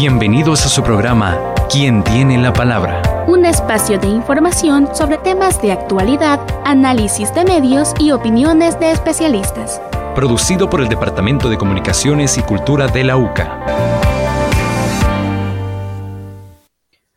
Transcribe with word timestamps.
Bienvenidos 0.00 0.64
a 0.64 0.70
su 0.70 0.82
programa 0.82 1.38
¿Quién 1.70 2.02
tiene 2.02 2.38
la 2.38 2.54
palabra? 2.54 3.02
Un 3.26 3.44
espacio 3.44 3.98
de 3.98 4.06
información 4.06 4.88
sobre 4.96 5.18
temas 5.18 5.60
de 5.60 5.72
actualidad, 5.72 6.40
análisis 6.64 7.34
de 7.34 7.44
medios 7.44 7.92
y 7.98 8.10
opiniones 8.12 8.80
de 8.80 8.92
especialistas. 8.92 9.82
Producido 10.14 10.70
por 10.70 10.80
el 10.80 10.88
Departamento 10.88 11.50
de 11.50 11.58
Comunicaciones 11.58 12.38
y 12.38 12.42
Cultura 12.42 12.86
de 12.86 13.04
la 13.04 13.18
UCA. 13.18 13.60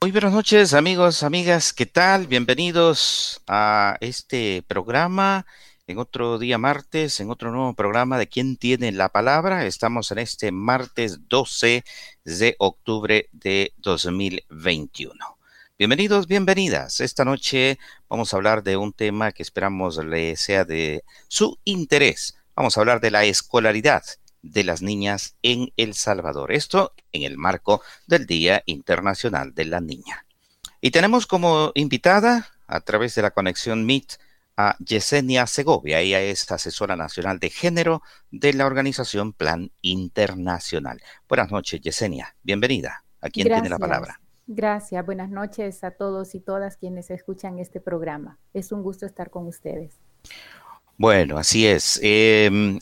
Muy 0.02 0.12
buenas 0.12 0.34
noches 0.34 0.74
amigos, 0.74 1.24
amigas, 1.24 1.72
¿qué 1.72 1.86
tal? 1.86 2.28
Bienvenidos 2.28 3.42
a 3.48 3.96
este 4.02 4.62
programa 4.68 5.46
en 5.88 5.98
otro 5.98 6.38
día 6.38 6.58
martes, 6.58 7.20
en 7.20 7.30
otro 7.30 7.52
nuevo 7.52 7.74
programa 7.74 8.18
de 8.18 8.28
¿Quién 8.28 8.58
tiene 8.58 8.92
la 8.92 9.10
palabra? 9.10 9.66
Estamos 9.66 10.12
en 10.12 10.20
este 10.20 10.52
martes 10.52 11.28
12 11.30 11.84
de 12.26 12.56
octubre 12.60 13.28
de 13.32 13.74
2021. 13.78 15.14
Bienvenidos, 15.78 16.28
bienvenidas. 16.28 17.02
Esta 17.02 17.26
noche 17.26 17.80
vamos 18.08 18.34
a 18.34 18.38
hablar 18.38 18.64
de 18.64 18.78
un 18.78 18.94
tema 18.94 19.32
que 19.32 19.44
esperamos 19.44 19.98
le 19.98 20.38
sea 20.38 20.64
de 20.64 21.04
su 21.28 21.60
interés. 21.66 22.38
Vamos 22.56 22.78
a 22.78 22.82
hablar 22.82 23.02
de 23.02 23.12
la 23.12 23.26
escolaridad 23.26 24.04
de 24.42 24.64
las 24.64 24.82
niñas 24.82 25.36
en 25.42 25.74
El 25.76 25.94
Salvador. 25.96 26.52
Esto 26.52 26.94
en 27.12 27.24
el 27.24 27.38
marco 27.38 27.82
del 28.08 28.26
Día 28.26 28.64
Internacional 28.66 29.54
de 29.54 29.66
la 29.66 29.82
Niña. 29.82 30.26
Y 30.80 30.92
tenemos 30.92 31.28
como 31.28 31.72
invitada 31.76 32.52
a 32.68 32.80
través 32.82 33.16
de 33.16 33.22
la 33.22 33.32
conexión 33.32 33.86
Meet 33.86 34.18
a 34.58 34.76
Yesenia 34.80 35.48
Segovia. 35.48 36.00
Ella 36.00 36.22
es 36.22 36.52
asesora 36.52 36.96
nacional 36.96 37.40
de 37.40 37.50
género 37.50 38.02
de 38.32 38.54
la 38.54 38.66
organización 38.66 39.34
Plan 39.34 39.72
Internacional. 39.82 41.02
Buenas 41.28 41.52
noches, 41.52 41.82
Yesenia. 41.82 42.36
Bienvenida. 42.44 43.04
¿A 43.22 43.30
quién 43.30 43.48
tiene 43.48 43.70
la 43.70 43.80
palabra? 43.80 44.20
Gracias. 44.48 45.06
Buenas 45.06 45.30
noches 45.30 45.84
a 45.84 45.92
todos 45.92 46.36
y 46.36 46.40
todas 46.40 46.78
quienes 46.78 47.10
escuchan 47.10 47.60
este 47.60 47.80
programa. 47.80 48.38
Es 48.54 48.72
un 48.72 48.84
gusto 48.84 49.06
estar 49.06 49.30
con 49.30 49.48
ustedes. 49.48 50.00
Bueno, 50.98 51.38
así 51.38 51.66
es. 51.66 52.00
Em, 52.04 52.78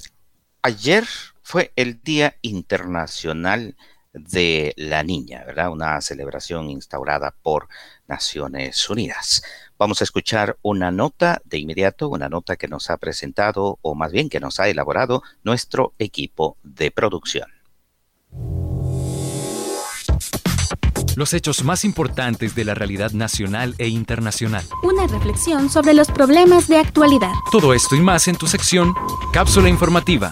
ayer 0.63 1.05
fue 1.41 1.71
el 1.75 2.01
Día 2.01 2.35
Internacional 2.41 3.75
de 4.13 4.73
la 4.75 5.03
Niña, 5.03 5.43
¿verdad? 5.45 5.71
Una 5.71 6.01
celebración 6.01 6.69
instaurada 6.69 7.33
por 7.41 7.69
Naciones 8.07 8.89
Unidas. 8.89 9.41
Vamos 9.81 9.99
a 9.99 10.03
escuchar 10.03 10.57
una 10.61 10.91
nota 10.91 11.41
de 11.43 11.57
inmediato, 11.57 12.07
una 12.07 12.29
nota 12.29 12.55
que 12.55 12.67
nos 12.67 12.91
ha 12.91 12.97
presentado, 12.97 13.79
o 13.81 13.95
más 13.95 14.11
bien 14.11 14.29
que 14.29 14.39
nos 14.39 14.59
ha 14.59 14.69
elaborado 14.69 15.23
nuestro 15.43 15.95
equipo 15.97 16.55
de 16.61 16.91
producción. 16.91 17.49
Los 21.15 21.33
hechos 21.33 21.63
más 21.63 21.83
importantes 21.83 22.53
de 22.53 22.63
la 22.63 22.75
realidad 22.75 23.09
nacional 23.13 23.73
e 23.79 23.87
internacional. 23.87 24.63
Una 24.83 25.07
reflexión 25.07 25.67
sobre 25.67 25.95
los 25.95 26.11
problemas 26.11 26.67
de 26.67 26.77
actualidad. 26.77 27.33
Todo 27.51 27.73
esto 27.73 27.95
y 27.95 28.01
más 28.01 28.27
en 28.27 28.35
tu 28.35 28.45
sección 28.45 28.93
Cápsula 29.33 29.67
Informativa. 29.67 30.31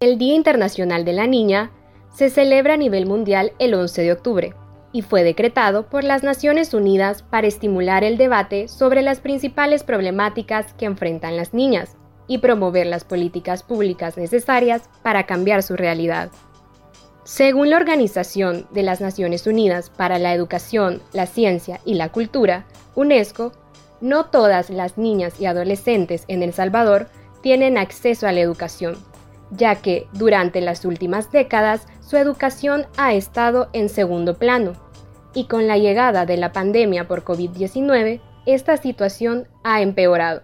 El 0.00 0.18
Día 0.18 0.34
Internacional 0.34 1.06
de 1.06 1.14
la 1.14 1.26
Niña 1.26 1.70
se 2.14 2.28
celebra 2.28 2.74
a 2.74 2.76
nivel 2.76 3.06
mundial 3.06 3.54
el 3.58 3.72
11 3.72 4.02
de 4.02 4.12
octubre 4.12 4.59
y 4.92 5.02
fue 5.02 5.22
decretado 5.22 5.86
por 5.86 6.04
las 6.04 6.22
Naciones 6.22 6.74
Unidas 6.74 7.22
para 7.22 7.46
estimular 7.46 8.04
el 8.04 8.16
debate 8.16 8.68
sobre 8.68 9.02
las 9.02 9.20
principales 9.20 9.84
problemáticas 9.84 10.72
que 10.74 10.86
enfrentan 10.86 11.36
las 11.36 11.54
niñas 11.54 11.96
y 12.26 12.38
promover 12.38 12.86
las 12.86 13.04
políticas 13.04 13.62
públicas 13.62 14.16
necesarias 14.16 14.88
para 15.02 15.26
cambiar 15.26 15.62
su 15.62 15.76
realidad. 15.76 16.30
Según 17.24 17.70
la 17.70 17.76
Organización 17.76 18.66
de 18.72 18.82
las 18.82 19.00
Naciones 19.00 19.46
Unidas 19.46 19.90
para 19.90 20.18
la 20.18 20.34
Educación, 20.34 21.02
la 21.12 21.26
Ciencia 21.26 21.80
y 21.84 21.94
la 21.94 22.10
Cultura, 22.10 22.66
UNESCO, 22.94 23.52
no 24.00 24.26
todas 24.26 24.70
las 24.70 24.96
niñas 24.96 25.40
y 25.40 25.46
adolescentes 25.46 26.24
en 26.28 26.42
El 26.42 26.52
Salvador 26.52 27.08
tienen 27.42 27.78
acceso 27.78 28.26
a 28.26 28.32
la 28.32 28.40
educación, 28.40 28.96
ya 29.50 29.76
que 29.76 30.06
durante 30.12 30.60
las 30.60 30.84
últimas 30.84 31.30
décadas 31.30 31.86
su 32.10 32.16
educación 32.16 32.86
ha 32.96 33.14
estado 33.14 33.68
en 33.72 33.88
segundo 33.88 34.36
plano, 34.36 34.72
y 35.32 35.44
con 35.44 35.68
la 35.68 35.78
llegada 35.78 36.26
de 36.26 36.36
la 36.38 36.50
pandemia 36.50 37.06
por 37.06 37.22
COVID-19, 37.22 38.20
esta 38.46 38.76
situación 38.78 39.46
ha 39.62 39.80
empeorado 39.80 40.42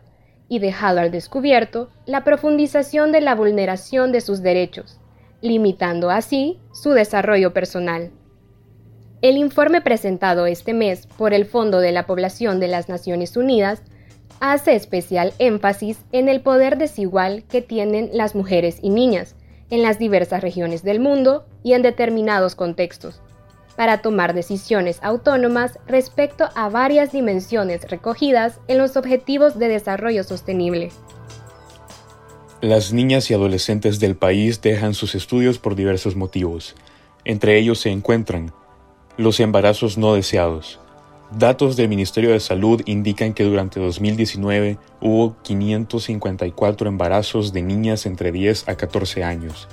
y 0.48 0.60
dejado 0.60 1.00
al 1.00 1.10
descubierto 1.10 1.90
la 2.04 2.22
profundización 2.22 3.10
de 3.10 3.20
la 3.20 3.34
vulneración 3.34 4.12
de 4.12 4.20
sus 4.20 4.42
derechos, 4.42 5.00
limitando 5.40 6.08
así 6.08 6.60
su 6.72 6.90
desarrollo 6.90 7.52
personal. 7.52 8.12
El 9.20 9.36
informe 9.36 9.80
presentado 9.80 10.46
este 10.46 10.72
mes 10.72 11.08
por 11.18 11.34
el 11.34 11.46
Fondo 11.46 11.80
de 11.80 11.90
la 11.90 12.06
Población 12.06 12.60
de 12.60 12.68
las 12.68 12.88
Naciones 12.88 13.36
Unidas 13.36 13.82
hace 14.38 14.76
especial 14.76 15.32
énfasis 15.40 15.98
en 16.12 16.28
el 16.28 16.42
poder 16.42 16.78
desigual 16.78 17.42
que 17.48 17.60
tienen 17.60 18.10
las 18.12 18.36
mujeres 18.36 18.78
y 18.82 18.90
niñas 18.90 19.34
en 19.70 19.82
las 19.82 19.98
diversas 19.98 20.42
regiones 20.42 20.82
del 20.82 21.00
mundo 21.00 21.44
y 21.62 21.72
en 21.72 21.82
determinados 21.82 22.54
contextos, 22.54 23.20
para 23.76 24.02
tomar 24.02 24.34
decisiones 24.34 24.98
autónomas 25.02 25.78
respecto 25.86 26.48
a 26.54 26.68
varias 26.68 27.12
dimensiones 27.12 27.88
recogidas 27.90 28.60
en 28.68 28.78
los 28.78 28.96
Objetivos 28.96 29.58
de 29.58 29.68
Desarrollo 29.68 30.24
Sostenible. 30.24 30.90
Las 32.62 32.92
niñas 32.92 33.30
y 33.30 33.34
adolescentes 33.34 34.00
del 34.00 34.16
país 34.16 34.62
dejan 34.62 34.94
sus 34.94 35.14
estudios 35.14 35.58
por 35.58 35.74
diversos 35.74 36.16
motivos. 36.16 36.74
Entre 37.24 37.58
ellos 37.58 37.80
se 37.80 37.90
encuentran 37.90 38.52
los 39.18 39.40
embarazos 39.40 39.98
no 39.98 40.14
deseados. 40.14 40.80
Datos 41.32 41.76
del 41.76 41.88
Ministerio 41.88 42.30
de 42.30 42.38
Salud 42.38 42.82
indican 42.86 43.34
que 43.34 43.42
durante 43.42 43.80
2019 43.80 44.78
hubo 45.00 45.36
554 45.42 46.88
embarazos 46.88 47.52
de 47.52 47.62
niñas 47.62 48.06
entre 48.06 48.30
10 48.30 48.68
a 48.68 48.76
14 48.76 49.24
años, 49.24 49.66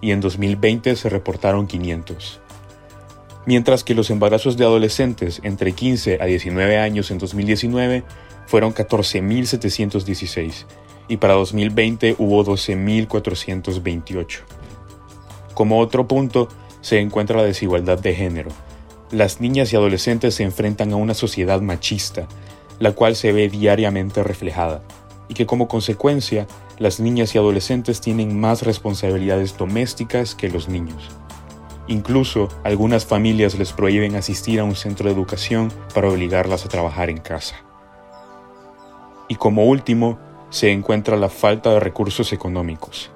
y 0.00 0.10
en 0.10 0.20
2020 0.20 0.96
se 0.96 1.08
reportaron 1.08 1.68
500. 1.68 2.40
Mientras 3.46 3.84
que 3.84 3.94
los 3.94 4.10
embarazos 4.10 4.56
de 4.56 4.64
adolescentes 4.64 5.40
entre 5.44 5.70
15 5.70 6.18
a 6.20 6.24
19 6.24 6.78
años 6.78 7.12
en 7.12 7.18
2019 7.18 8.02
fueron 8.46 8.74
14.716 8.74 10.66
y 11.06 11.18
para 11.18 11.34
2020 11.34 12.16
hubo 12.18 12.44
12.428. 12.44 14.40
Como 15.54 15.78
otro 15.78 16.08
punto 16.08 16.48
se 16.80 16.98
encuentra 16.98 17.36
la 17.36 17.44
desigualdad 17.44 18.00
de 18.00 18.12
género. 18.14 18.50
Las 19.12 19.40
niñas 19.40 19.72
y 19.72 19.76
adolescentes 19.76 20.34
se 20.34 20.42
enfrentan 20.42 20.92
a 20.92 20.96
una 20.96 21.14
sociedad 21.14 21.60
machista, 21.60 22.26
la 22.80 22.92
cual 22.92 23.14
se 23.14 23.30
ve 23.30 23.48
diariamente 23.48 24.24
reflejada, 24.24 24.82
y 25.28 25.34
que 25.34 25.46
como 25.46 25.68
consecuencia 25.68 26.48
las 26.78 26.98
niñas 26.98 27.34
y 27.34 27.38
adolescentes 27.38 28.00
tienen 28.00 28.38
más 28.38 28.62
responsabilidades 28.62 29.56
domésticas 29.56 30.34
que 30.34 30.50
los 30.50 30.68
niños. 30.68 31.08
Incluso 31.86 32.48
algunas 32.64 33.06
familias 33.06 33.56
les 33.56 33.72
prohíben 33.72 34.16
asistir 34.16 34.58
a 34.58 34.64
un 34.64 34.74
centro 34.74 35.08
de 35.08 35.14
educación 35.14 35.72
para 35.94 36.08
obligarlas 36.08 36.64
a 36.64 36.68
trabajar 36.68 37.08
en 37.08 37.18
casa. 37.18 37.54
Y 39.28 39.36
como 39.36 39.66
último, 39.66 40.18
se 40.50 40.72
encuentra 40.72 41.16
la 41.16 41.28
falta 41.28 41.70
de 41.70 41.80
recursos 41.80 42.32
económicos. 42.32 43.10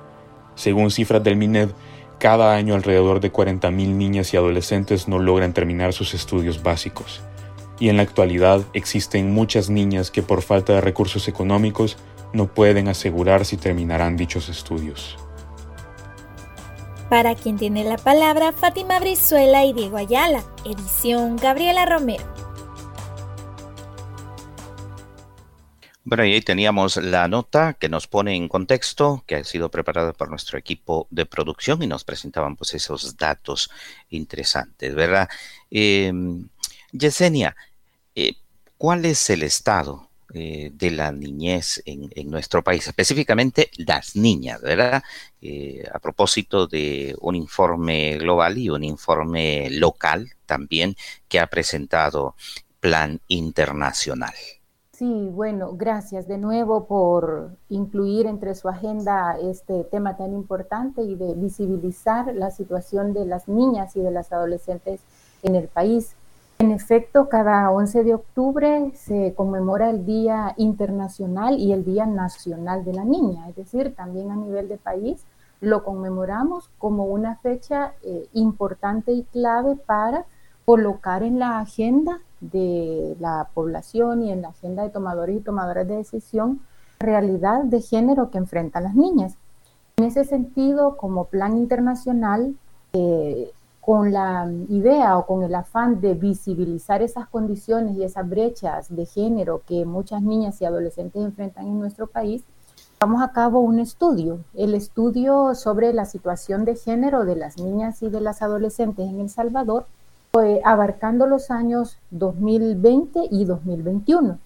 Según 0.55 0.91
cifras 0.93 1.23
del 1.25 1.37
MINED, 1.37 1.71
cada 2.21 2.55
año 2.55 2.75
alrededor 2.77 3.19
de 3.19 3.33
40.000 3.33 3.73
niñas 3.73 4.33
y 4.33 4.37
adolescentes 4.37 5.09
no 5.09 5.19
logran 5.19 5.55
terminar 5.55 5.93
sus 5.95 6.15
estudios 6.15 6.63
básicos. 6.63 7.23
Y 7.81 7.89
en 7.89 7.97
la 7.97 8.03
actualidad 8.03 8.61
existen 8.75 9.33
muchas 9.33 9.71
niñas 9.71 10.11
que 10.11 10.23
por 10.23 10.43
falta 10.43 10.75
de 10.75 10.83
recursos 10.83 11.27
económicos 11.29 11.97
no 12.33 12.47
pueden 12.47 12.89
asegurar 12.89 13.47
si 13.47 13.57
terminarán 13.57 14.17
dichos 14.17 14.51
estudios. 14.51 15.19
Para 17.09 17.35
quien 17.35 17.57
tiene 17.57 17.85
la 17.85 17.97
palabra, 17.97 18.53
Fátima 18.53 19.01
Brizuela 19.01 19.65
y 19.65 19.73
Diego 19.73 19.97
Ayala. 19.97 20.45
Edición 20.65 21.37
Gabriela 21.37 21.87
Romero. 21.87 22.23
Bueno, 26.05 26.25
y 26.25 26.33
ahí 26.33 26.41
teníamos 26.41 26.97
la 26.97 27.29
nota 27.29 27.75
que 27.75 27.89
nos 27.89 28.07
pone 28.07 28.35
en 28.35 28.49
contexto, 28.49 29.23
que 29.27 29.37
ha 29.37 29.45
sido 29.45 29.71
preparada 29.71 30.13
por 30.13 30.31
nuestro 30.31 30.59
equipo 30.59 31.07
de 31.11 31.27
producción 31.27 31.83
y 31.83 31.87
nos 31.87 32.05
presentaban 32.05 32.57
pues 32.57 32.75
esos 32.75 33.17
datos 33.17 33.71
interesantes, 34.09 34.95
¿verdad? 34.95 35.29
Eh, 35.71 36.13
Yesenia, 36.93 37.55
eh, 38.15 38.35
¿cuál 38.79 39.05
es 39.05 39.31
el 39.31 39.43
estado 39.43 40.11
eh, 40.33 40.71
de 40.73 40.93
la 40.93 41.11
niñez 41.11 41.83
en, 41.85 42.31
nuestro 42.31 42.63
país, 42.63 42.87
específicamente 42.87 43.69
las 43.79 44.15
niñas, 44.15 44.61
¿verdad? 44.61 45.03
Eh, 45.41 45.85
a 45.93 45.99
propósito 45.99 46.69
de 46.69 47.17
un 47.21 47.35
informe 47.35 48.17
global 48.17 48.57
y 48.57 48.71
un 48.71 48.85
informe 48.85 49.69
local 49.71 50.31
también 50.47 50.97
que 51.29 51.41
ha 51.41 51.49
presentado 51.49 52.37
Plan 52.79 53.21
Internacional. 53.27 54.35
Sí, 55.01 55.31
bueno, 55.33 55.77
gracias 55.79 56.29
de 56.29 56.37
nuevo 56.37 56.85
por 56.85 57.57
incluir 57.71 58.27
entre 58.27 58.55
su 58.55 58.69
agenda 58.69 59.35
este 59.41 59.85
tema 59.85 60.19
tan 60.19 60.35
importante 60.35 61.01
y 61.01 61.15
de 61.15 61.33
visibilizar 61.33 62.35
la 62.35 62.51
situación 62.51 63.15
de 63.15 63.25
las 63.25 63.49
niñas 63.49 63.97
y 63.97 64.03
de 64.03 64.11
las 64.11 64.31
adolescentes 64.31 65.01
en 65.43 65.55
el 65.55 65.69
país. 65.69 66.15
En 66.59 66.71
efecto, 66.71 67.31
cada 67.31 67.71
11 67.71 68.05
de 68.05 68.13
octubre 68.13 68.93
se 68.95 69.33
conmemora 69.35 69.89
el 69.89 70.05
Día 70.05 70.53
Internacional 70.59 71.59
y 71.59 71.73
el 71.73 71.83
Día 71.83 72.05
Nacional 72.05 72.85
de 72.85 72.93
la 72.93 73.05
Niña, 73.05 73.49
es 73.49 73.57
decir, 73.57 73.95
también 73.95 74.31
a 74.31 74.37
nivel 74.37 74.69
de 74.69 74.77
país 74.77 75.25
lo 75.63 75.83
conmemoramos 75.83 76.69
como 76.77 77.07
una 77.07 77.37
fecha 77.37 77.95
eh, 78.03 78.29
importante 78.35 79.13
y 79.13 79.23
clave 79.23 79.77
para 79.77 80.27
colocar 80.67 81.23
en 81.23 81.39
la 81.39 81.59
agenda 81.59 82.21
de 82.41 83.17
la 83.21 83.49
población 83.55 84.23
y 84.23 84.33
en 84.33 84.43
la 84.43 84.49
agenda 84.49 84.83
de 84.83 84.91
tomadores 84.91 85.37
y 85.37 85.41
tomadoras 85.41 85.87
de 85.87 85.97
decisión 85.97 86.61
realidad 86.99 87.65
de 87.65 87.81
género 87.81 88.31
que 88.31 88.39
enfrentan 88.39 88.85
las 88.85 88.95
niñas. 88.95 89.37
En 89.97 90.05
ese 90.05 90.25
sentido, 90.25 90.97
como 90.97 91.25
plan 91.25 91.57
internacional, 91.57 92.55
eh, 92.93 93.51
con 93.81 94.13
la 94.13 94.51
idea 94.69 95.17
o 95.17 95.27
con 95.27 95.43
el 95.43 95.55
afán 95.55 96.01
de 96.01 96.15
visibilizar 96.15 97.03
esas 97.03 97.29
condiciones 97.29 97.97
y 97.97 98.05
esas 98.05 98.29
brechas 98.29 98.95
de 98.95 99.07
género 99.07 99.63
que 99.67 99.85
muchas 99.85 100.23
niñas 100.23 100.61
y 100.61 100.67
adolescentes 100.67 101.23
enfrentan 101.23 101.67
en 101.67 101.81
nuestro 101.81 102.07
país, 102.07 102.45
llevamos 103.01 103.23
a 103.23 103.33
cabo 103.33 103.61
un 103.61 103.81
estudio, 103.81 104.41
el 104.55 104.75
estudio 104.75 105.55
sobre 105.55 105.95
la 105.95 106.05
situación 106.05 106.65
de 106.67 106.77
género 106.77 107.25
de 107.25 107.37
las 107.37 107.59
niñas 107.59 108.03
y 108.03 108.11
de 108.11 108.21
las 108.21 108.43
adolescentes 108.43 109.09
en 109.09 109.21
El 109.21 109.31
Salvador, 109.31 109.87
abarcando 110.65 111.27
los 111.27 111.51
años 111.51 111.99
2020 112.11 113.29
y 113.31 113.45
2021. 113.45 114.39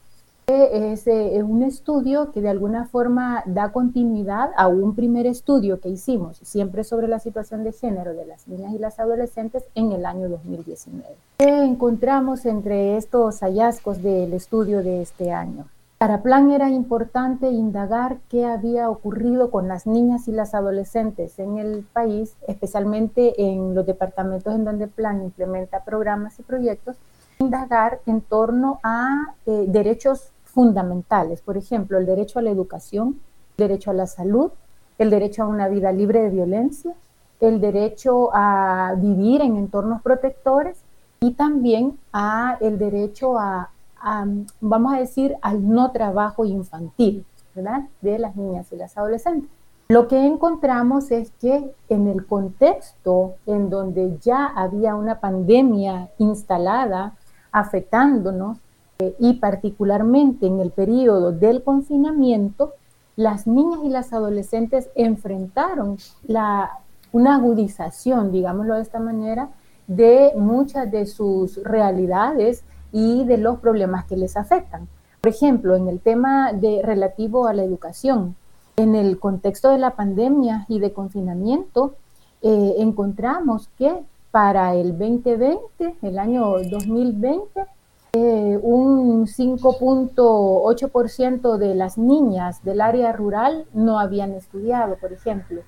Es, 0.47 1.07
es, 1.07 1.43
un 1.43 1.63
estudio 1.63 2.31
que 2.31 2.43
de 2.43 2.51
alguna 2.51 2.85
forma 2.85 3.43
da 3.47 3.73
continuidad 3.73 4.51
a 4.59 4.69
un 4.69 4.95
primer 4.95 5.27
estudio 5.27 5.81
que 5.81 5.89
hicimos, 5.89 6.37
siempre 6.43 6.85
sobre 6.85 7.09
la 7.09 7.19
situación 7.19 7.65
de 7.65 7.73
género 7.73 8.13
de 8.13 8.27
las 8.27 8.47
niñas 8.47 8.75
y 8.75 8.79
las 8.79 8.99
adolescentes 8.99 9.65
en 9.75 9.93
el 9.93 10.05
año 10.05 10.29
2019. 10.29 11.17
¿Qué 11.39 11.65
encontramos 11.65 12.45
entre 12.45 12.99
estos 12.99 13.41
hallazgos 13.41 14.03
del 14.03 14.35
estudio 14.35 14.83
de 14.83 15.01
este 15.01 15.33
año? 15.33 15.67
Para 16.05 16.23
Plan 16.23 16.51
era 16.51 16.69
importante 16.69 17.49
indagar 17.49 18.19
qué 18.29 18.45
había 18.45 18.91
ocurrido 18.91 19.51
con 19.51 19.69
las 19.69 19.87
niñas 19.87 20.29
y 20.29 20.33
las 20.33 20.55
adolescentes 20.55 21.39
en 21.39 21.57
el 21.57 21.83
país, 21.95 22.37
especialmente 22.47 23.33
en 23.43 23.75
los 23.75 23.87
departamentos 23.87 24.55
en 24.55 24.67
donde 24.67 24.87
Plan 24.87 25.23
implementa 25.23 25.83
programas 25.83 26.39
y 26.39 26.43
proyectos, 26.43 26.99
indagar 27.39 28.01
en 28.05 28.21
torno 28.21 28.81
a 28.83 29.35
eh, 29.47 29.65
derechos 29.67 30.29
fundamentales, 30.45 31.41
por 31.41 31.57
ejemplo, 31.57 31.97
el 31.97 32.05
derecho 32.05 32.39
a 32.39 32.43
la 32.43 32.51
educación, 32.51 33.19
el 33.57 33.69
derecho 33.69 33.91
a 33.91 33.95
la 33.95 34.07
salud, 34.07 34.51
el 34.99 35.09
derecho 35.09 35.45
a 35.45 35.47
una 35.47 35.69
vida 35.69 35.91
libre 35.91 36.21
de 36.21 36.29
violencia, 36.29 36.93
el 37.41 37.63
derecho 37.63 38.29
a 38.35 38.95
vivir 38.99 39.41
en 39.41 39.57
entornos 39.57 40.03
protectores 40.03 40.77
y 41.21 41.33
también 41.33 41.99
a 42.13 42.59
el 42.61 42.79
derecho 42.79 43.39
a 43.39 43.71
vamos 44.61 44.95
a 44.95 44.99
decir, 44.99 45.37
al 45.43 45.69
no 45.69 45.91
trabajo 45.93 46.45
infantil, 46.45 47.25
¿verdad? 47.55 47.85
De 48.03 48.19
las 48.19 48.37
niñas 48.37 48.71
y 48.73 48.77
las 48.77 48.97
adolescentes. 48.97 49.51
Lo 49.89 50.09
que 50.09 50.25
encontramos 50.27 51.11
es 51.11 51.31
que 51.41 51.75
en 51.89 52.09
el 52.09 52.27
contexto 52.27 53.35
en 53.47 53.69
donde 53.69 54.17
ya 54.23 54.47
había 54.47 54.95
una 54.95 55.21
pandemia 55.21 56.09
instalada 56.19 57.15
afectándonos 57.53 58.59
eh, 58.99 59.15
y 59.19 59.35
particularmente 59.35 60.47
en 60.47 60.61
el 60.61 60.71
periodo 60.71 61.33
del 61.33 61.63
confinamiento, 61.63 62.73
las 63.17 63.47
niñas 63.47 63.81
y 63.85 63.91
las 63.91 64.13
adolescentes 64.13 64.89
enfrentaron 64.95 65.99
una 67.13 67.35
agudización, 67.35 68.33
digámoslo 68.33 68.77
de 68.77 68.83
esta 68.83 69.01
manera, 69.01 69.51
de 69.87 70.33
muchas 70.37 70.91
de 70.91 71.05
sus 71.07 71.63
realidades 71.63 72.65
y 72.95 73.25
de 73.25 73.37
los 73.39 73.59
problemas 73.59 74.05
que 74.05 74.17
les 74.17 74.37
afectan. 74.37 74.87
Por 75.21 75.33
ejemplo, 75.33 75.75
en 75.75 75.89
el 75.89 75.99
tema 75.99 76.53
de 76.53 76.81
relativo 76.81 77.49
a 77.49 77.53
la 77.53 77.65
educación, 77.65 78.37
en 78.77 78.95
el 78.95 79.19
contexto 79.19 79.71
de 79.71 79.79
la 79.79 79.97
pandemia 79.97 80.65
y 80.69 80.79
de 80.79 80.93
confinamiento, 80.93 81.97
eh, 82.41 82.77
encontramos 82.79 83.69
que 83.77 83.93
para 84.31 84.77
el 84.77 84.97
2020, 84.97 85.97
el 86.03 86.21
año 86.21 86.55
2020, 86.71 87.67
eh, 88.13 88.61
un 88.63 89.27
5.8% 89.27 91.59
de 91.59 91.75
las 91.75 91.99
niñas 91.99 92.63
del 92.63 92.81
área 92.81 93.11
rural 93.13 93.67
no 93.73 93.99
habían 93.99 94.35
estudiado, 94.35 94.99
por 95.01 95.13
ejemplo, 95.13 95.63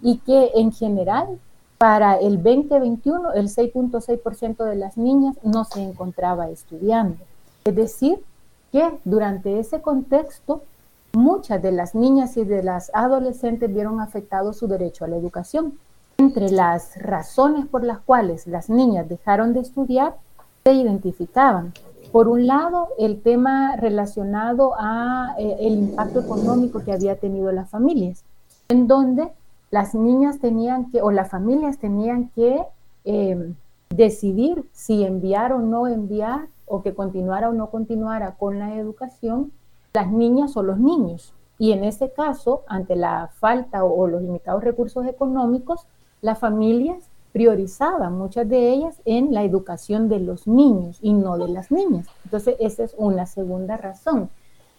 y 0.00 0.20
que 0.20 0.52
en 0.54 0.72
general 0.72 1.38
para 1.80 2.16
el 2.16 2.42
2021, 2.42 3.32
el 3.32 3.48
6.6% 3.48 4.64
de 4.66 4.76
las 4.76 4.98
niñas 4.98 5.38
no 5.42 5.64
se 5.64 5.82
encontraba 5.82 6.50
estudiando. 6.50 7.16
Es 7.64 7.74
decir, 7.74 8.22
que 8.70 8.98
durante 9.06 9.58
ese 9.58 9.80
contexto, 9.80 10.62
muchas 11.14 11.62
de 11.62 11.72
las 11.72 11.94
niñas 11.94 12.36
y 12.36 12.44
de 12.44 12.62
las 12.62 12.90
adolescentes 12.92 13.72
vieron 13.72 13.98
afectado 13.98 14.52
su 14.52 14.68
derecho 14.68 15.06
a 15.06 15.08
la 15.08 15.16
educación. 15.16 15.78
Entre 16.18 16.50
las 16.50 16.98
razones 16.98 17.64
por 17.64 17.82
las 17.82 18.00
cuales 18.00 18.46
las 18.46 18.68
niñas 18.68 19.08
dejaron 19.08 19.54
de 19.54 19.60
estudiar, 19.60 20.16
se 20.64 20.74
identificaban. 20.74 21.72
Por 22.12 22.28
un 22.28 22.46
lado, 22.46 22.88
el 22.98 23.22
tema 23.22 23.76
relacionado 23.76 24.74
a 24.78 25.34
eh, 25.38 25.56
el 25.60 25.78
impacto 25.78 26.20
económico 26.20 26.84
que 26.84 26.92
había 26.92 27.16
tenido 27.16 27.50
las 27.52 27.70
familias, 27.70 28.22
en 28.68 28.86
donde 28.86 29.32
las 29.70 29.94
niñas 29.94 30.40
tenían 30.40 30.90
que, 30.90 31.02
o 31.02 31.10
las 31.10 31.30
familias 31.30 31.78
tenían 31.78 32.28
que 32.30 32.62
eh, 33.04 33.54
decidir 33.90 34.64
si 34.72 35.04
enviar 35.04 35.52
o 35.52 35.60
no 35.60 35.86
enviar, 35.86 36.48
o 36.66 36.82
que 36.82 36.94
continuara 36.94 37.48
o 37.48 37.52
no 37.52 37.70
continuara 37.70 38.36
con 38.38 38.58
la 38.58 38.76
educación, 38.76 39.52
las 39.92 40.10
niñas 40.10 40.56
o 40.56 40.62
los 40.62 40.78
niños. 40.78 41.32
Y 41.58 41.72
en 41.72 41.84
ese 41.84 42.10
caso, 42.10 42.62
ante 42.68 42.96
la 42.96 43.30
falta 43.34 43.84
o, 43.84 44.06
los 44.06 44.22
limitados 44.22 44.64
recursos 44.64 45.04
económicos, 45.06 45.86
las 46.22 46.38
familias 46.38 47.10
priorizaban, 47.32 48.16
muchas 48.16 48.48
de 48.48 48.70
ellas, 48.70 49.00
en 49.04 49.34
la 49.34 49.44
educación 49.44 50.08
de 50.08 50.20
los 50.20 50.46
niños 50.46 50.98
y 51.02 51.12
no 51.12 51.36
de 51.38 51.48
las 51.48 51.70
niñas. 51.70 52.06
Entonces, 52.24 52.56
esa 52.60 52.84
es 52.84 52.94
una 52.96 53.26
segunda 53.26 53.76
razón. 53.76 54.30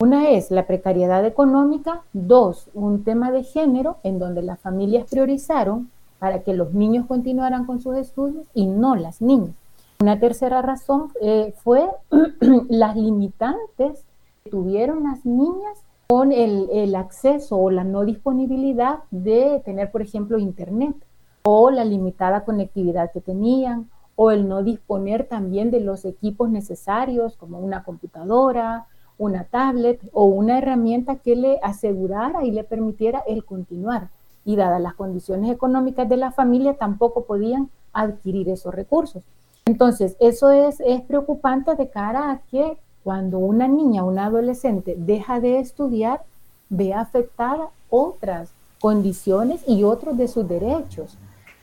Una 0.01 0.31
es 0.31 0.49
la 0.49 0.65
precariedad 0.65 1.23
económica, 1.27 2.01
dos, 2.11 2.71
un 2.73 3.03
tema 3.03 3.29
de 3.29 3.43
género 3.43 3.97
en 4.01 4.17
donde 4.17 4.41
las 4.41 4.59
familias 4.59 5.07
priorizaron 5.07 5.91
para 6.17 6.39
que 6.41 6.55
los 6.55 6.73
niños 6.73 7.05
continuaran 7.05 7.67
con 7.67 7.79
sus 7.81 7.95
estudios 7.97 8.47
y 8.55 8.65
no 8.65 8.95
las 8.95 9.21
niñas. 9.21 9.53
Una 9.99 10.19
tercera 10.19 10.63
razón 10.63 11.09
eh, 11.21 11.53
fue 11.63 11.87
las 12.69 12.95
limitantes 12.95 14.03
que 14.43 14.49
tuvieron 14.49 15.03
las 15.03 15.23
niñas 15.23 15.77
con 16.07 16.31
el, 16.31 16.67
el, 16.73 16.95
acceso 16.95 17.57
o 17.57 17.69
la 17.69 17.83
no 17.83 18.03
disponibilidad 18.03 19.01
de 19.11 19.61
tener, 19.63 19.91
por 19.91 20.01
ejemplo, 20.01 20.39
internet 20.39 20.95
o 21.43 21.69
la 21.69 21.85
limitada 21.85 22.43
conectividad 22.43 23.11
que 23.11 23.21
tenían 23.21 23.87
o 24.15 24.31
el 24.31 24.47
no 24.49 24.63
disponer 24.63 25.27
también 25.27 25.69
de 25.69 25.79
los 25.79 26.05
equipos 26.05 26.49
necesarios 26.49 27.37
como 27.37 27.59
una 27.59 27.83
computadora, 27.83 28.87
una 29.21 29.43
tablet 29.43 30.01
o 30.13 30.25
una 30.25 30.57
herramienta 30.57 31.17
que 31.17 31.35
le 31.35 31.59
asegurara 31.61 32.43
y 32.43 32.49
le 32.49 32.63
permitiera 32.63 33.23
el 33.27 33.45
continuar. 33.45 34.09
Y 34.43 34.55
dadas 34.55 34.81
las 34.81 34.95
condiciones 34.95 35.51
económicas 35.51 36.09
de 36.09 36.17
la 36.17 36.31
familia, 36.31 36.73
tampoco 36.73 37.25
podían 37.25 37.69
adquirir 37.93 38.49
esos 38.49 38.73
recursos. 38.73 39.21
Entonces, 39.65 40.17
eso 40.19 40.49
es, 40.49 40.79
es 40.79 41.01
preocupante 41.01 41.75
de 41.75 41.87
cara 41.89 42.31
a 42.31 42.39
que 42.49 42.79
cuando 43.03 43.37
una 43.37 43.67
niña 43.67 44.03
una 44.03 44.25
adolescente 44.25 44.95
deja 44.97 45.39
de 45.39 45.59
estudiar, 45.59 46.23
ve 46.69 46.95
afectada 46.95 47.69
otras 47.91 48.53
condiciones 48.79 49.61
y 49.67 49.83
otros 49.83 50.17
de 50.17 50.27
sus 50.27 50.47
derechos. 50.47 51.15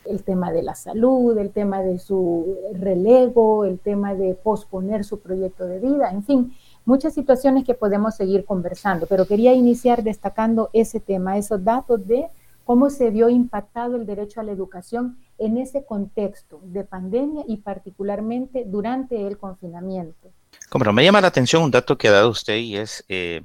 El 0.04 0.22
tema 0.22 0.52
de 0.52 0.62
la 0.62 0.76
salud, 0.76 1.36
el 1.36 1.50
tema 1.50 1.82
de 1.82 1.98
su 1.98 2.56
relevo, 2.72 3.64
el 3.64 3.80
tema 3.80 4.14
de 4.14 4.34
posponer 4.34 5.04
su 5.04 5.18
proyecto 5.18 5.66
de 5.66 5.80
vida, 5.80 6.12
en 6.12 6.22
fin, 6.22 6.52
muchas 6.88 7.12
situaciones 7.12 7.64
que 7.64 7.74
podemos 7.74 8.16
seguir 8.16 8.46
conversando, 8.46 9.06
pero 9.06 9.26
quería 9.26 9.52
iniciar 9.52 10.02
destacando 10.02 10.70
ese 10.72 11.00
tema, 11.00 11.36
esos 11.36 11.62
datos 11.62 12.08
de 12.08 12.28
cómo 12.64 12.88
se 12.88 13.10
vio 13.10 13.28
impactado 13.28 13.96
el 13.96 14.06
derecho 14.06 14.40
a 14.40 14.42
la 14.42 14.52
educación 14.52 15.18
en 15.36 15.58
ese 15.58 15.84
contexto 15.84 16.60
de 16.64 16.84
pandemia 16.84 17.44
y 17.46 17.58
particularmente 17.58 18.64
durante 18.66 19.26
el 19.26 19.36
confinamiento. 19.36 20.32
Como 20.70 20.90
me 20.94 21.04
llama 21.04 21.20
la 21.20 21.28
atención 21.28 21.62
un 21.62 21.70
dato 21.70 21.98
que 21.98 22.08
ha 22.08 22.12
dado 22.12 22.30
usted 22.30 22.56
y 22.56 22.78
es 22.78 23.04
eh, 23.10 23.42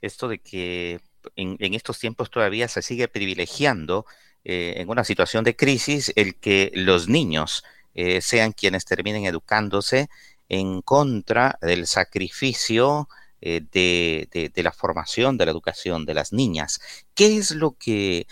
esto 0.00 0.28
de 0.28 0.38
que 0.38 1.00
en, 1.34 1.74
estos 1.74 1.98
tiempos 1.98 2.30
todavía 2.30 2.68
se 2.68 2.80
sigue 2.80 3.08
privilegiando 3.08 4.06
eh, 4.44 4.74
en 4.76 4.88
una 4.88 5.02
situación 5.02 5.42
de 5.42 5.56
crisis 5.56 6.12
el 6.14 6.36
que 6.36 6.70
los 6.74 7.08
niños 7.08 7.64
eh, 7.96 8.20
sean 8.20 8.52
quienes 8.52 8.84
terminen 8.84 9.24
educándose 9.24 10.08
en 10.48 10.82
contra 10.82 11.58
del 11.60 11.86
sacrificio 11.86 13.08
eh, 13.46 13.60
de, 13.72 14.62
la 14.62 14.72
formación, 14.72 15.36
de 15.36 15.44
la 15.44 15.50
educación 15.50 16.06
de 16.06 16.14
las 16.14 16.32
niñas. 16.32 16.80
¿Qué 17.14 17.36
es 17.36 17.50
lo 17.50 17.72
que 17.72 18.26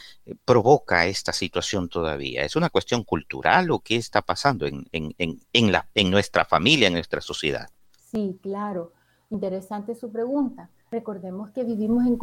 provoca 0.47 1.07
esta 1.07 1.35
situación 1.35 1.91
todavía? 1.91 2.45
¿Es 2.45 2.57
una 2.57 2.71
cuestión 2.71 3.05
cultural 3.05 3.71
o 3.71 3.81
qué 3.81 3.97
está 3.97 4.23
pasando 4.23 4.67
en, 4.67 4.87
en, 4.91 5.73
la, 5.73 5.87
en 5.95 6.11
nuestra 6.11 6.47
familia, 6.47 6.87
en 6.87 6.95
nuestra 6.95 7.21
sociedad? 7.21 7.69
Sí, 8.11 8.39
claro. 8.43 8.93
Interesante 9.31 9.95
su 9.95 10.11
pregunta. 10.11 10.71
Recordemos 10.91 11.51
que 11.51 11.65
vivimos 11.65 12.07
en, 12.07 12.19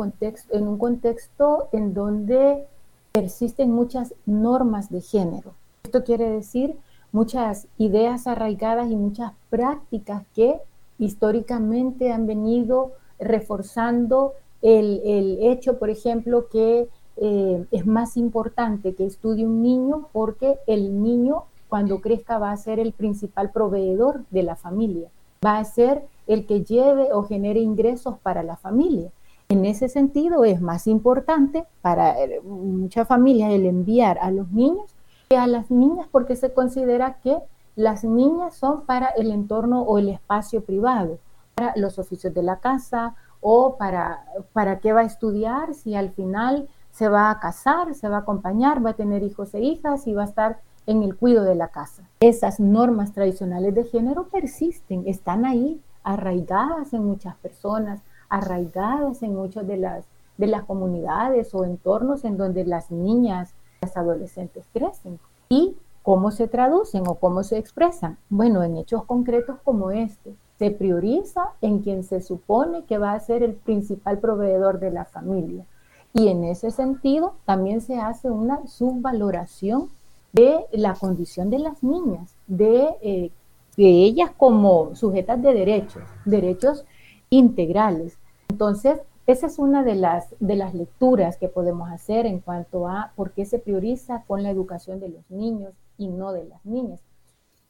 en 0.51 0.67
un 0.67 0.77
contexto 0.77 1.69
en 1.71 1.93
donde 1.93 2.65
persisten 3.11 3.71
muchas 3.71 4.15
normas 4.25 4.89
de 4.89 5.01
género. 5.01 5.53
Esto 5.83 6.03
quiere 6.03 6.29
decir 6.29 6.75
muchas 7.11 7.67
ideas 7.77 8.27
arraigadas 8.27 8.89
y 8.91 8.95
muchas 8.95 9.33
prácticas 9.49 10.23
que 10.35 10.59
históricamente 10.97 12.11
han 12.11 12.27
venido 12.27 12.91
reforzando 13.19 14.33
el, 14.61 15.37
hecho, 15.41 15.79
por 15.79 15.89
ejemplo, 15.89 16.47
que 16.49 16.87
eh, 17.17 17.65
es 17.71 17.85
más 17.85 18.17
importante 18.17 18.93
que 18.93 19.05
estudie 19.05 19.45
un 19.45 19.61
niño 19.61 20.07
porque 20.11 20.57
el 20.67 21.01
niño 21.01 21.43
cuando 21.67 22.01
crezca 22.01 22.37
va 22.37 22.51
a 22.51 22.57
ser 22.57 22.79
el 22.79 22.93
principal 22.93 23.51
proveedor 23.51 24.25
de 24.31 24.43
la 24.43 24.55
familia, 24.55 25.09
va 25.45 25.59
a 25.59 25.65
ser 25.65 26.03
el 26.27 26.45
que 26.45 26.63
lleve 26.63 27.13
o 27.13 27.23
genere 27.23 27.59
ingresos 27.59 28.17
para 28.19 28.43
la 28.43 28.57
familia. 28.57 29.11
En 29.49 29.65
ese 29.65 29.87
sentido 29.89 30.45
es 30.45 30.61
más 30.61 30.87
importante 30.87 31.65
para 31.81 32.21
eh, 32.21 32.41
muchas 32.41 33.07
familias 33.07 33.51
el 33.51 33.65
enviar 33.65 34.19
a 34.19 34.31
los 34.31 34.51
niños 34.51 34.93
a 35.37 35.45
las 35.45 35.69
niñas 35.69 36.07
porque 36.11 36.35
se 36.35 36.53
considera 36.53 37.19
que 37.21 37.37
las 37.75 38.03
niñas 38.03 38.55
son 38.55 38.87
para 38.87 39.09
el 39.09 39.29
entorno 39.29 39.83
o 39.83 39.99
el 39.99 40.09
espacio 40.09 40.63
privado, 40.63 41.19
para 41.53 41.73
los 41.75 41.99
oficios 41.99 42.33
de 42.33 42.41
la 42.41 42.57
casa 42.57 43.13
o 43.39 43.75
para, 43.77 44.25
para 44.53 44.79
qué 44.79 44.91
va 44.91 45.01
a 45.01 45.05
estudiar 45.05 45.75
si 45.75 45.93
al 45.93 46.09
final 46.09 46.67
se 46.89 47.09
va 47.09 47.29
a 47.29 47.39
casar, 47.39 47.93
se 47.93 48.09
va 48.09 48.17
a 48.17 48.19
acompañar, 48.21 48.83
va 48.83 48.89
a 48.89 48.95
tener 48.95 49.21
hijos 49.21 49.53
e 49.53 49.59
hijas 49.59 50.07
y 50.07 50.15
va 50.15 50.23
a 50.23 50.25
estar 50.25 50.61
en 50.87 51.03
el 51.03 51.15
cuidado 51.15 51.45
de 51.45 51.53
la 51.53 51.67
casa. 51.67 52.09
Esas 52.21 52.59
normas 52.59 53.13
tradicionales 53.13 53.75
de 53.75 53.83
género 53.83 54.29
persisten, 54.29 55.03
están 55.05 55.45
ahí, 55.45 55.79
arraigadas 56.03 56.91
en 56.93 57.05
muchas 57.05 57.35
personas, 57.35 58.01
arraigadas 58.29 59.21
en 59.21 59.35
muchas 59.35 59.67
de 59.67 59.77
las, 59.77 60.05
de 60.39 60.47
las 60.47 60.63
comunidades 60.63 61.53
o 61.53 61.65
entornos 61.65 62.25
en 62.25 62.35
donde 62.35 62.65
las 62.65 62.89
niñas, 62.89 63.53
las 63.81 63.97
adolescentes 63.97 64.65
crecen. 64.73 65.19
¿Y 65.49 65.75
cómo 66.03 66.31
se 66.31 66.47
traducen 66.47 67.03
o 67.07 67.15
cómo 67.15 67.43
se 67.43 67.57
expresan? 67.57 68.17
Bueno, 68.29 68.63
en 68.63 68.77
hechos 68.77 69.03
concretos 69.05 69.57
como 69.63 69.91
este. 69.91 70.35
Se 70.57 70.71
prioriza 70.71 71.53
en 71.61 71.79
quien 71.79 72.03
se 72.03 72.21
supone 72.21 72.83
que 72.83 72.97
va 72.97 73.13
a 73.13 73.19
ser 73.19 73.43
el 73.43 73.53
principal 73.53 74.19
proveedor 74.19 74.79
de 74.79 74.91
la 74.91 75.05
familia. 75.05 75.65
Y 76.13 76.27
en 76.27 76.43
ese 76.43 76.71
sentido 76.71 77.35
también 77.45 77.81
se 77.81 77.99
hace 77.99 78.29
una 78.29 78.67
subvaloración 78.67 79.89
de 80.33 80.65
la 80.71 80.93
condición 80.95 81.49
de 81.49 81.59
las 81.59 81.81
niñas, 81.83 82.35
de, 82.47 82.89
eh, 83.01 83.31
de 83.77 83.87
ellas 83.87 84.31
como 84.35 84.95
sujetas 84.95 85.41
de 85.41 85.53
derechos, 85.53 86.03
derechos 86.25 86.85
integrales. 87.29 88.17
Entonces, 88.49 88.99
esa 89.31 89.45
es 89.45 89.59
una 89.59 89.83
de 89.83 89.95
las, 89.95 90.25
de 90.39 90.55
las 90.55 90.73
lecturas 90.73 91.37
que 91.37 91.49
podemos 91.49 91.91
hacer 91.91 92.25
en 92.25 92.39
cuanto 92.39 92.87
a 92.87 93.13
por 93.15 93.31
qué 93.31 93.45
se 93.45 93.59
prioriza 93.59 94.23
con 94.25 94.41
la 94.41 94.49
educación 94.49 94.99
de 94.99 95.09
los 95.09 95.29
niños 95.29 95.73
y 95.97 96.07
no 96.07 96.33
de 96.33 96.45
las 96.45 96.65
niñas. 96.65 96.99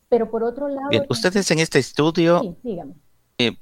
Pero 0.07 0.31
por 0.31 0.43
otro 0.43 0.69
lado... 0.69 0.89
Bien, 0.89 1.05
ustedes 1.09 1.51
en 1.51 1.59
este 1.59 1.79
estudio... 1.79 2.39
Sí, 2.39 2.55
dígame. 2.63 2.93
Eh, 3.37 3.57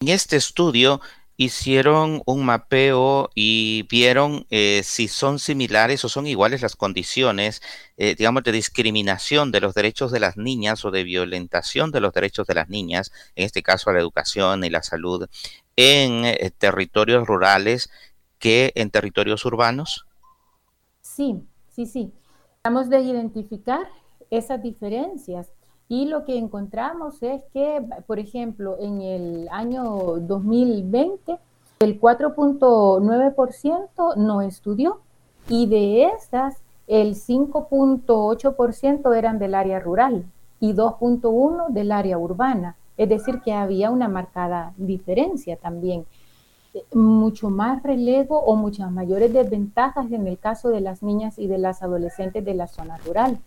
en 0.00 0.08
este 0.08 0.36
estudio 0.36 1.00
hicieron 1.36 2.22
un 2.24 2.44
mapeo 2.44 3.30
y 3.34 3.86
vieron 3.88 4.46
eh, 4.50 4.80
si 4.82 5.06
son 5.06 5.38
similares 5.38 6.04
o 6.04 6.08
son 6.08 6.26
iguales 6.26 6.62
las 6.62 6.76
condiciones, 6.76 7.62
eh, 7.96 8.16
digamos, 8.16 8.42
de 8.42 8.52
discriminación 8.52 9.52
de 9.52 9.60
los 9.60 9.74
derechos 9.74 10.10
de 10.10 10.18
las 10.18 10.36
niñas 10.36 10.84
o 10.84 10.90
de 10.90 11.04
violentación 11.04 11.92
de 11.92 12.00
los 12.00 12.12
derechos 12.12 12.46
de 12.46 12.54
las 12.54 12.68
niñas, 12.68 13.12
en 13.36 13.44
este 13.44 13.62
caso 13.62 13.90
a 13.90 13.92
la 13.92 14.00
educación 14.00 14.64
y 14.64 14.70
la 14.70 14.82
salud, 14.82 15.28
en 15.78 16.24
eh, 16.24 16.52
territorios 16.58 17.26
rurales 17.28 17.88
que 18.40 18.72
en 18.74 18.90
territorios 18.90 19.44
urbanos? 19.44 20.06
Sí, 21.00 21.40
sí, 21.68 21.86
sí. 21.86 22.12
Tratamos 22.62 22.90
de 22.90 23.00
identificar 23.00 23.86
esas 24.28 24.60
diferencias 24.60 25.52
y 25.88 26.06
lo 26.06 26.24
que 26.24 26.36
encontramos 26.36 27.22
es 27.22 27.42
que, 27.52 27.80
por 28.08 28.18
ejemplo, 28.18 28.76
en 28.80 29.02
el 29.02 29.48
año 29.52 29.84
2020, 30.20 31.38
el 31.78 32.00
4.9% 32.00 34.16
no 34.16 34.42
estudió 34.42 35.00
y 35.48 35.68
de 35.68 36.06
estas, 36.06 36.56
el 36.88 37.14
5.8% 37.14 39.16
eran 39.16 39.38
del 39.38 39.54
área 39.54 39.78
rural 39.78 40.24
y 40.58 40.72
2.1% 40.72 41.68
del 41.68 41.92
área 41.92 42.18
urbana. 42.18 42.77
Es 42.98 43.08
decir, 43.08 43.40
que 43.40 43.52
había 43.52 43.90
una 43.90 44.08
marcada 44.08 44.74
diferencia 44.76 45.56
también. 45.56 46.04
Mucho 46.92 47.48
más 47.48 47.82
relevo 47.82 48.38
o 48.40 48.56
muchas 48.56 48.90
mayores 48.90 49.32
desventajas 49.32 50.12
en 50.12 50.26
el 50.26 50.38
caso 50.38 50.68
de 50.68 50.80
las 50.80 51.02
niñas 51.02 51.38
y 51.38 51.46
de 51.46 51.58
las 51.58 51.82
adolescentes 51.82 52.44
de 52.44 52.54
la 52.54 52.66
zona 52.66 52.98
rural. 52.98 53.38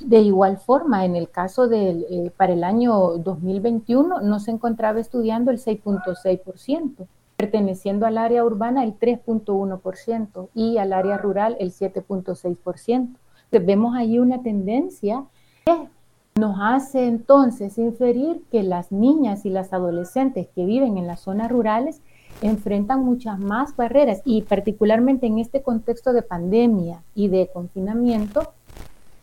De 0.00 0.20
igual 0.20 0.58
forma, 0.58 1.04
en 1.04 1.14
el 1.14 1.30
caso 1.30 1.68
del, 1.68 2.06
eh, 2.10 2.32
para 2.36 2.52
el 2.52 2.64
año 2.64 3.18
2021 3.18 4.20
no 4.22 4.40
se 4.40 4.50
encontraba 4.50 5.00
estudiando 5.00 5.50
el 5.50 5.58
6.6%, 5.58 7.06
perteneciendo 7.36 8.06
al 8.06 8.18
área 8.18 8.44
urbana 8.44 8.84
el 8.84 8.98
3.1% 8.98 10.48
y 10.54 10.78
al 10.78 10.92
área 10.92 11.16
rural 11.16 11.56
el 11.60 11.72
7.6%. 11.72 13.16
vemos 13.50 13.94
ahí 13.96 14.18
una 14.18 14.42
tendencia 14.42 15.24
que 15.64 15.88
nos 16.36 16.56
hace 16.60 17.06
entonces 17.06 17.78
inferir 17.78 18.42
que 18.50 18.64
las 18.64 18.90
niñas 18.90 19.46
y 19.46 19.50
las 19.50 19.72
adolescentes 19.72 20.48
que 20.52 20.64
viven 20.64 20.98
en 20.98 21.06
las 21.06 21.20
zonas 21.20 21.48
rurales 21.48 22.00
enfrentan 22.42 23.04
muchas 23.04 23.38
más 23.38 23.76
barreras 23.76 24.20
y 24.24 24.42
particularmente 24.42 25.26
en 25.26 25.38
este 25.38 25.62
contexto 25.62 26.12
de 26.12 26.22
pandemia 26.22 27.04
y 27.14 27.28
de 27.28 27.48
confinamiento, 27.52 28.52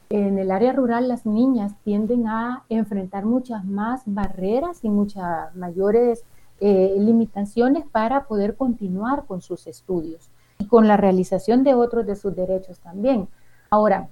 en 0.09 0.39
el 0.39 0.51
área 0.51 0.71
rural 0.71 1.09
las 1.09 1.25
niñas 1.25 1.73
tienden 1.83 2.27
a 2.27 2.63
enfrentar 2.69 3.25
muchas 3.25 3.65
más 3.65 4.03
barreras 4.05 4.79
y 4.83 4.89
muchas 4.89 5.53
mayores 5.53 6.23
eh, 6.61 6.95
limitaciones 6.97 7.83
para 7.91 8.23
poder 8.23 8.55
continuar 8.55 9.25
con 9.25 9.41
sus 9.41 9.67
estudios 9.67 10.29
y 10.59 10.65
con 10.65 10.87
la 10.87 10.95
realización 10.95 11.65
de 11.65 11.73
otros 11.73 12.05
de 12.05 12.15
sus 12.15 12.33
derechos 12.33 12.79
también. 12.79 13.27
Ahora, 13.69 14.07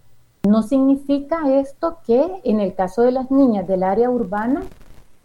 no 0.48 0.64
significa 0.64 1.60
esto 1.60 1.98
que 2.06 2.42
en 2.44 2.60
el 2.60 2.74
caso 2.74 3.02
de 3.02 3.12
las 3.12 3.30
niñas 3.32 3.68
del 3.68 3.84
área 3.84 4.10
urbana 4.10 4.64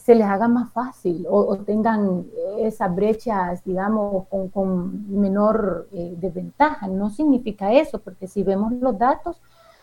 se 0.04 0.14
les 0.14 0.26
haga 0.26 0.48
más 0.48 0.70
fácil 0.72 1.26
o, 1.30 1.56
tengan 1.58 2.26
esas 2.58 2.94
brechas, 2.94 3.64
digamos, 3.64 4.26
con, 4.52 5.08
menor 5.08 5.88
eh, 5.92 6.14
desventaja. 6.18 6.88
No 6.88 7.08
significa 7.08 7.72
eso, 7.72 8.00
porque 8.00 8.26
si 8.26 8.42
vemos 8.42 8.72
los 8.72 8.98
datos, 8.98 9.40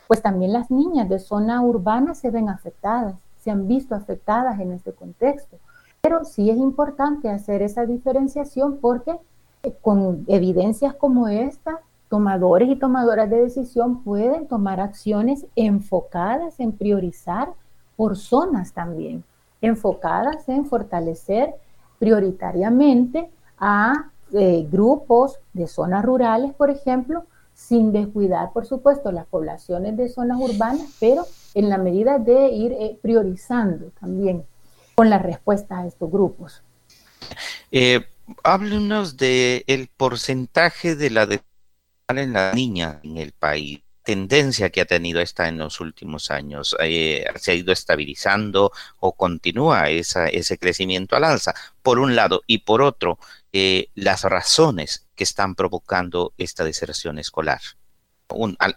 pues 0.08 0.22
también 0.22 0.54
las 0.54 0.70
niñas 0.70 1.10
de 1.10 1.18
zona 1.18 1.62
urbana 1.62 2.14
se 2.14 2.30
ven 2.30 2.50
afectadas, 2.50 3.16
se 3.40 3.50
han 3.50 3.68
visto 3.68 3.96
afectadas 3.96 4.60
en 4.60 4.74
este 4.74 4.92
contexto. 4.92 5.58
Pero 6.02 6.24
sí 6.24 6.52
es 6.52 6.58
importante 6.58 7.30
hacer 7.32 7.64
esa 7.64 7.88
diferenciación 7.88 8.78
porque 8.78 9.18
eh, 9.64 9.74
con 9.82 10.24
evidencias 10.28 10.94
como 10.94 11.30
esta, 11.30 11.80
tomadores 12.12 12.68
y 12.68 12.76
tomadoras 12.76 13.30
de 13.30 13.44
decisión 13.44 14.04
pueden 14.04 14.46
tomar 14.46 14.82
acciones 14.82 15.46
enfocadas 15.56 16.60
en 16.60 16.74
priorizar 16.74 17.54
por 17.96 18.18
zonas 18.18 18.74
también, 18.74 19.24
enfocadas 19.62 20.50
en 20.50 20.66
fortalecer 20.66 21.56
prioritariamente 22.00 23.30
a 23.58 24.12
eh, 24.34 24.68
grupos 24.70 25.40
de 25.54 25.68
zonas 25.68 26.04
rurales, 26.04 26.54
por 26.54 26.70
ejemplo, 26.70 27.24
sin 27.54 27.94
descuidar, 27.94 28.52
por 28.52 28.66
supuesto, 28.66 29.14
las 29.14 29.26
poblaciones 29.28 29.96
de 29.96 30.10
zonas 30.10 30.38
urbanas, 30.38 30.90
pero 31.00 31.24
en 31.54 31.70
la 31.70 31.78
medida 31.78 32.20
de 32.20 32.50
ir 32.50 32.74
eh, 32.74 33.00
priorizando 33.02 33.86
también 34.02 34.44
con 34.96 35.10
la 35.10 35.18
respuesta 35.18 35.80
a 35.80 35.88
estos 35.88 36.12
grupos. 36.12 36.62
Eh, 37.72 38.06
háblenos 38.44 39.16
del 39.16 39.64
el 39.68 39.88
porcentaje 39.96 40.98
de 40.98 41.10
la 41.10 41.26
de 41.26 41.40
en 42.18 42.34
la 42.34 42.54
niña 42.54 43.00
en 43.04 43.18
el 43.18 43.32
país 43.34 43.82
tendencia 44.04 44.70
que 44.70 44.82
ha 44.82 44.86
tenido 44.86 45.22
esta 45.22 45.48
en 45.48 45.58
los 45.58 45.80
últimos 45.80 46.32
años? 46.32 46.76
Eh, 46.80 47.26
¿Se 47.36 47.52
ha 47.52 47.56
ido 47.56 47.72
estabilizando 47.72 48.72
o 49.00 49.14
continúa 49.14 49.90
esa, 49.90 50.28
ese 50.28 50.58
crecimiento 50.58 51.16
al 51.16 51.24
alza? 51.24 51.54
Por 51.82 52.00
un 52.00 52.16
lado, 52.16 52.42
y 52.48 52.60
por 52.60 52.82
otro, 52.82 53.20
eh, 53.54 53.88
las 53.96 54.24
razones 54.24 55.08
que 55.16 55.24
están 55.24 55.56
provocando 55.56 56.34
esta 56.38 56.64
deserción 56.64 57.20
escolar. 57.20 57.62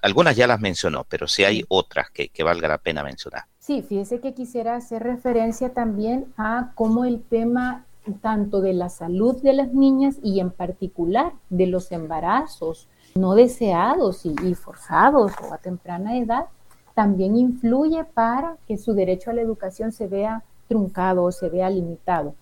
algunas 0.02 0.36
ya 0.36 0.46
las 0.46 0.60
mencionó, 0.60 1.04
pero 1.08 1.28
si 1.28 1.44
hay 1.44 1.64
otras 1.68 2.10
que, 2.10 2.28
que, 2.28 2.42
valga 2.42 2.66
la 2.68 2.78
pena 2.78 3.04
mencionar. 3.04 3.44
Sí, 3.60 3.82
fíjese 3.82 4.20
que 4.20 4.34
quisiera 4.34 4.74
hacer 4.74 5.02
referencia 5.02 5.72
también 5.72 6.34
a 6.36 6.72
cómo 6.74 7.04
el 7.04 7.22
tema 7.22 7.86
tanto 8.20 8.60
de 8.60 8.74
la 8.74 8.88
salud 8.88 9.40
de 9.42 9.54
las 9.54 9.72
niñas 9.72 10.16
y 10.22 10.40
en 10.40 10.50
particular 10.50 11.32
de 11.48 11.66
los 11.66 11.90
embarazos 11.92 12.88
no 13.14 13.35
deseados 13.35 14.26
y, 14.26 14.54
forzados 14.54 15.33
o 15.42 15.54
a 15.54 15.59
temprana 15.59 16.18
edad, 16.18 16.47
también 16.94 17.37
influye 17.37 18.04
para 18.04 18.56
que 18.66 18.76
su 18.76 18.92
derecho 18.92 19.30
a 19.30 19.35
la 19.35 19.42
educación 19.42 19.92
se 19.92 20.09
vea 20.09 20.42
truncado 20.68 21.23
o 21.25 21.33
se 21.33 21.49
vea 21.49 21.71
limitado. 21.71 22.35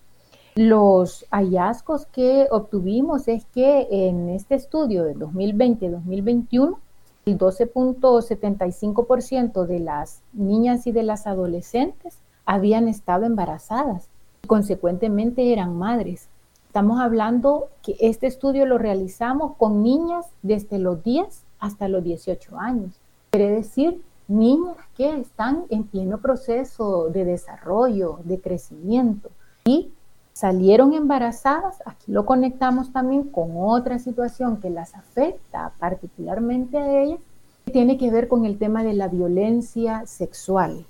Los 0.54 1.24
hallazgos 1.30 2.04
que 2.06 2.46
obtuvimos 2.50 3.28
es 3.28 3.44
que 3.46 3.86
en 3.90 4.28
este 4.30 4.54
estudio 4.54 5.04
de 5.04 5.14
2020-2021, 5.16 6.76
el 7.24 7.38
12.75% 7.38 9.66
de 9.66 9.78
las 9.78 10.22
niñas 10.32 10.86
y 10.86 10.92
de 10.92 11.02
las 11.02 11.26
adolescentes 11.26 12.18
habían 12.44 12.88
estado 12.88 13.24
embarazadas 13.24 14.08
y 14.42 14.46
consecuentemente 14.46 15.52
eran 15.52 15.76
madres. 15.76 16.28
Estamos 16.72 17.00
hablando 17.00 17.68
que 17.82 17.96
este 18.00 18.26
estudio 18.26 18.64
lo 18.64 18.78
realizamos 18.78 19.56
con 19.58 19.82
niñas 19.82 20.24
desde 20.40 20.78
los 20.78 21.04
10 21.04 21.44
hasta 21.58 21.86
los 21.86 22.02
18 22.02 22.58
años. 22.58 22.98
Quiere 23.32 23.50
decir, 23.50 24.00
niñas 24.26 24.78
que 24.96 25.20
están 25.20 25.64
en 25.68 25.84
pleno 25.84 26.16
proceso 26.16 27.10
de 27.10 27.26
desarrollo, 27.26 28.20
de 28.24 28.40
crecimiento 28.40 29.28
y 29.66 29.90
salieron 30.32 30.94
embarazadas, 30.94 31.82
aquí 31.84 32.10
lo 32.10 32.24
conectamos 32.24 32.90
también 32.90 33.24
con 33.24 33.50
otra 33.54 33.98
situación 33.98 34.56
que 34.56 34.70
las 34.70 34.94
afecta 34.94 35.74
particularmente 35.78 36.78
a 36.78 37.02
ellas, 37.02 37.20
que 37.66 37.72
tiene 37.72 37.98
que 37.98 38.10
ver 38.10 38.28
con 38.28 38.46
el 38.46 38.56
tema 38.56 38.82
de 38.82 38.94
la 38.94 39.08
violencia 39.08 40.06
sexual, 40.06 40.86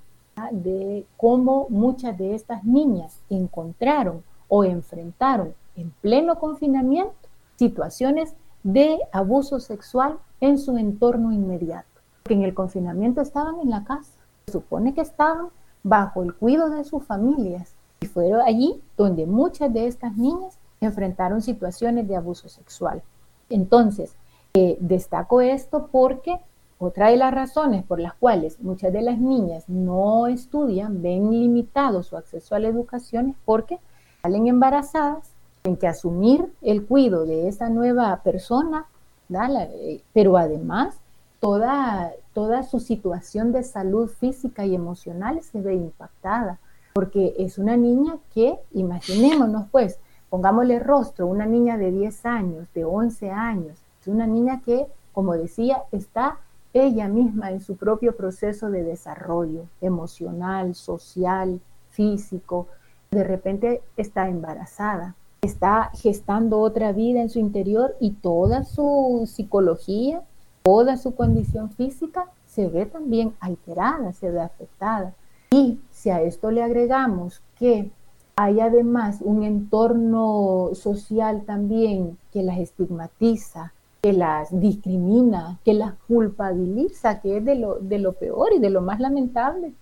de 0.53 1.05
cómo 1.17 1.67
muchas 1.71 2.17
de 2.19 2.37
estas 2.37 2.63
niñas 2.63 3.19
encontraron 3.29 4.23
o 4.47 4.63
enfrentaron 4.63 5.55
en 5.77 5.91
pleno 6.01 6.39
confinamiento 6.39 7.15
situaciones 7.57 8.35
de 8.63 8.99
abuso 9.13 9.61
sexual 9.61 10.19
en 10.41 10.59
su 10.59 10.77
entorno 10.77 11.33
inmediato, 11.33 12.01
que 12.25 12.35
en 12.35 12.43
el 12.43 12.55
confinamiento 12.55 13.21
estaban 13.21 13.61
en 13.61 13.71
la 13.71 13.85
casa, 13.85 14.13
se 14.47 14.53
supone 14.53 14.95
que 14.95 15.01
estaban 15.01 15.49
bajo 15.83 16.23
el 16.23 16.35
cuidado 16.35 16.71
de 16.71 16.85
sus 16.85 17.05
familias 17.05 17.75
y 18.01 18.07
fueron 18.07 18.41
allí 18.41 18.81
donde 18.97 19.27
muchas 19.27 19.73
de 19.73 19.87
estas 19.87 20.17
niñas 20.17 20.59
enfrentaron 20.81 21.43
situaciones 21.43 22.09
de 22.09 22.17
abuso 22.17 22.49
sexual. 22.49 23.03
Entonces, 23.49 24.17
eh, 24.55 24.77
destaco 24.81 25.41
esto 25.41 25.89
porque 25.91 26.41
otra 26.79 27.11
de 27.11 27.17
las 27.17 27.33
razones 27.33 27.85
por 27.85 28.01
las 28.01 28.15
cuales 28.15 28.61
muchas 28.61 28.93
de 28.93 29.03
las 29.03 29.19
niñas 29.19 29.69
no 29.69 30.27
estudian, 30.27 31.01
ven 31.01 31.31
limitado 31.31 32.03
su 32.03 32.17
acceso 32.17 32.55
a 32.55 32.59
la 32.59 32.69
educación 32.69 33.31
es 33.31 33.37
porque 33.45 33.79
salen 34.21 34.49
embarazadas, 34.49 35.32
tienen 35.63 35.79
que 35.79 35.87
asumir 35.87 36.53
el 36.61 36.85
cuidado 36.85 37.25
de 37.25 37.49
esa 37.49 37.71
nueva 37.71 38.21
persona, 38.23 38.87
eh, 39.31 40.03
pero 40.13 40.37
además 40.37 40.97
toda, 41.41 42.13
toda 42.35 42.63
su 42.65 42.81
situación 42.81 43.53
de 43.53 43.63
salud 43.63 44.09
física 44.09 44.67
y 44.67 44.75
emocional 44.75 45.41
se 45.43 45.61
ve 45.61 45.75
impactada 45.75 46.59
porque 46.93 47.35
es 47.39 47.59
una 47.59 47.77
niña 47.77 48.19
que, 48.35 48.59
imaginémonos 48.73 49.67
pues, 49.71 49.99
pongámosle 50.29 50.79
rostro, 50.79 51.27
una 51.27 51.47
niña 51.47 51.79
de 51.79 51.91
10 51.91 52.27
años, 52.27 52.69
de 52.75 52.85
11 52.85 53.31
años, 53.31 53.79
es 54.01 54.09
una 54.09 54.27
niña 54.27 54.61
que, 54.65 54.87
como 55.13 55.35
decía, 55.35 55.85
está 55.93 56.39
ella 56.75 57.09
misma 57.09 57.51
en 57.51 57.61
su 57.61 57.77
propio 57.77 58.17
proceso 58.17 58.71
de 58.71 58.83
desarrollo 58.83 59.65
emocional, 59.81 60.75
social, 60.75 61.61
físico, 61.91 62.67
de 63.11 63.25
repente 63.25 63.83
está 63.97 64.29
embarazada, 64.29 65.15
está 65.43 65.91
gestando 65.95 66.61
otra 66.61 66.93
vida 66.93 67.21
en 67.21 67.29
su 67.29 67.41
interior 67.41 67.97
y 67.99 68.13
toda 68.13 68.63
su 68.63 69.29
psicología, 69.29 70.23
toda 70.63 70.97
su 70.97 71.17
condición 71.17 71.73
física 71.73 72.27
se 72.47 72.69
ve 72.69 72.87
también 72.87 73.35
alterada, 73.41 74.13
se 74.13 74.31
ve 74.31 74.41
afectada. 74.41 75.15
Y 75.51 75.81
si 75.91 76.11
a 76.11 76.23
esto 76.23 76.53
le 76.53 76.63
agregamos 76.63 77.43
que 77.59 77.91
hay 78.37 78.61
además 78.61 79.19
un 79.21 79.43
entorno 79.43 80.71
social 80.75 81.43
también 81.45 82.19
que 82.33 82.45
las 82.45 82.59
estigmatiza, 82.59 83.73
que 84.01 84.13
las 84.13 84.49
discrimina, 84.61 85.59
que 85.65 85.75
las 85.75 85.95
culpabiliza, 86.07 87.21
que 87.21 87.39
es 87.39 87.45
de 87.45 87.57
lo, 87.57 87.81
de 87.81 87.99
lo 87.99 88.13
peor 88.13 88.53
y 88.55 88.61
de 88.61 88.71
lo 88.71 88.81
más 88.81 89.01
lamentable, 89.01 89.75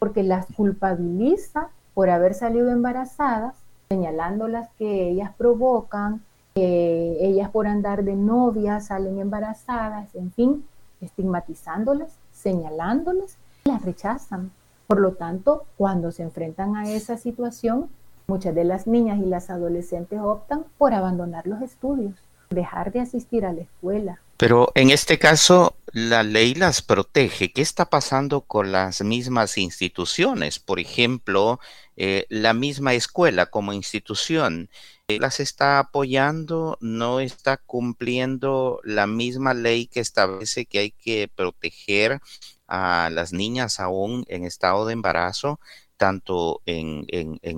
porque 0.00 0.24
las 0.24 0.46
culpabiliza 0.56 1.68
por 1.94 2.10
haber 2.10 2.34
salido 2.34 2.70
embarazadas, 2.70 3.54
señalándolas 3.90 4.68
que 4.78 5.08
ellas 5.08 5.32
provocan, 5.36 6.22
que 6.54 7.18
ellas 7.26 7.50
por 7.50 7.66
andar 7.66 8.04
de 8.04 8.14
novia 8.14 8.78
salen 8.78 9.18
embarazadas, 9.18 10.14
en 10.14 10.30
fin, 10.30 10.64
estigmatizándolas, 11.00 12.12
señalándolas, 12.30 13.36
las 13.64 13.84
rechazan. 13.84 14.52
Por 14.86 15.00
lo 15.00 15.14
tanto, 15.14 15.64
cuando 15.76 16.12
se 16.12 16.22
enfrentan 16.22 16.76
a 16.76 16.88
esa 16.88 17.16
situación, 17.16 17.90
muchas 18.28 18.54
de 18.54 18.62
las 18.62 18.86
niñas 18.86 19.18
y 19.18 19.26
las 19.26 19.50
adolescentes 19.50 20.20
optan 20.20 20.66
por 20.78 20.94
abandonar 20.94 21.48
los 21.48 21.60
estudios, 21.60 22.14
dejar 22.50 22.92
de 22.92 23.00
asistir 23.00 23.44
a 23.44 23.52
la 23.52 23.62
escuela. 23.62 24.20
Pero 24.36 24.72
en 24.74 24.90
este 24.90 25.18
caso, 25.18 25.76
la 25.92 26.22
ley 26.22 26.54
las 26.54 26.82
protege. 26.82 27.52
¿Qué 27.52 27.62
está 27.62 27.90
pasando 27.90 28.42
con 28.42 28.72
las 28.72 29.02
mismas 29.02 29.58
instituciones? 29.58 30.58
Por 30.58 30.80
ejemplo, 30.80 31.60
eh, 31.96 32.26
la 32.28 32.54
misma 32.54 32.94
escuela 32.94 33.46
como 33.46 33.72
institución. 33.72 34.68
Eh, 35.08 35.18
¿Las 35.20 35.40
está 35.40 35.78
apoyando? 35.78 36.78
¿No 36.80 37.20
está 37.20 37.58
cumpliendo 37.58 38.80
la 38.84 39.06
misma 39.06 39.54
ley 39.54 39.86
que 39.86 40.00
establece 40.00 40.66
que 40.66 40.78
hay 40.78 40.90
que 40.90 41.28
proteger 41.34 42.20
a 42.66 43.10
las 43.12 43.32
niñas 43.32 43.80
aún 43.80 44.24
en 44.28 44.44
estado 44.44 44.86
de 44.86 44.92
embarazo, 44.94 45.60
tanto 45.96 46.62
en, 46.64 47.04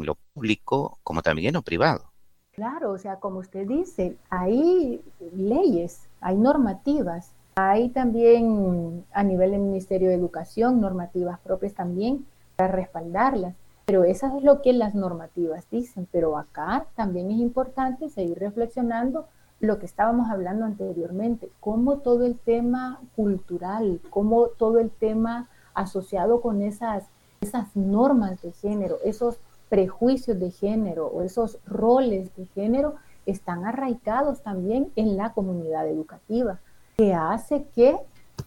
lo 0.04 0.16
público 0.34 0.98
como 1.04 1.22
también 1.22 1.48
en 1.48 1.54
lo 1.54 1.62
privado. 1.62 2.11
Claro, 2.54 2.92
o 2.92 2.98
sea, 2.98 3.16
como 3.16 3.38
usted 3.38 3.66
dice, 3.66 4.18
hay 4.28 5.02
leyes, 5.34 6.06
hay 6.20 6.36
normativas, 6.36 7.32
hay 7.54 7.88
también 7.88 9.06
a 9.12 9.22
nivel 9.22 9.52
del 9.52 9.60
Ministerio 9.60 10.10
de 10.10 10.16
Educación 10.16 10.78
normativas 10.78 11.40
propias 11.40 11.72
también 11.72 12.26
para 12.56 12.72
respaldarlas. 12.72 13.54
Pero 13.86 14.04
eso 14.04 14.26
es 14.36 14.44
lo 14.44 14.60
que 14.60 14.74
las 14.74 14.94
normativas 14.94 15.66
dicen. 15.70 16.06
Pero 16.12 16.36
acá 16.36 16.84
también 16.94 17.30
es 17.30 17.38
importante 17.38 18.10
seguir 18.10 18.38
reflexionando 18.38 19.28
lo 19.58 19.78
que 19.78 19.86
estábamos 19.86 20.28
hablando 20.30 20.66
anteriormente, 20.66 21.48
cómo 21.58 21.98
todo 21.98 22.26
el 22.26 22.38
tema 22.38 23.00
cultural, 23.16 24.00
cómo 24.10 24.48
todo 24.48 24.78
el 24.78 24.90
tema 24.90 25.48
asociado 25.72 26.42
con 26.42 26.60
esas, 26.60 27.04
esas 27.40 27.74
normas 27.74 28.42
de 28.42 28.52
género, 28.52 28.98
esos 29.04 29.38
prejuicios 29.72 30.38
de 30.38 30.50
género 30.50 31.06
o 31.06 31.22
esos 31.22 31.58
roles 31.64 32.36
de 32.36 32.44
género 32.54 32.96
están 33.24 33.64
arraigados 33.64 34.42
también 34.42 34.92
en 34.96 35.16
la 35.16 35.32
comunidad 35.32 35.88
educativa, 35.88 36.60
que 36.98 37.14
hace 37.14 37.64
que 37.74 37.96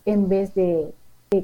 en 0.05 0.29
vez 0.29 0.53
de, 0.53 0.93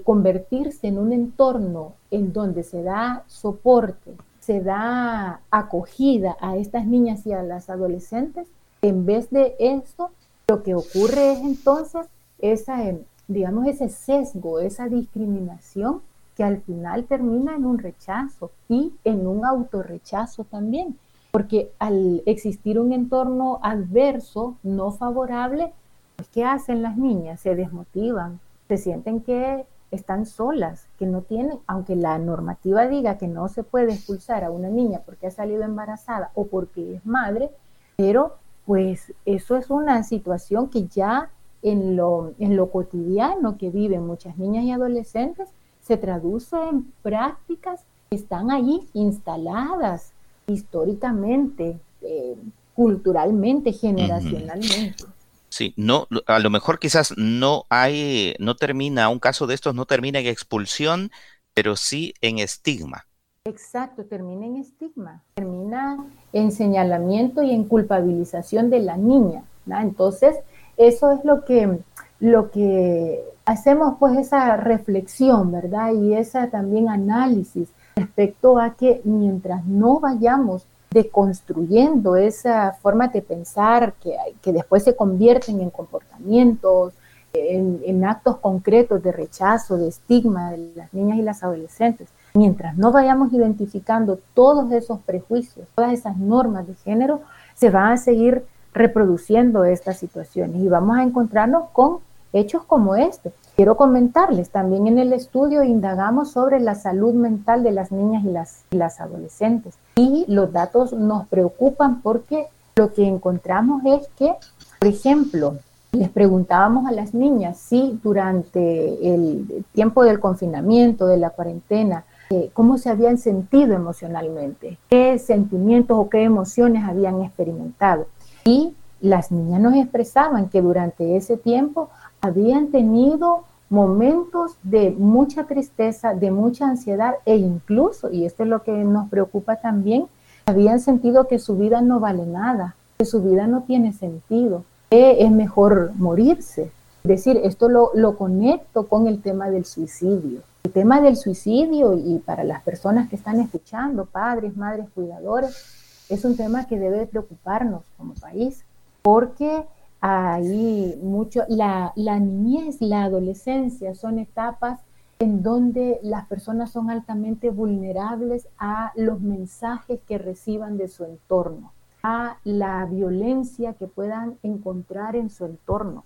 convertirse 0.03 0.87
en 0.87 0.99
un 0.99 1.11
entorno 1.11 1.93
en 2.11 2.31
donde 2.31 2.61
se 2.61 2.83
da 2.83 3.23
soporte, 3.25 4.13
se 4.39 4.61
da 4.61 5.41
acogida 5.49 6.37
a 6.39 6.57
estas 6.57 6.85
niñas 6.85 7.25
y 7.25 7.33
a 7.33 7.41
las 7.41 7.71
adolescentes, 7.71 8.47
en 8.83 9.07
vez 9.07 9.31
de 9.31 9.55
esto, 9.57 10.11
lo 10.47 10.61
que 10.61 10.75
ocurre 10.75 11.33
es 11.33 11.39
entonces 11.39 12.05
esa, 12.37 12.87
em, 12.87 12.99
digamos, 13.27 13.65
ese 13.65 13.89
sesgo, 13.89 14.59
esa 14.59 14.87
discriminación 14.87 16.03
que 16.35 16.43
al 16.43 16.61
final 16.61 17.05
termina 17.05 17.55
en 17.55 17.65
un 17.65 17.77
rechazo 17.77 18.51
y 18.69 18.93
en 19.03 19.27
un 19.27 19.45
autorrechazo 19.45 20.43
también. 20.45 20.97
Porque 21.31 21.71
al 21.79 22.23
existir 22.25 22.79
un 22.79 22.91
entorno 22.91 23.59
adverso, 23.61 24.57
no 24.63 24.91
favorable, 24.91 25.73
pues, 26.15 26.29
¿qué 26.29 26.43
hacen 26.43 26.81
las 26.81 26.97
niñas? 26.97 27.39
Se 27.39 27.55
desmotivan, 27.55 28.39
se 28.67 28.77
sienten 28.77 29.21
que 29.21 29.65
están 29.91 30.25
solas, 30.25 30.87
que 30.97 31.05
no 31.05 31.21
tienen, 31.21 31.59
aunque 31.67 31.95
la 31.95 32.17
normativa 32.17 32.87
diga 32.87 33.17
que 33.17 33.27
no 33.27 33.49
se 33.49 33.63
puede 33.63 33.93
expulsar 33.93 34.43
a 34.43 34.51
una 34.51 34.69
niña 34.69 35.01
porque 35.05 35.27
ha 35.27 35.31
salido 35.31 35.63
embarazada 35.63 36.31
o 36.33 36.47
porque 36.47 36.95
es 36.95 37.05
madre, 37.05 37.49
pero 37.97 38.37
pues 38.65 39.13
eso 39.25 39.57
es 39.57 39.69
una 39.69 40.03
situación 40.03 40.69
que 40.69 40.87
ya 40.87 41.29
en 41.61 41.95
lo, 41.95 42.33
en 42.39 42.55
lo 42.55 42.71
cotidiano 42.71 43.57
que 43.57 43.69
viven 43.69 44.07
muchas 44.07 44.37
niñas 44.37 44.63
y 44.63 44.71
adolescentes 44.71 45.49
se 45.81 45.97
traduce 45.97 46.55
en 46.55 46.91
prácticas 47.01 47.81
que 48.09 48.17
están 48.17 48.51
allí 48.51 48.87
instaladas 48.93 50.11
históricamente, 50.47 51.79
eh, 52.01 52.35
culturalmente, 52.73 53.73
generacionalmente. 53.73 55.05
Sí, 55.49 55.73
no, 55.75 56.07
a 56.27 56.39
lo 56.39 56.49
mejor 56.49 56.79
quizás 56.79 57.13
no 57.17 57.65
hay, 57.69 58.35
no 58.39 58.55
termina, 58.55 59.09
un 59.09 59.19
caso 59.19 59.47
de 59.47 59.55
estos 59.55 59.75
no 59.75 59.85
termina 59.85 60.19
en 60.19 60.27
expulsión, 60.27 61.11
pero 61.53 61.75
sí 61.75 62.13
en 62.21 62.39
estigma. 62.39 63.05
Exacto, 63.45 64.05
termina 64.05 64.45
en 64.45 64.57
estigma, 64.57 65.23
termina 65.33 66.05
en 66.31 66.51
señalamiento 66.51 67.43
y 67.43 67.51
en 67.51 67.65
culpabilización 67.65 68.69
de 68.69 68.79
la 68.79 68.97
niña. 68.97 69.43
Entonces, 69.65 70.37
eso 70.77 71.11
es 71.11 71.25
lo 71.25 71.43
que, 71.45 71.79
lo 72.21 72.49
que 72.51 73.21
hacemos 73.43 73.95
pues 73.99 74.17
esa 74.17 74.55
reflexión, 74.55 75.51
¿verdad? 75.51 75.91
Y 75.91 76.13
esa 76.13 76.49
también 76.49 76.87
análisis 76.87 77.67
respecto 77.97 78.57
a 78.57 78.75
que 78.75 79.01
mientras 79.03 79.65
no 79.65 79.99
vayamos 79.99 80.65
deconstruyendo 80.91 82.15
esa 82.15 82.73
forma 82.73 83.09
de 83.09 83.21
pensar 83.21 83.93
que, 84.01 84.15
que 84.41 84.53
después 84.53 84.83
se 84.83 84.95
convierten 84.95 85.59
en 85.59 85.69
comportamientos, 85.69 86.93
en, 87.33 88.03
actos 88.05 88.37
concretos 88.37 89.01
de 89.03 89.11
rechazo, 89.11 89.77
de 89.77 89.87
estigma 89.87 90.51
de 90.51 90.71
las 90.75 90.93
niñas 90.93 91.17
y 91.17 91.21
las 91.21 91.43
adolescentes, 91.43 92.09
mientras 92.33 92.77
no 92.77 92.91
vayamos 92.91 93.31
identificando 93.33 94.19
todos 94.33 94.71
esos 94.71 94.99
prejuicios, 94.99 95.67
todas 95.75 95.93
esas 95.93 96.17
normas 96.17 96.67
de 96.67 96.75
género, 96.75 97.21
se 97.55 97.69
van 97.69 97.93
a 97.93 97.97
seguir 97.97 98.43
reproduciendo 98.73 99.65
estas 99.65 99.97
situaciones 99.97 100.61
y 100.61 100.67
vamos 100.67 100.97
a 100.97 101.03
encontrarnos 101.03 101.69
con 101.73 101.99
hechos 102.33 102.63
como 102.63 102.95
este. 102.95 103.31
Quiero 103.55 103.75
comentarles, 103.75 104.49
también 104.49 104.87
en 104.87 104.97
el 104.97 105.13
estudio 105.13 105.63
indagamos 105.63 106.31
sobre 106.31 106.59
la 106.59 106.75
salud 106.75 107.13
mental 107.13 107.63
de 107.63 107.71
las 107.71 107.91
niñas 107.91 108.23
y 108.71 108.75
las, 108.77 109.01
adolescentes 109.01 109.75
y 109.95 110.25
los 110.27 110.51
datos 110.51 110.93
nos 110.93 111.27
preocupan 111.27 112.01
porque 112.01 112.47
lo 112.75 112.93
que 112.93 113.05
encontramos 113.07 113.83
es 113.85 114.07
que, 114.17 114.33
por 114.79 114.87
ejemplo, 114.87 115.57
les 115.91 116.09
preguntábamos 116.09 116.87
a 116.87 116.91
las 116.91 117.13
niñas 117.13 117.57
si 117.57 117.99
durante 118.01 119.13
el 119.13 119.65
tiempo 119.73 120.03
del 120.03 120.19
confinamiento, 120.19 121.05
de 121.05 121.17
la 121.17 121.31
cuarentena, 121.31 122.05
eh, 122.29 122.49
cómo 122.53 122.77
se 122.77 122.89
habían 122.89 123.17
sentido 123.17 123.73
emocionalmente, 123.73 124.77
qué 124.89 125.19
sentimientos 125.19 125.97
o 125.99 126.09
qué 126.09 126.23
emociones 126.23 126.85
habían 126.87 127.21
experimentado. 127.21 128.07
Y 128.45 128.73
las 129.01 129.31
niñas 129.31 129.59
nos 129.59 129.75
expresaban 129.75 130.47
que 130.47 130.61
durante 130.61 131.17
ese 131.17 131.35
tiempo 131.35 131.89
habían 132.21 132.67
tenido 132.67 133.43
momentos 133.69 134.57
de 134.63 134.91
mucha 134.91 135.45
tristeza, 135.45 136.13
de 136.13 136.29
mucha 136.29 136.67
ansiedad 136.67 137.15
e 137.25 137.37
incluso, 137.37 138.11
y 138.11 138.25
esto 138.25 138.43
es 138.43 138.49
lo 138.49 138.63
que 138.63 138.71
nos 138.71 139.09
preocupa 139.09 139.55
también, 139.55 140.07
habían 140.45 140.79
sentido 140.79 141.27
que 141.27 141.39
su 141.39 141.57
vida 141.57 141.81
no 141.81 141.99
vale 141.99 142.25
nada, 142.25 142.75
que 142.97 143.05
su 143.05 143.21
vida 143.21 143.47
no 143.47 143.63
tiene 143.63 143.93
sentido, 143.93 144.65
que 144.89 145.23
es 145.23 145.31
mejor 145.31 145.91
morirse. 145.95 146.71
Es 147.03 147.07
decir, 147.07 147.39
esto 147.43 147.69
lo, 147.69 147.91
lo 147.95 148.17
conecto 148.17 148.87
con 148.87 149.07
el 149.07 149.21
tema 149.21 149.49
del 149.49 149.65
suicidio. 149.65 150.41
El 150.63 150.71
tema 150.71 151.01
del 151.01 151.15
suicidio 151.15 151.97
y 151.97 152.19
para 152.19 152.43
las 152.43 152.61
personas 152.61 153.09
que 153.09 153.15
están 153.15 153.39
escuchando, 153.39 154.05
padres, 154.05 154.55
madres, 154.55 154.87
cuidadores, 154.93 156.05
es 156.09 156.25
un 156.25 156.35
tema 156.35 156.67
que 156.67 156.77
debe 156.77 157.07
preocuparnos 157.07 157.83
como 157.97 158.13
país, 158.15 158.65
porque 159.01 159.65
ahí 160.01 160.99
mucho, 161.01 161.43
la, 161.47 161.93
la 161.95 162.19
niñez, 162.19 162.81
la 162.81 163.03
adolescencia 163.03 163.95
son 163.95 164.19
etapas 164.19 164.81
en 165.19 165.43
donde 165.43 165.99
las 166.01 166.25
personas 166.25 166.71
son 166.71 166.89
altamente 166.89 167.51
vulnerables 167.51 168.47
a 168.57 168.91
los 168.95 169.21
mensajes 169.21 169.99
que 170.07 170.17
reciban 170.17 170.77
de 170.77 170.87
su 170.87 171.05
entorno, 171.05 171.71
a 172.01 172.37
la 172.43 172.83
violencia 172.87 173.73
que 173.73 173.85
puedan 173.85 174.39
encontrar 174.41 175.15
en 175.15 175.29
su 175.29 175.45
entorno. 175.45 176.05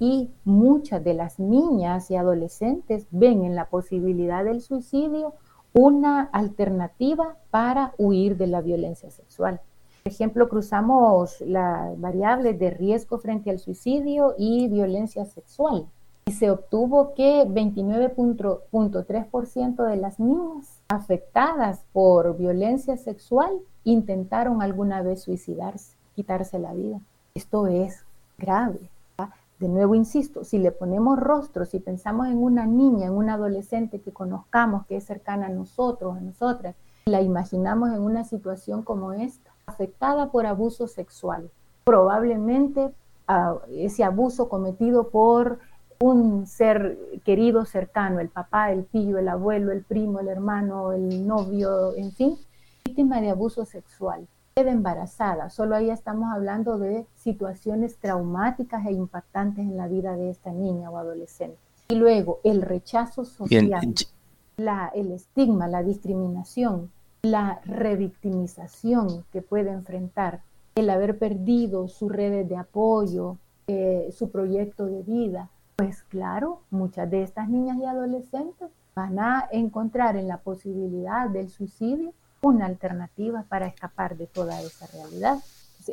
Y 0.00 0.30
muchas 0.44 1.02
de 1.04 1.14
las 1.14 1.38
niñas 1.38 2.10
y 2.10 2.16
adolescentes 2.16 3.06
ven 3.12 3.44
en 3.44 3.54
la 3.54 3.66
posibilidad 3.66 4.44
del 4.44 4.60
suicidio 4.60 5.34
una 5.72 6.22
alternativa 6.32 7.36
para 7.50 7.92
huir 7.98 8.36
de 8.36 8.48
la 8.48 8.62
violencia 8.62 9.10
sexual. 9.10 9.60
Por 10.06 10.12
ejemplo, 10.12 10.48
cruzamos 10.48 11.40
las 11.40 12.00
variables 12.00 12.56
de 12.60 12.70
riesgo 12.70 13.18
frente 13.18 13.50
al 13.50 13.58
suicidio 13.58 14.36
y 14.38 14.68
violencia 14.68 15.24
sexual. 15.24 15.88
Y 16.26 16.32
se 16.32 16.48
obtuvo 16.48 17.12
que 17.14 17.44
29.3% 17.44 19.84
de 19.84 19.96
las 19.96 20.20
niñas 20.20 20.80
afectadas 20.86 21.84
por 21.92 22.38
violencia 22.38 22.96
sexual 22.96 23.58
intentaron 23.82 24.62
alguna 24.62 25.02
vez 25.02 25.22
suicidarse, 25.22 25.96
quitarse 26.14 26.60
la 26.60 26.72
vida. 26.72 27.00
Esto 27.34 27.66
es 27.66 28.04
grave. 28.38 28.88
De 29.58 29.68
nuevo, 29.68 29.96
insisto, 29.96 30.44
si 30.44 30.58
le 30.58 30.70
ponemos 30.70 31.18
rostro, 31.18 31.64
si 31.64 31.80
pensamos 31.80 32.28
en 32.28 32.38
una 32.38 32.64
niña, 32.64 33.06
en 33.06 33.14
una 33.14 33.34
adolescente 33.34 34.00
que 34.00 34.12
conozcamos, 34.12 34.86
que 34.86 34.98
es 34.98 35.04
cercana 35.04 35.46
a 35.46 35.50
nosotros, 35.50 36.16
a 36.16 36.20
nosotras, 36.20 36.76
la 37.06 37.22
imaginamos 37.22 37.90
en 37.90 38.02
una 38.02 38.22
situación 38.22 38.84
como 38.84 39.12
esta, 39.12 39.55
afectada 39.66 40.30
por 40.30 40.46
abuso 40.46 40.86
sexual. 40.86 41.50
Probablemente 41.84 42.92
uh, 43.28 43.58
ese 43.70 44.04
abuso 44.04 44.48
cometido 44.48 45.10
por 45.10 45.58
un 45.98 46.46
ser 46.46 46.98
querido 47.24 47.64
cercano, 47.64 48.20
el 48.20 48.28
papá, 48.28 48.70
el 48.70 48.86
tío, 48.86 49.18
el 49.18 49.28
abuelo, 49.28 49.72
el 49.72 49.82
primo, 49.82 50.20
el 50.20 50.28
hermano, 50.28 50.92
el 50.92 51.26
novio, 51.26 51.94
en 51.96 52.12
fin, 52.12 52.38
víctima 52.84 53.20
de 53.20 53.30
abuso 53.30 53.64
sexual. 53.64 54.26
Queda 54.54 54.70
embarazada, 54.70 55.50
solo 55.50 55.74
ahí 55.74 55.90
estamos 55.90 56.32
hablando 56.32 56.78
de 56.78 57.06
situaciones 57.14 57.98
traumáticas 57.98 58.86
e 58.86 58.92
impactantes 58.92 59.64
en 59.64 59.76
la 59.76 59.88
vida 59.88 60.16
de 60.16 60.30
esta 60.30 60.50
niña 60.50 60.90
o 60.90 60.98
adolescente. 60.98 61.58
Y 61.88 61.94
luego 61.96 62.40
el 62.42 62.62
rechazo 62.62 63.24
social, 63.24 63.70
la, 64.56 64.88
el 64.94 65.12
estigma, 65.12 65.68
la 65.68 65.82
discriminación, 65.82 66.90
la 67.30 67.60
revictimización 67.64 69.24
que 69.32 69.42
puede 69.42 69.70
enfrentar, 69.70 70.42
el 70.74 70.90
haber 70.90 71.18
perdido 71.18 71.88
sus 71.88 72.12
redes 72.12 72.48
de 72.48 72.56
apoyo, 72.56 73.38
eh, 73.66 74.08
su 74.16 74.30
proyecto 74.30 74.86
de 74.86 75.02
vida, 75.02 75.48
pues 75.76 76.02
claro, 76.04 76.62
muchas 76.70 77.10
de 77.10 77.22
estas 77.22 77.48
niñas 77.48 77.78
y 77.78 77.84
adolescentes 77.84 78.68
van 78.94 79.18
a 79.18 79.48
encontrar 79.52 80.16
en 80.16 80.28
la 80.28 80.38
posibilidad 80.38 81.28
del 81.28 81.50
suicidio 81.50 82.12
una 82.40 82.66
alternativa 82.66 83.44
para 83.48 83.66
escapar 83.66 84.16
de 84.16 84.26
toda 84.26 84.60
esa 84.62 84.86
realidad. 84.86 85.38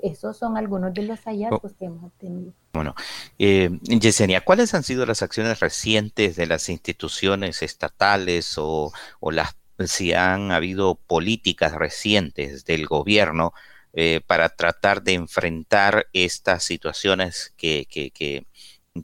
Esos 0.02 0.38
son 0.38 0.58
algunos 0.58 0.94
de 0.94 1.04
los 1.04 1.20
hallazgos 1.22 1.74
que 1.74 1.86
hemos 1.86 2.06
obtenido. 2.06 2.54
Bueno, 2.74 2.96
eh, 3.38 3.78
Yesenia, 3.84 4.42
¿cuáles 4.42 4.74
han 4.74 4.84
sido 4.84 5.06
las 5.06 5.22
acciones 5.22 5.60
recientes 5.60 6.36
de 6.36 6.48
las 6.48 6.70
instituciones 6.70 7.62
estatales 7.62 8.58
o, 8.58 8.92
o 9.20 9.32
las 9.32 9.56
si 9.88 10.14
han 10.14 10.52
habido 10.52 10.96
políticas 10.96 11.74
recientes 11.74 12.66
del 12.66 12.86
gobierno 12.88 13.54
eh, 13.94 14.22
para 14.26 14.50
tratar 14.50 15.04
de 15.04 15.14
enfrentar 15.14 16.08
estas 16.14 16.64
situaciones 16.64 17.54
que, 17.58 17.86
que, 17.90 18.12
que, 18.12 18.48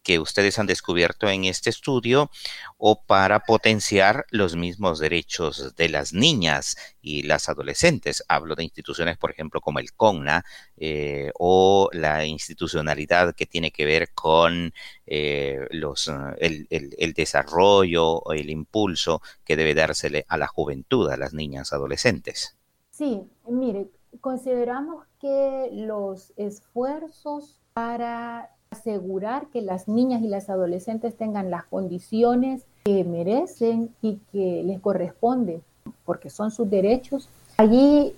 que 0.04 0.20
ustedes 0.20 0.60
han 0.60 0.68
descubierto 0.68 1.28
en 1.30 1.46
este 1.46 1.72
estudio 1.72 2.30
o 2.78 3.02
para 3.04 3.40
potenciar 3.40 4.26
los 4.30 4.56
mismos 4.56 5.00
derechos 5.00 5.76
de 5.76 5.90
las 5.90 6.14
niñas 6.14 6.78
y 7.02 7.24
las 7.24 7.50
adolescentes. 7.50 8.24
Hablo 8.28 8.56
de 8.56 8.64
instituciones, 8.64 9.18
por 9.18 9.32
ejemplo, 9.32 9.62
como 9.62 9.80
el 9.80 9.94
CONNA 9.94 10.46
eh, 10.78 11.32
o 11.40 11.90
la 11.92 12.26
institucionalidad 12.26 13.34
que 13.34 13.48
tiene 13.48 13.72
que 13.72 13.86
ver 13.86 14.14
con 14.14 14.74
eh, 15.08 15.68
los, 15.72 16.12
el, 16.38 16.68
el, 16.70 16.96
el, 17.00 17.14
desarrollo 17.14 18.20
o 18.20 18.34
el 18.34 18.52
impulso 18.52 19.22
que 19.44 19.56
debe 19.56 19.74
dársele 19.74 20.24
a 20.28 20.38
la 20.38 20.48
juventud, 20.48 21.10
a 21.10 21.18
las 21.18 21.34
niñas 21.34 21.74
adolescentes. 21.74 22.56
Sí, 22.92 23.24
mire, 23.48 23.90
consideramos 24.22 25.06
que 25.20 25.70
los 25.72 26.32
esfuerzos 26.38 27.60
para 27.74 28.52
asegurar 28.72 29.48
que 29.48 29.62
las 29.62 29.88
niñas 29.88 30.22
y 30.22 30.28
las 30.28 30.50
adolescentes 30.50 31.16
tengan 31.16 31.50
las 31.50 31.66
condiciones 31.66 32.64
que 32.84 33.04
merecen 33.04 33.90
y 34.02 34.20
que 34.32 34.64
les 34.64 34.80
corresponden, 34.80 35.64
porque 36.06 36.30
son 36.30 36.52
sus 36.52 36.70
derechos. 36.70 37.30
Allí 37.58 38.14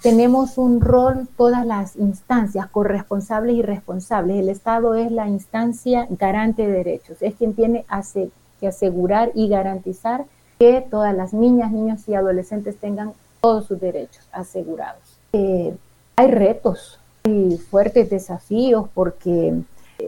tenemos 0.00 0.56
un 0.56 0.80
rol 0.80 1.28
todas 1.36 1.66
las 1.66 1.96
instancias 1.96 2.68
corresponsables 2.68 3.56
y 3.56 3.62
responsables. 3.62 4.36
El 4.36 4.48
Estado 4.48 4.94
es 4.94 5.10
la 5.10 5.28
instancia 5.28 6.06
garante 6.10 6.66
de 6.66 6.72
derechos, 6.72 7.20
es 7.20 7.34
quien 7.34 7.54
tiene 7.54 7.84
que 8.60 8.68
asegurar 8.68 9.32
y 9.34 9.48
garantizar 9.48 10.26
que 10.60 10.80
todas 10.80 11.14
las 11.14 11.32
niñas, 11.32 11.72
niños 11.72 12.08
y 12.08 12.14
adolescentes 12.14 12.76
tengan 12.76 13.12
todos 13.40 13.66
sus 13.66 13.80
derechos 13.80 14.24
asegurados. 14.32 15.18
Eh, 15.32 15.76
hay 16.16 16.30
retos 16.30 16.98
y 17.24 17.58
fuertes 17.58 18.10
desafíos 18.10 18.88
porque 18.94 19.54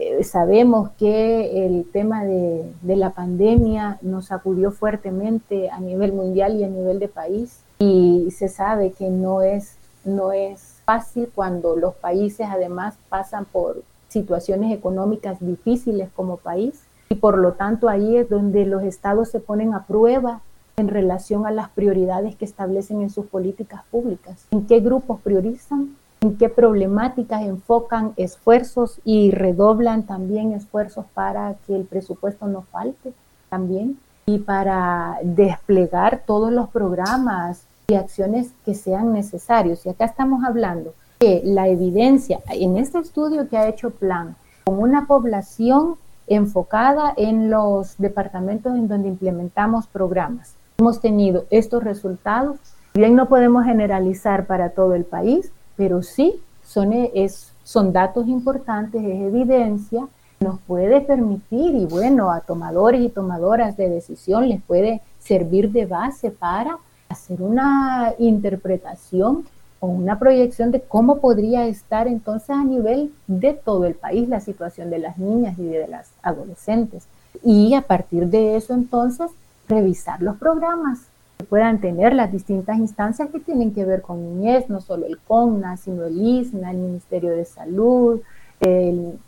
eh, 0.01 0.23
sabemos 0.23 0.89
que 0.97 1.65
el 1.67 1.85
tema 1.91 2.23
de, 2.23 2.73
de, 2.81 2.95
la 2.95 3.11
pandemia 3.11 3.99
nos 4.01 4.25
sacudió 4.25 4.71
fuertemente 4.71 5.69
a 5.69 5.79
nivel 5.79 6.11
mundial 6.11 6.55
y 6.55 6.63
a 6.63 6.67
nivel 6.67 6.97
de 6.97 7.07
país 7.07 7.59
y 7.77 8.29
se 8.31 8.47
sabe 8.47 8.93
que 8.93 9.09
no 9.11 9.43
es, 9.43 9.75
no 10.03 10.31
es 10.31 10.81
fácil 10.85 11.29
cuando 11.35 11.75
los 11.75 11.93
países 11.93 12.47
además 12.49 12.95
pasan 13.09 13.45
por 13.45 13.83
situaciones 14.07 14.73
económicas 14.73 15.37
difíciles 15.39 16.09
como 16.15 16.37
país 16.37 16.81
y 17.09 17.15
por 17.15 17.37
lo 17.37 17.53
tanto 17.53 17.87
ahí 17.87 18.17
es 18.17 18.27
donde 18.27 18.65
los 18.65 18.81
estados 18.81 19.29
se 19.29 19.39
ponen 19.39 19.75
a 19.75 19.85
prueba 19.85 20.41
en 20.77 20.87
relación 20.87 21.45
a 21.45 21.51
las 21.51 21.69
prioridades 21.69 22.35
que 22.35 22.45
establecen 22.45 23.01
en 23.01 23.11
sus 23.11 23.27
políticas 23.27 23.83
públicas, 23.91 24.47
en 24.49 24.65
qué 24.65 24.79
grupos 24.79 25.21
priorizan, 25.21 25.95
en 26.23 26.37
qué 26.37 26.49
problemáticas 26.49 27.41
enfocan 27.41 28.13
esfuerzos 28.15 28.99
y 29.03 29.31
redoblan 29.31 30.03
también 30.03 30.51
esfuerzos 30.51 31.05
para 31.15 31.55
que 31.65 31.75
el 31.75 31.85
presupuesto 31.85 32.45
no 32.45 32.61
falte 32.61 33.11
también 33.49 33.97
y 34.27 34.37
para 34.37 35.17
desplegar 35.23 36.21
todos 36.27 36.53
los 36.53 36.69
programas 36.69 37.65
y 37.87 37.95
acciones 37.95 38.51
que 38.63 38.75
sean 38.75 39.13
necesarios. 39.13 39.83
Y 39.87 39.89
acá 39.89 40.05
estamos 40.05 40.43
hablando 40.43 40.93
de 41.19 41.41
la 41.43 41.67
evidencia 41.67 42.39
en 42.51 42.77
este 42.77 42.99
estudio 42.99 43.49
que 43.49 43.57
ha 43.57 43.67
hecho 43.67 43.89
Plan 43.89 44.35
con 44.65 44.77
una 44.77 45.07
población 45.07 45.95
enfocada 46.27 47.15
en 47.17 47.49
los 47.49 47.97
departamentos 47.97 48.75
en 48.75 48.87
donde 48.87 49.09
implementamos 49.09 49.87
programas. 49.87 50.55
Hemos 50.77 51.01
tenido 51.01 51.45
estos 51.49 51.83
resultados. 51.83 52.59
Bien, 52.93 53.15
no 53.15 53.27
podemos 53.27 53.65
generalizar 53.65 54.45
para 54.45 54.69
todo 54.69 54.93
el 54.93 55.03
país, 55.03 55.51
pero 55.81 56.03
sí 56.03 56.35
son, 56.63 56.93
es, 56.93 57.53
son 57.63 57.91
datos 57.91 58.27
importantes, 58.27 59.03
es 59.03 59.19
evidencia, 59.19 60.07
nos 60.39 60.59
puede 60.59 61.01
permitir 61.01 61.73
y 61.73 61.85
bueno, 61.85 62.29
a 62.29 62.41
tomadores 62.41 63.01
y 63.01 63.09
tomadoras 63.09 63.75
de 63.77 63.89
decisión 63.89 64.47
les 64.47 64.61
puede 64.61 65.01
servir 65.17 65.71
de 65.71 65.87
base 65.87 66.29
para 66.29 66.77
hacer 67.09 67.41
una 67.41 68.13
interpretación 68.19 69.43
o 69.79 69.87
una 69.87 70.19
proyección 70.19 70.69
de 70.69 70.81
cómo 70.81 71.17
podría 71.17 71.65
estar 71.65 72.07
entonces 72.07 72.51
a 72.51 72.63
nivel 72.63 73.11
de 73.25 73.53
todo 73.53 73.85
el 73.85 73.95
país 73.95 74.29
la 74.29 74.39
situación 74.39 74.91
de 74.91 74.99
las 74.99 75.17
niñas 75.17 75.57
y 75.57 75.63
de 75.63 75.87
las 75.87 76.11
adolescentes. 76.21 77.07
Y 77.43 77.73
a 77.73 77.81
partir 77.81 78.27
de 78.27 78.55
eso 78.55 78.75
entonces 78.75 79.31
revisar 79.67 80.21
los 80.21 80.37
programas 80.37 80.99
puedan 81.43 81.81
tener 81.81 82.13
las 82.13 82.31
distintas 82.31 82.77
instancias 82.77 83.29
que 83.29 83.39
tienen 83.39 83.73
que 83.73 83.85
ver 83.85 84.01
con 84.01 84.21
niñez, 84.23 84.69
no 84.69 84.81
solo 84.81 85.05
el 85.05 85.19
CONNA, 85.19 85.77
sino 85.77 86.05
el 86.05 86.21
ISNA, 86.21 86.71
el 86.71 86.77
Ministerio 86.77 87.31
de 87.31 87.45
Salud, 87.45 88.21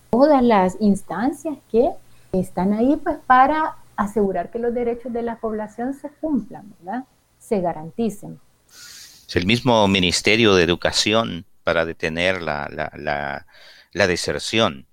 todas 0.10 0.43
las 0.43 0.78
instancias 0.80 1.58
que 1.71 1.89
están 2.32 2.73
ahí 2.73 2.99
pues 3.04 3.17
para 3.26 3.78
asegurar 3.95 4.52
que 4.52 4.60
los 4.60 4.73
derechos 4.73 5.13
de 5.13 5.21
la 5.21 5.38
población 5.38 5.93
se 5.93 6.10
cumplan, 6.10 6.73
¿verdad? 6.80 7.06
Se 7.39 7.62
garanticen. 7.62 8.39
Es 8.67 9.36
el 9.36 9.45
mismo 9.45 9.88
Ministerio 9.88 10.56
de 10.56 10.63
Educación 10.63 11.45
para 11.63 11.86
detener 11.86 12.41
la, 12.41 12.69
la, 12.69 13.45
la, 13.93 14.08
deserción. 14.08 14.86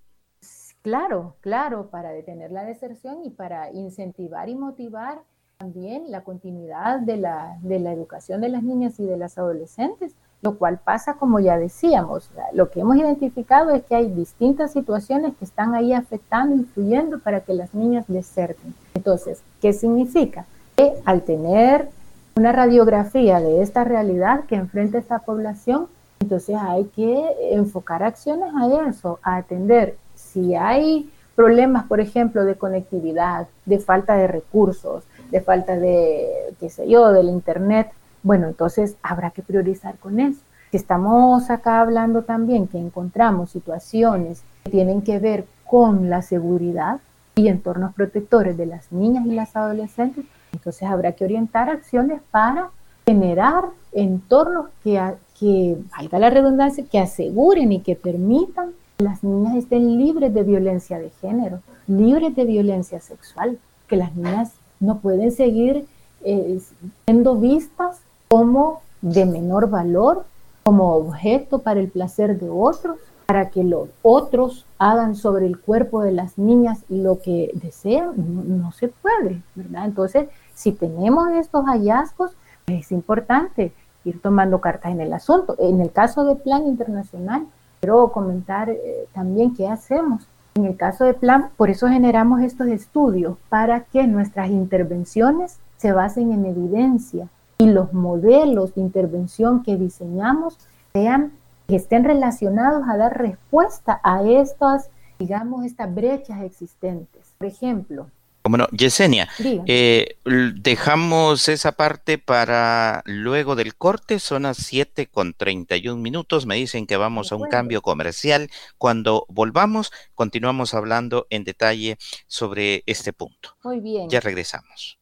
Claro, 0.82 1.36
claro, 1.40 1.90
para 1.90 2.10
detener 2.10 2.50
la 2.50 2.64
deserción 2.64 3.24
y 3.24 3.30
para 3.30 3.70
incentivar 3.72 4.48
y 4.48 4.54
motivar 4.54 5.20
también 5.60 6.10
la 6.10 6.22
continuidad 6.22 7.00
de 7.00 7.18
la, 7.18 7.58
de 7.60 7.78
la 7.80 7.92
educación 7.92 8.40
de 8.40 8.48
las 8.48 8.62
niñas 8.62 8.98
y 8.98 9.04
de 9.04 9.18
las 9.18 9.36
adolescentes, 9.36 10.14
lo 10.40 10.56
cual 10.56 10.78
pasa, 10.82 11.14
como 11.18 11.38
ya 11.38 11.58
decíamos, 11.58 12.30
lo 12.54 12.70
que 12.70 12.80
hemos 12.80 12.96
identificado 12.96 13.68
es 13.68 13.82
que 13.82 13.94
hay 13.94 14.10
distintas 14.10 14.72
situaciones 14.72 15.34
que 15.38 15.44
están 15.44 15.74
ahí 15.74 15.92
afectando, 15.92 16.56
influyendo 16.56 17.18
para 17.18 17.40
que 17.40 17.52
las 17.52 17.74
niñas 17.74 18.06
deserten. 18.08 18.74
Entonces, 18.94 19.42
¿qué 19.60 19.74
significa? 19.74 20.46
Que 20.76 20.94
al 21.04 21.24
tener 21.24 21.90
una 22.36 22.52
radiografía 22.52 23.38
de 23.38 23.60
esta 23.60 23.84
realidad 23.84 24.44
que 24.46 24.54
enfrenta 24.54 24.96
esta 24.96 25.18
población, 25.18 25.88
entonces 26.20 26.56
hay 26.58 26.84
que 26.84 27.22
enfocar 27.50 28.02
acciones 28.02 28.50
a 28.56 28.88
eso, 28.88 29.18
a 29.22 29.36
atender 29.36 29.98
si 30.14 30.54
hay 30.54 31.10
problemas, 31.34 31.84
por 31.84 32.00
ejemplo, 32.00 32.44
de 32.44 32.54
conectividad, 32.54 33.46
de 33.66 33.78
falta 33.78 34.14
de 34.14 34.26
recursos, 34.26 35.04
de 35.30 35.40
falta 35.40 35.76
de, 35.76 36.54
qué 36.58 36.70
sé 36.70 36.88
yo, 36.88 37.12
del 37.12 37.28
Internet, 37.28 37.92
bueno, 38.22 38.48
entonces 38.48 38.96
habrá 39.02 39.30
que 39.30 39.42
priorizar 39.42 39.96
con 39.98 40.20
eso. 40.20 40.40
Si 40.70 40.76
estamos 40.76 41.50
acá 41.50 41.80
hablando 41.80 42.22
también 42.22 42.68
que 42.68 42.78
encontramos 42.78 43.50
situaciones 43.50 44.42
que 44.64 44.70
tienen 44.70 45.02
que 45.02 45.18
ver 45.18 45.46
con 45.66 46.10
la 46.10 46.22
seguridad 46.22 47.00
y 47.34 47.48
entornos 47.48 47.94
protectores 47.94 48.56
de 48.56 48.66
las 48.66 48.92
niñas 48.92 49.26
y 49.26 49.32
las 49.32 49.56
adolescentes, 49.56 50.24
entonces 50.52 50.82
habrá 50.82 51.12
que 51.12 51.24
orientar 51.24 51.70
acciones 51.70 52.20
para 52.30 52.70
generar 53.06 53.64
entornos 53.92 54.66
que, 54.84 55.00
que, 55.38 55.76
valga 55.96 56.18
la 56.18 56.30
redundancia, 56.30 56.84
que 56.84 56.98
aseguren 56.98 57.72
y 57.72 57.80
que 57.80 57.96
permitan 57.96 58.72
que 58.98 59.04
las 59.04 59.24
niñas 59.24 59.56
estén 59.56 59.98
libres 59.98 60.32
de 60.32 60.42
violencia 60.42 60.98
de 60.98 61.10
género, 61.10 61.60
libres 61.88 62.36
de 62.36 62.44
violencia 62.44 63.00
sexual, 63.00 63.58
que 63.88 63.96
las 63.96 64.14
niñas 64.14 64.52
no 64.80 64.98
pueden 64.98 65.30
seguir 65.30 65.86
eh, 66.24 66.60
siendo 67.06 67.36
vistas 67.36 68.00
como 68.28 68.82
de 69.02 69.26
menor 69.26 69.70
valor, 69.70 70.24
como 70.64 70.94
objeto 70.94 71.60
para 71.60 71.80
el 71.80 71.88
placer 71.88 72.38
de 72.38 72.48
otros, 72.50 72.98
para 73.26 73.50
que 73.50 73.62
los 73.62 73.88
otros 74.02 74.66
hagan 74.78 75.14
sobre 75.14 75.46
el 75.46 75.60
cuerpo 75.60 76.02
de 76.02 76.12
las 76.12 76.36
niñas 76.36 76.84
lo 76.88 77.20
que 77.20 77.50
desean, 77.54 78.12
no, 78.16 78.72
se 78.72 78.88
puede, 78.88 79.40
¿verdad? 79.54 79.84
Entonces, 79.84 80.28
si 80.54 80.72
tenemos 80.72 81.30
estos 81.30 81.64
hallazgos, 81.64 82.32
es 82.66 82.90
importante 82.90 83.72
ir 84.04 84.20
tomando 84.20 84.60
cartas 84.60 84.92
en 84.92 85.00
el 85.00 85.12
asunto. 85.12 85.54
En 85.58 85.80
el 85.80 85.92
caso 85.92 86.24
del 86.24 86.38
plan 86.38 86.66
internacional, 86.66 87.46
quiero 87.80 88.10
comentar 88.10 88.68
eh, 88.68 89.06
también 89.12 89.54
qué 89.54 89.68
hacemos. 89.68 90.26
En 90.54 90.64
el 90.66 90.76
caso 90.76 91.04
del 91.04 91.14
plan, 91.14 91.50
por 91.56 91.70
eso 91.70 91.88
generamos 91.88 92.42
estos 92.42 92.68
estudios, 92.68 93.36
para 93.48 93.84
que 93.84 94.06
nuestras 94.06 94.50
intervenciones 94.50 95.58
se 95.76 95.92
basen 95.92 96.32
en 96.32 96.44
evidencia 96.44 97.28
y 97.58 97.66
los 97.66 97.92
modelos 97.92 98.74
de 98.74 98.80
intervención 98.80 99.62
que 99.62 99.76
diseñamos 99.76 100.58
sean 100.92 101.32
que 101.68 101.76
estén 101.76 102.04
relacionados 102.04 102.82
a 102.88 102.96
dar 102.96 103.16
respuesta 103.16 104.00
a 104.02 104.24
estas, 104.24 104.90
digamos, 105.18 105.64
estas 105.64 105.94
brechas 105.94 106.42
existentes. 106.42 107.32
Por 107.38 107.46
ejemplo, 107.46 108.06
bueno, 108.50 108.68
Yesenia, 108.72 109.28
eh, 109.66 110.16
dejamos 110.24 111.48
esa 111.48 111.72
parte 111.72 112.18
para 112.18 113.02
luego 113.06 113.54
del 113.56 113.74
corte, 113.74 114.18
son 114.18 114.42
las 114.42 114.58
7 114.58 115.06
con 115.06 115.34
31 115.34 116.00
minutos, 116.00 116.46
me 116.46 116.56
dicen 116.56 116.86
que 116.86 116.96
vamos 116.96 117.32
a 117.32 117.36
un 117.36 117.48
cambio 117.48 117.82
comercial. 117.82 118.50
Cuando 118.78 119.24
volvamos, 119.28 119.92
continuamos 120.14 120.74
hablando 120.74 121.26
en 121.30 121.44
detalle 121.44 121.96
sobre 122.26 122.82
este 122.86 123.12
punto. 123.12 123.56
Muy 123.62 123.80
bien. 123.80 124.08
Ya 124.08 124.20
regresamos. 124.20 124.98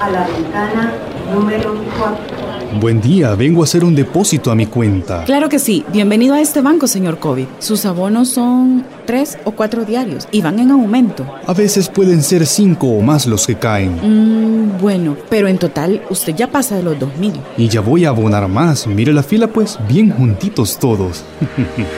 a 0.00 0.10
la 0.10 0.26
ventana 0.26 0.92
número 1.32 1.74
4. 1.96 2.33
Buen 2.80 3.00
día, 3.00 3.34
vengo 3.36 3.60
a 3.60 3.64
hacer 3.64 3.84
un 3.84 3.94
depósito 3.94 4.50
a 4.50 4.54
mi 4.54 4.66
cuenta. 4.66 5.24
Claro 5.24 5.48
que 5.48 5.58
sí. 5.58 5.84
Bienvenido 5.92 6.34
a 6.34 6.40
este 6.40 6.60
banco, 6.60 6.88
señor 6.88 7.18
COVID. 7.18 7.46
Sus 7.60 7.86
abonos 7.86 8.30
son 8.30 8.84
tres 9.06 9.38
o 9.44 9.52
cuatro 9.52 9.84
diarios 9.84 10.26
y 10.32 10.42
van 10.42 10.58
en 10.58 10.72
aumento. 10.72 11.24
A 11.46 11.52
veces 11.52 11.88
pueden 11.88 12.22
ser 12.22 12.46
cinco 12.46 12.88
o 12.88 13.00
más 13.00 13.26
los 13.26 13.46
que 13.46 13.54
caen. 13.54 13.94
Mm, 14.02 14.80
bueno, 14.80 15.16
pero 15.30 15.46
en 15.46 15.58
total 15.58 16.02
usted 16.10 16.34
ya 16.34 16.50
pasa 16.50 16.76
de 16.76 16.82
los 16.82 16.98
dos 16.98 17.16
mil. 17.16 17.34
Y 17.56 17.68
ya 17.68 17.80
voy 17.80 18.06
a 18.06 18.08
abonar 18.08 18.48
más. 18.48 18.86
Mire 18.88 19.12
la 19.12 19.22
fila, 19.22 19.46
pues, 19.46 19.78
bien 19.88 20.10
juntitos 20.10 20.78
todos. 20.78 21.24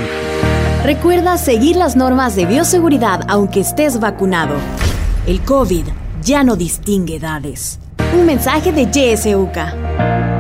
Recuerda 0.85 1.39
seguir 1.39 1.77
las 1.77 1.97
normas 1.97 2.37
de 2.37 2.45
bioseguridad 2.45 3.23
aunque 3.29 3.61
estés 3.61 3.99
vacunado. 3.99 4.55
El 5.27 5.41
COVID 5.41 5.85
ya 6.23 6.45
no 6.45 6.55
distingue 6.55 7.17
edades. 7.17 7.79
Un 8.15 8.27
mensaje 8.27 8.73
de 8.73 8.87
JSUCA. 8.87 10.36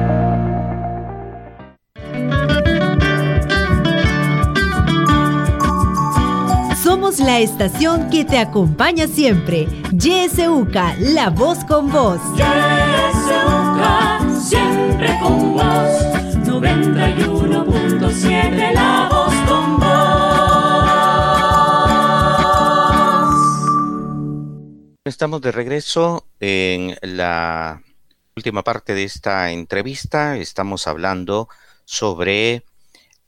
La 7.27 7.41
estación 7.41 8.09
que 8.09 8.25
te 8.25 8.39
acompaña 8.39 9.07
siempre. 9.09 9.67
YSUCA, 9.93 10.95
la 11.01 11.31
voz 11.31 11.65
con 11.65 11.91
voz. 11.91 12.21
YSUCA, 12.37 14.21
siempre 14.41 15.19
con 15.21 15.55
vos. 15.55 15.65
91.7, 16.47 18.73
la 18.73 19.09
voz 19.11 19.35
con 19.49 19.81
vos. 19.81 19.87
Estamos 25.05 25.41
de 25.41 25.51
regreso 25.51 26.29
en 26.39 26.97
la 27.03 27.83
última 28.37 28.63
parte 28.63 28.95
de 28.95 29.03
esta 29.03 29.51
entrevista. 29.51 30.37
Estamos 30.37 30.87
hablando 30.87 31.49
sobre 31.85 32.63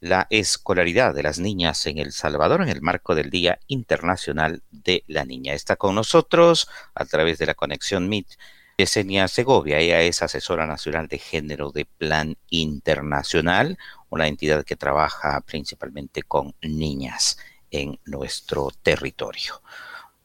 la 0.01 0.27
escolaridad 0.31 1.15
de 1.15 1.23
las 1.23 1.39
niñas 1.39 1.87
en 1.87 1.99
El 1.99 2.13
Salvador 2.13 2.63
en 2.63 2.69
el 2.69 2.83
marco 2.83 3.15
del 3.15 3.31
Día 3.31 3.59
Internacional 3.67 4.63
de 4.71 5.05
la 5.07 5.25
Niña. 5.25 5.55
Está 5.55 5.77
con 5.77 5.95
nosotros 5.95 6.69
a 6.95 7.05
través 7.05 7.39
de 7.39 7.47
la 7.47 7.55
conexión 7.55 8.09
MIT 8.09 8.29
Yesenia 8.77 9.27
Segovia. 9.27 9.79
Ella 9.79 10.03
es 10.03 10.23
asesora 10.23 10.67
nacional 10.67 11.09
de 11.09 11.19
género 11.19 11.73
de 11.73 11.85
Plan 11.85 12.37
Internacional, 12.49 13.77
una 14.09 14.29
entidad 14.29 14.65
que 14.65 14.77
trabaja 14.77 15.41
principalmente 15.41 16.23
con 16.23 16.55
niñas 16.63 17.39
en 17.73 17.99
nuestro 18.05 18.71
territorio. 18.83 19.63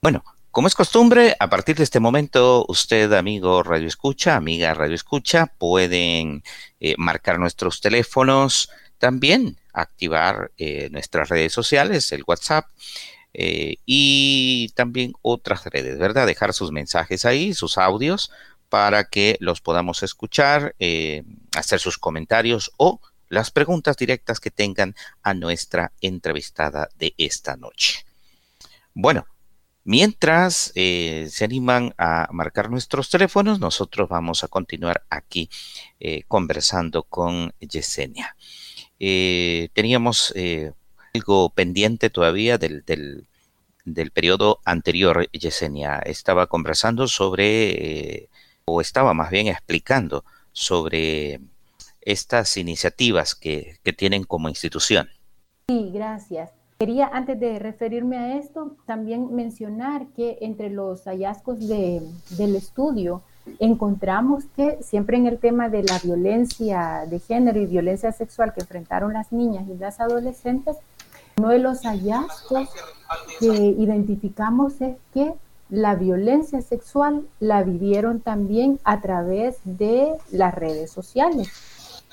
Bueno, 0.01 0.23
como 0.51 0.67
es 0.67 0.75
costumbre, 0.75 1.35
a 1.39 1.49
partir 1.49 1.77
de 1.77 1.83
este 1.83 1.99
momento, 1.99 2.63
usted, 2.67 3.11
amigo 3.13 3.63
Radio 3.63 3.87
Escucha, 3.87 4.35
amiga 4.35 4.75
Radio 4.75 4.93
Escucha, 4.93 5.47
pueden 5.47 6.43
eh, 6.79 6.93
marcar 6.99 7.39
nuestros 7.39 7.81
teléfonos 7.81 8.69
también 8.99 9.57
activar 9.73 10.51
eh, 10.57 10.89
nuestras 10.91 11.29
redes 11.29 11.51
sociales, 11.51 12.11
el 12.11 12.23
WhatsApp 12.25 12.67
eh, 13.33 13.77
y 13.85 14.69
también 14.75 15.13
otras 15.21 15.65
redes, 15.65 15.97
¿verdad? 15.97 16.27
Dejar 16.27 16.53
sus 16.53 16.71
mensajes 16.71 17.25
ahí, 17.25 17.53
sus 17.53 17.77
audios, 17.77 18.31
para 18.69 19.05
que 19.05 19.37
los 19.39 19.61
podamos 19.61 20.03
escuchar, 20.03 20.75
eh, 20.79 21.23
hacer 21.55 21.79
sus 21.79 21.97
comentarios 21.97 22.71
o 22.77 23.01
las 23.29 23.51
preguntas 23.51 23.97
directas 23.97 24.39
que 24.39 24.51
tengan 24.51 24.95
a 25.23 25.33
nuestra 25.33 25.91
entrevistada 26.01 26.89
de 26.97 27.15
esta 27.17 27.55
noche. 27.57 28.05
Bueno, 28.93 29.25
mientras 29.83 30.71
se 30.75 31.43
animan 31.43 31.95
a 31.97 32.27
marcar 32.31 32.69
nuestros 32.69 33.09
teléfonos, 33.09 33.59
nosotros 33.59 34.07
vamos 34.07 34.43
a 34.43 34.47
continuar 34.47 35.03
aquí 35.09 35.49
conversando 36.27 37.03
con 37.03 37.55
Yesenia. 37.59 38.35
Eh, 39.05 39.67
teníamos 39.73 40.31
eh, 40.33 40.71
algo 41.13 41.49
pendiente 41.49 42.09
todavía 42.09 42.57
del, 42.57 42.85
del, 42.85 44.11
periodo 44.11 44.61
anterior, 44.63 45.29
Yesenia. 45.33 45.99
Estaba 45.99 46.47
conversando 46.47 47.09
sobre, 47.09 47.71
eh, 47.71 48.29
o 48.63 48.79
estaba 48.79 49.13
más 49.13 49.29
bien 49.29 49.47
explicando 49.47 50.23
sobre 50.53 51.41
estas 51.99 52.55
iniciativas 52.55 53.35
que, 53.35 53.77
tienen 53.97 54.23
como 54.23 54.47
institución. 54.47 55.09
Sí, 55.67 55.91
gracias. 55.93 56.51
Quería, 56.79 57.07
antes 57.11 57.37
de 57.41 57.59
referirme 57.59 58.17
a 58.17 58.37
esto, 58.37 58.77
también 58.85 59.35
mencionar 59.35 60.07
que 60.15 60.37
entre 60.39 60.69
los 60.69 61.03
hallazgos 61.03 61.59
del 61.59 62.55
estudio, 62.55 63.21
encontramos 63.59 64.45
que 64.55 64.77
siempre 64.81 65.17
en 65.17 65.27
el 65.27 65.37
tema 65.37 65.69
de 65.69 65.83
la 65.83 65.99
violencia 65.99 67.05
de 67.07 67.19
género 67.19 67.59
y 67.59 67.65
violencia 67.65 68.11
sexual 68.11 68.53
que 68.53 68.61
enfrentaron 68.61 69.13
las 69.13 69.31
niñas 69.31 69.65
y 69.67 69.77
las 69.77 69.99
adolescentes, 69.99 70.77
uno 71.37 71.49
de 71.49 71.59
los 71.59 71.81
hallazgos 71.83 72.69
que 73.39 73.47
identificamos 73.47 74.79
es 74.81 74.95
que 75.13 75.33
la 75.69 75.95
violencia 75.95 76.61
sexual 76.61 77.25
la 77.39 77.63
vivieron 77.63 78.19
también 78.19 78.79
a 78.83 79.01
través 79.01 79.57
de 79.63 80.13
las 80.31 80.53
redes 80.53 80.91
sociales, 80.91 81.49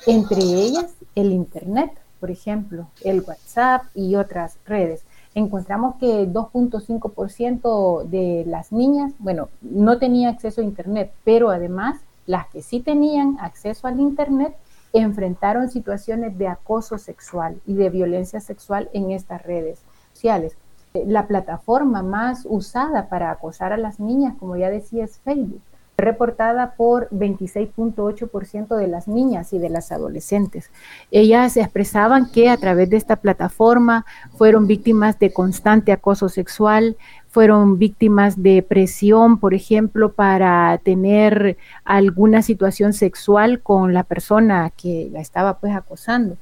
entre 0.07 0.41
ellas 0.41 0.93
el 1.15 1.31
Internet, 1.31 1.91
por 2.19 2.31
ejemplo, 2.31 2.87
el 3.03 3.21
WhatsApp 3.21 3.83
y 3.93 4.15
otras 4.15 4.57
redes 4.65 5.03
encontramos 5.33 5.95
que 5.95 6.27
2.5% 6.27 8.03
de 8.03 8.43
las 8.47 8.71
niñas, 8.71 9.13
bueno, 9.19 9.49
no 9.61 9.97
tenía 9.97 10.29
acceso 10.29 10.61
a 10.61 10.65
Internet, 10.65 11.13
pero 11.23 11.49
además 11.49 11.99
las 12.25 12.47
que 12.47 12.61
sí 12.61 12.79
tenían 12.79 13.37
acceso 13.39 13.87
al 13.87 13.99
Internet 13.99 14.55
enfrentaron 14.93 15.69
situaciones 15.69 16.37
de 16.37 16.47
acoso 16.47 16.97
sexual 16.97 17.61
y 17.65 17.75
de 17.75 17.89
violencia 17.89 18.41
sexual 18.41 18.89
en 18.93 19.11
estas 19.11 19.41
redes 19.43 19.79
sociales. 20.13 20.57
La 20.93 21.27
plataforma 21.27 22.03
más 22.03 22.45
usada 22.49 23.07
para 23.07 23.31
acosar 23.31 23.71
a 23.71 23.77
las 23.77 23.99
niñas, 24.01 24.35
como 24.37 24.57
ya 24.57 24.69
decía, 24.69 25.05
es 25.05 25.17
Facebook 25.19 25.61
reportada 25.97 26.73
por 26.75 27.09
26.8% 27.09 28.75
de 28.75 28.87
las 28.87 29.07
niñas 29.07 29.53
y 29.53 29.59
de 29.59 29.69
las 29.69 29.91
adolescentes. 29.91 30.71
Ellas 31.11 31.57
expresaban 31.57 32.31
que 32.31 32.49
a 32.49 32.57
través 32.57 32.89
de 32.89 32.97
esta 32.97 33.17
plataforma 33.17 34.05
fueron 34.35 34.67
víctimas 34.67 35.19
de 35.19 35.31
constante 35.31 35.91
acoso 35.91 36.27
sexual, 36.27 36.97
fueron 37.29 37.77
víctimas 37.77 38.41
de 38.41 38.61
presión, 38.61 39.39
por 39.39 39.53
ejemplo, 39.53 40.11
para 40.11 40.77
tener 40.83 41.57
alguna 41.85 42.41
situación 42.41 42.93
sexual 42.93 43.61
con 43.61 43.93
la 43.93 44.03
persona 44.03 44.71
que 44.75 45.09
la 45.11 45.21
estaba 45.21 45.59
pues 45.59 45.73
acosando. 45.73 46.35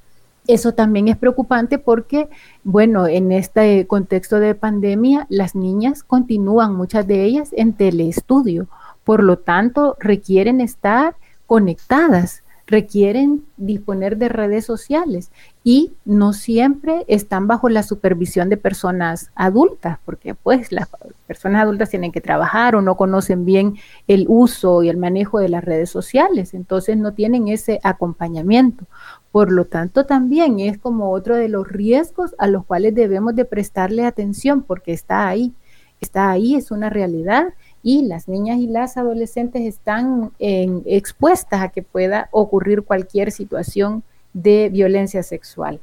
Eso 0.48 0.74
también 0.74 1.08
es 1.10 1.16
preocupante 1.16 1.78
porque, 1.78 2.28
bueno, 2.64 3.06
en 3.06 3.32
este 3.32 3.86
contexto 3.86 4.40
de 4.40 4.56
pandemia, 4.56 5.28
las 5.30 5.54
niñas 5.54 6.02
continúan, 6.02 6.76
muchas 6.76 7.06
de 7.06 7.24
ellas, 7.24 7.50
en 7.56 7.74
teleestudio 7.74 8.68
por 9.10 9.24
lo 9.24 9.40
tanto, 9.40 9.98
requieren 10.00 10.62
estar 10.62 11.16
conectadas, 11.48 12.44
requieren 12.68 13.44
disponer 13.58 14.18
de 14.18 14.30
redes 14.30 14.66
sociales 14.66 15.32
y 15.64 15.94
no 16.06 16.32
siempre 16.32 17.06
están 17.08 17.48
bajo 17.48 17.70
la 17.70 17.82
supervisión 17.82 18.50
de 18.50 18.58
personas 18.58 19.32
adultas, 19.34 19.98
porque 20.06 20.36
pues 20.36 20.72
las 20.72 20.88
personas 21.26 21.64
adultas 21.64 21.90
tienen 21.90 22.12
que 22.12 22.22
trabajar 22.22 22.76
o 22.76 22.84
no 22.84 22.98
conocen 22.98 23.46
bien 23.46 23.78
el 24.08 24.28
uso 24.28 24.84
y 24.84 24.90
el 24.90 24.98
manejo 24.98 25.40
de 25.40 25.50
las 25.50 25.64
redes 25.64 25.90
sociales, 25.90 26.54
entonces 26.54 26.96
no 26.96 27.14
tienen 27.14 27.48
ese 27.48 27.80
acompañamiento. 27.82 28.86
Por 29.32 29.52
lo 29.52 29.66
tanto, 29.66 30.06
también 30.06 30.60
es 30.60 30.78
como 30.78 31.10
otro 31.10 31.36
de 31.36 31.50
los 31.50 31.68
riesgos 31.68 32.36
a 32.38 32.46
los 32.46 32.64
cuales 32.64 32.94
debemos 32.94 33.36
de 33.36 33.46
prestarle 33.46 34.06
atención 34.06 34.62
porque 34.62 34.94
está 34.94 35.28
ahí, 35.28 35.52
está 36.00 36.30
ahí, 36.30 36.54
es 36.54 36.70
una 36.70 36.92
realidad 36.92 37.56
y 37.82 38.04
las 38.04 38.28
niñas 38.28 38.60
y 38.60 38.68
las 38.68 38.98
adolescentes 38.98 39.62
están 39.64 40.32
expuestas 40.40 41.62
a 41.62 41.70
que 41.70 41.82
pueda 41.82 42.30
ocurrir 42.32 42.84
cualquier 42.84 43.32
situación 43.32 44.04
de 44.34 44.70
violencia 44.70 45.24
sexual. 45.24 45.80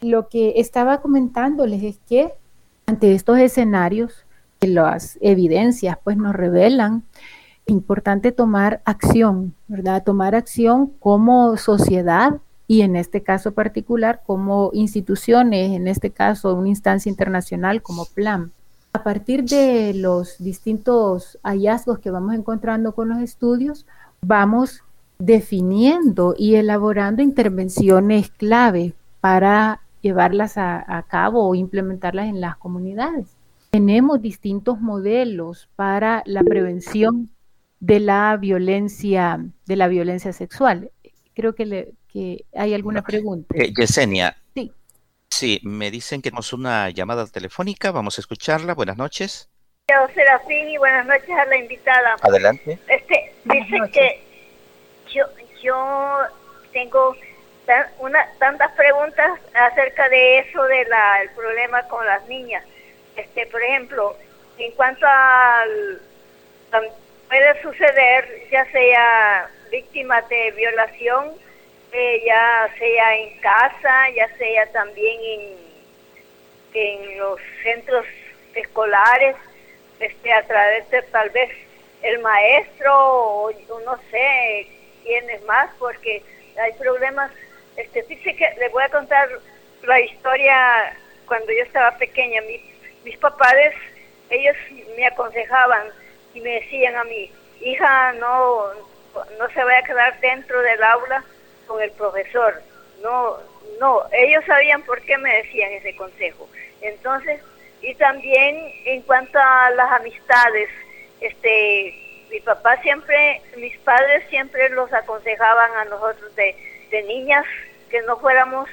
Lo 0.00 0.28
que 0.28 0.54
estaba 0.56 1.00
comentándoles 1.00 1.82
es 1.82 1.98
que 2.08 2.32
ante 2.86 3.14
estos 3.14 3.38
escenarios, 3.38 4.12
las 4.60 5.18
evidencias 5.20 5.98
pues 6.02 6.16
nos 6.16 6.34
revelan 6.34 7.02
importante 7.66 8.32
tomar 8.32 8.82
acción, 8.84 9.54
¿verdad? 9.68 10.02
Tomar 10.04 10.34
acción 10.34 10.92
como 11.00 11.56
sociedad 11.56 12.40
y 12.66 12.82
en 12.82 12.96
este 12.96 13.22
caso 13.22 13.52
particular 13.52 14.22
como 14.26 14.70
instituciones, 14.74 15.72
en 15.72 15.88
este 15.88 16.10
caso 16.10 16.54
una 16.54 16.68
instancia 16.68 17.08
internacional 17.08 17.80
como 17.80 18.04
PLAN. 18.06 18.52
A 18.94 19.02
partir 19.02 19.42
de 19.42 19.92
los 19.92 20.38
distintos 20.38 21.36
hallazgos 21.42 21.98
que 21.98 22.12
vamos 22.12 22.32
encontrando 22.32 22.94
con 22.94 23.08
los 23.08 23.18
estudios, 23.18 23.86
vamos 24.22 24.84
definiendo 25.18 26.36
y 26.38 26.54
elaborando 26.54 27.20
intervenciones 27.20 28.30
clave 28.30 28.94
para 29.20 29.80
llevarlas 30.00 30.56
a, 30.58 31.04
cabo 31.08 31.44
o 31.44 31.56
implementarlas 31.56 32.28
en 32.28 32.40
las 32.40 32.56
comunidades. 32.56 33.26
Tenemos 33.70 34.22
distintos 34.22 34.80
modelos 34.80 35.68
para 35.74 36.22
la 36.24 36.44
prevención 36.44 37.30
de 37.80 37.98
la 37.98 38.36
violencia, 38.36 39.44
de 39.66 39.76
la 39.76 39.88
violencia 39.88 40.32
sexual. 40.32 40.92
Creo 41.34 41.56
que, 41.56 41.94
hay 42.54 42.74
alguna 42.74 43.02
pregunta. 43.02 43.56
Eh, 43.58 43.72
Yesenia, 43.76 44.36
Sí, 45.36 45.58
me 45.64 45.90
dicen 45.90 46.22
que 46.22 46.30
tenemos 46.30 46.52
una 46.52 46.90
llamada 46.90 47.26
telefónica, 47.26 47.90
vamos 47.90 48.16
a 48.16 48.20
escucharla. 48.20 48.72
Buenas 48.72 48.96
noches. 48.96 49.50
Yo, 49.90 49.96
Serafín, 50.14 50.68
y 50.68 50.76
buenas 50.78 51.04
noches 51.06 51.28
a 51.30 51.44
la 51.46 51.56
invitada. 51.56 52.14
Adelante. 52.22 52.78
Este, 52.86 53.32
dice 53.42 53.76
que 53.92 54.22
yo, 55.12 55.24
yo 55.60 56.18
tengo 56.72 57.16
una, 57.98 58.24
tantas 58.38 58.70
preguntas 58.76 59.40
acerca 59.54 60.08
de 60.08 60.38
eso, 60.38 60.62
del 60.62 60.86
problema 61.34 61.82
con 61.88 62.06
las 62.06 62.24
niñas. 62.28 62.62
Este, 63.16 63.44
por 63.48 63.60
ejemplo, 63.60 64.16
en 64.56 64.70
cuanto 64.76 65.04
al 65.04 66.00
puede 67.28 67.60
suceder, 67.60 68.46
ya 68.52 68.70
sea 68.70 69.50
víctima 69.72 70.22
de 70.22 70.52
violación 70.52 71.32
ya 72.24 72.68
sea 72.78 73.16
en 73.16 73.38
casa, 73.38 74.10
ya 74.10 74.28
sea 74.36 74.66
también 74.72 75.20
en, 75.22 75.56
en 76.74 77.18
los 77.18 77.38
centros 77.62 78.04
escolares, 78.54 79.36
este, 80.00 80.32
a 80.32 80.46
través 80.46 80.88
de 80.90 81.02
tal 81.02 81.30
vez 81.30 81.50
el 82.02 82.18
maestro 82.18 82.92
o, 82.92 83.52
no 83.84 83.98
sé 84.10 84.66
quiénes 85.02 85.42
más, 85.44 85.70
porque 85.78 86.22
hay 86.60 86.72
problemas. 86.72 87.30
Este, 87.76 88.02
dice 88.02 88.34
que 88.34 88.54
le 88.58 88.68
voy 88.70 88.82
a 88.82 88.88
contar 88.88 89.28
la 89.82 90.00
historia 90.00 90.96
cuando 91.26 91.52
yo 91.52 91.62
estaba 91.62 91.96
pequeña. 91.96 92.42
mis 93.04 93.16
papás, 93.18 93.54
ellos 94.30 94.56
me 94.96 95.06
aconsejaban 95.06 95.88
y 96.34 96.40
me 96.40 96.60
decían 96.60 96.96
a 96.96 97.04
mí, 97.04 97.30
hija, 97.60 98.12
no, 98.14 98.66
no 99.38 99.48
se 99.54 99.62
vaya 99.62 99.78
a 99.78 99.84
quedar 99.84 100.20
dentro 100.20 100.60
del 100.60 100.82
aula 100.82 101.24
con 101.66 101.82
el 101.82 101.90
profesor. 101.92 102.62
No, 103.02 103.38
no, 103.80 104.02
ellos 104.12 104.44
sabían 104.46 104.82
por 104.82 105.00
qué 105.02 105.18
me 105.18 105.36
decían 105.36 105.72
ese 105.72 105.94
consejo. 105.96 106.48
Entonces, 106.80 107.40
y 107.82 107.94
también 107.94 108.72
en 108.84 109.02
cuanto 109.02 109.38
a 109.38 109.70
las 109.70 109.92
amistades, 109.92 110.68
este, 111.20 111.94
mi 112.30 112.40
papá 112.40 112.76
siempre, 112.82 113.42
mis 113.56 113.76
padres 113.78 114.24
siempre 114.30 114.68
los 114.70 114.92
aconsejaban 114.92 115.70
a 115.76 115.84
nosotros 115.84 116.34
de, 116.36 116.56
de 116.90 117.02
niñas 117.02 117.44
que 117.90 118.02
no 118.02 118.16
fuéramos 118.18 118.68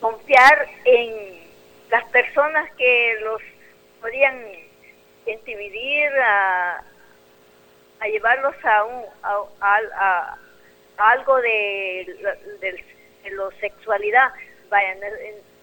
confiar 0.00 0.66
en 0.84 1.40
las 1.90 2.04
personas 2.10 2.70
que 2.76 3.18
los 3.22 3.42
podían 4.00 4.40
intimidar, 5.26 6.18
a, 6.20 6.84
a 8.00 8.08
llevarlos 8.08 8.54
a, 8.64 8.84
un, 8.84 9.04
a, 9.60 10.38
algo 11.00 11.36
de, 11.40 12.36
de, 12.60 13.30
la 13.30 13.50
sexualidad. 13.60 14.32
Vayan, 14.68 14.98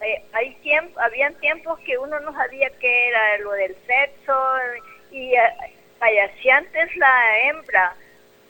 eh, 0.01 0.23
hay 0.33 0.53
tiempo, 0.55 0.99
habían 0.99 1.33
tiempos 1.35 1.79
que 1.79 1.97
uno 1.97 2.19
no 2.19 2.33
sabía 2.33 2.69
qué 2.79 3.07
era 3.07 3.37
lo 3.39 3.51
del 3.51 3.75
sexo 3.85 4.33
y 5.11 5.33
vaya, 5.99 6.29
si 6.41 6.49
antes 6.49 6.95
la 6.97 7.39
hembra 7.47 7.95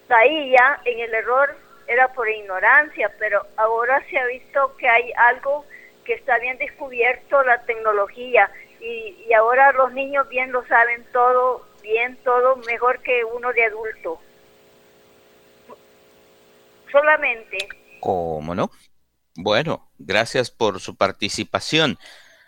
caía 0.07 0.79
en 0.85 0.99
el 0.99 1.13
error 1.13 1.55
era 1.87 2.07
por 2.13 2.27
ignorancia, 2.27 3.11
pero 3.19 3.45
ahora 3.55 4.03
se 4.09 4.17
ha 4.17 4.25
visto 4.25 4.75
que 4.77 4.87
hay 4.87 5.11
algo 5.15 5.65
que 6.05 6.13
está 6.13 6.37
bien 6.39 6.57
descubierto, 6.57 7.43
la 7.43 7.61
tecnología, 7.63 8.49
y, 8.79 9.25
y 9.27 9.33
ahora 9.33 9.71
los 9.73 9.93
niños 9.93 10.27
bien 10.29 10.51
lo 10.51 10.65
saben 10.67 11.05
todo, 11.11 11.65
bien 11.81 12.17
todo, 12.23 12.57
mejor 12.67 12.99
que 12.99 13.23
uno 13.23 13.51
de 13.53 13.65
adulto. 13.65 14.19
Solamente. 16.91 17.57
¿Cómo 17.99 18.55
no? 18.55 18.71
Bueno, 19.35 19.91
gracias 19.99 20.49
por 20.49 20.79
su 20.79 20.95
participación. 20.95 21.97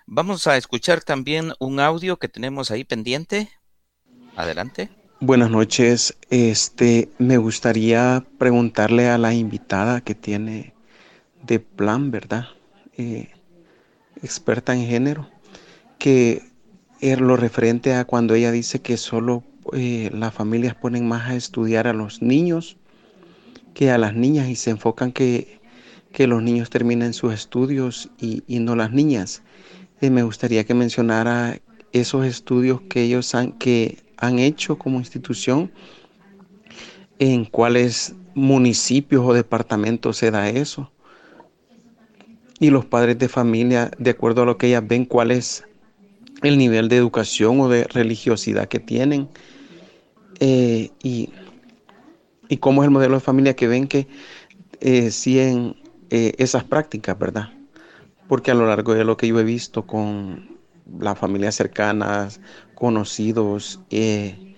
Vamos 0.08 0.48
a 0.48 0.58
escuchar 0.58 1.02
también 1.02 1.54
un 1.60 1.80
audio 1.80 2.18
que 2.18 2.28
tenemos 2.28 2.72
ahí 2.72 2.84
pendiente. 2.84 3.50
Adelante. 4.36 4.90
Buenas 5.20 5.52
noches. 5.52 6.18
Este, 6.32 7.10
me 7.20 7.38
gustaría 7.38 8.26
preguntarle 8.40 9.10
a 9.10 9.20
la 9.20 9.34
invitada 9.36 10.02
que 10.02 10.16
tiene 10.16 10.74
de 11.44 11.60
plan, 11.60 12.10
¿verdad? 12.10 12.48
Eh, 12.98 13.30
experta 14.24 14.74
en 14.74 14.88
género, 14.88 15.30
que 16.00 16.42
es 17.02 17.20
lo 17.20 17.36
referente 17.36 17.94
a 17.94 18.06
cuando 18.06 18.34
ella 18.34 18.52
dice 18.52 18.82
que 18.82 18.98
solo 18.98 19.44
eh, 19.74 20.10
las 20.12 20.34
familias 20.34 20.74
ponen 20.74 21.08
más 21.08 21.30
a 21.30 21.36
estudiar 21.36 21.88
a 21.88 21.94
los 21.94 22.24
niños 22.24 22.79
que 23.74 23.92
a 23.92 23.98
las 23.98 24.14
niñas 24.14 24.50
y 24.50 24.56
se 24.56 24.72
enfocan 24.72 25.12
que 25.12 25.60
que 26.12 26.28
los 26.28 26.42
niños 26.42 26.70
terminen 26.70 27.14
sus 27.14 27.34
estudios 27.34 28.10
y, 28.20 28.44
no 28.60 28.76
las 28.76 28.92
niñas. 28.92 29.44
Eh, 30.02 30.10
me 30.10 30.24
gustaría 30.24 30.64
que 30.64 30.74
mencionara 30.74 31.60
esos 31.92 32.26
estudios 32.26 32.82
que 32.82 33.04
ellos 33.04 33.34
han, 33.36 33.54
que 33.54 34.00
han 34.18 34.40
hecho 34.40 34.78
como 34.78 35.00
institución, 35.00 35.72
en 37.20 37.46
cuáles 37.46 38.16
municipios 38.34 39.26
o 39.26 39.34
departamentos 39.34 40.18
se 40.18 40.32
da 40.32 40.50
eso. 40.50 40.92
Y 42.60 42.70
los 42.70 42.86
padres 42.86 43.18
de 43.18 43.30
familia, 43.30 43.92
de 43.98 44.12
acuerdo 44.12 44.44
a 44.44 44.46
lo 44.46 44.58
que 44.58 44.68
ellas 44.68 44.84
ven, 44.88 45.06
cuál 45.06 45.32
es 45.32 45.64
el 46.42 46.58
nivel 46.58 46.90
de 46.90 46.98
educación 46.98 47.60
o 47.60 47.70
de 47.70 47.86
religiosidad 47.86 48.68
que 48.68 48.80
tienen. 48.80 49.28
Eh, 50.40 50.92
y, 51.04 51.30
y, 52.50 52.58
cómo 52.58 52.82
es 52.82 52.88
el 52.88 52.92
modelo 52.92 53.16
de 53.16 53.20
familia 53.22 53.56
que 53.56 53.68
ven 53.68 53.88
que 53.88 54.08
eh, 54.82 55.12
si 55.12 55.40
en, 55.40 55.76
eh, 56.10 56.34
esas 56.38 56.64
prácticas, 56.64 57.18
¿verdad? 57.18 57.50
Porque 58.28 58.52
a 58.52 58.54
lo 58.54 58.66
largo 58.66 58.94
de 58.94 59.06
lo 59.06 59.16
que 59.18 59.28
yo 59.28 59.40
he 59.40 59.44
visto 59.44 59.86
con 59.86 60.58
las 61.00 61.18
familias 61.18 61.56
cercanas, 61.56 62.42
conocidos, 62.76 63.80
eh, 63.90 64.56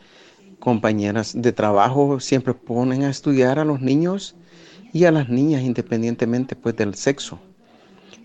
compañeras 0.59 1.33
de 1.35 1.51
trabajo, 1.51 2.19
siempre 2.19 2.53
ponen 2.53 3.03
a 3.03 3.09
estudiar 3.09 3.59
a 3.59 3.65
los 3.65 3.81
niños 3.81 4.35
y 4.93 5.05
a 5.05 5.11
las 5.11 5.29
niñas 5.29 5.63
independientemente 5.63 6.55
pues 6.55 6.75
del 6.75 6.95
sexo. 6.95 7.39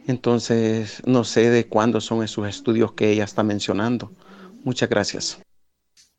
Entonces, 0.07 1.03
no 1.05 1.25
sé 1.25 1.51
de 1.51 1.67
cuándo 1.67 2.01
son 2.01 2.23
esos 2.23 2.47
estudios 2.49 2.93
que 2.93 3.11
ella 3.11 3.25
está 3.25 3.43
mencionando. 3.43 4.13
Muchas 4.63 4.89
gracias. 4.89 5.41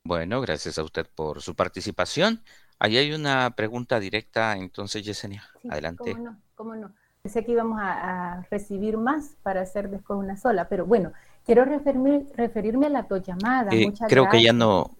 Bueno, 0.03 0.41
gracias 0.41 0.77
a 0.77 0.83
usted 0.83 1.05
por 1.15 1.41
su 1.41 1.55
participación. 1.55 2.41
Ahí 2.79 2.97
hay 2.97 3.13
una 3.13 3.51
pregunta 3.51 3.99
directa, 3.99 4.55
entonces, 4.55 5.03
Yesenia, 5.03 5.43
adelante. 5.69 6.15
¿Cómo 6.55 6.75
no? 6.75 6.93
Pensé 7.21 7.43
que 7.43 7.51
íbamos 7.51 7.79
a, 7.81 8.45
recibir 8.49 8.97
más 8.97 9.35
para 9.43 9.61
hacer 9.61 9.89
después 9.89 10.17
una 10.17 10.37
sola, 10.37 10.69
pero 10.69 10.85
bueno, 10.85 11.11
quiero 11.45 11.65
referirme, 11.65 12.25
referirme 12.35 12.85
a 12.85 12.89
la 12.89 13.07
llamada. 13.25 13.71
Eh, 13.73 13.91
creo 14.07 14.29
que 14.29 14.41
ya 14.41 14.53
no. 14.53 14.95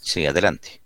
Sí, 0.00 0.24
adelante. 0.26 0.80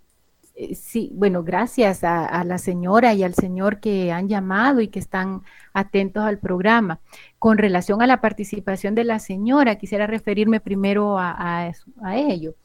Eh, 0.55 0.75
sí, 0.75 1.11
bueno, 1.13 1.43
gracias 1.43 2.03
a, 2.03 2.43
la 2.43 2.57
señora 2.57 3.13
y 3.13 3.23
al 3.23 3.33
señor 3.33 3.79
que 3.79 4.11
han 4.11 4.27
llamado 4.27 4.81
y 4.81 4.87
que 4.87 4.99
están 4.99 5.43
atentos 5.73 6.23
al 6.23 6.39
programa. 6.39 6.99
Con 7.37 7.57
relación 7.57 8.01
a 8.01 8.07
la 8.07 8.19
participación 8.19 8.95
de 8.95 9.03
la 9.03 9.19
señora, 9.19 9.75
quisiera 9.75 10.07
referirme 10.07 10.59
primero 10.59 11.19
a, 11.19 11.71
a 12.01 12.17
ello. 12.17 12.55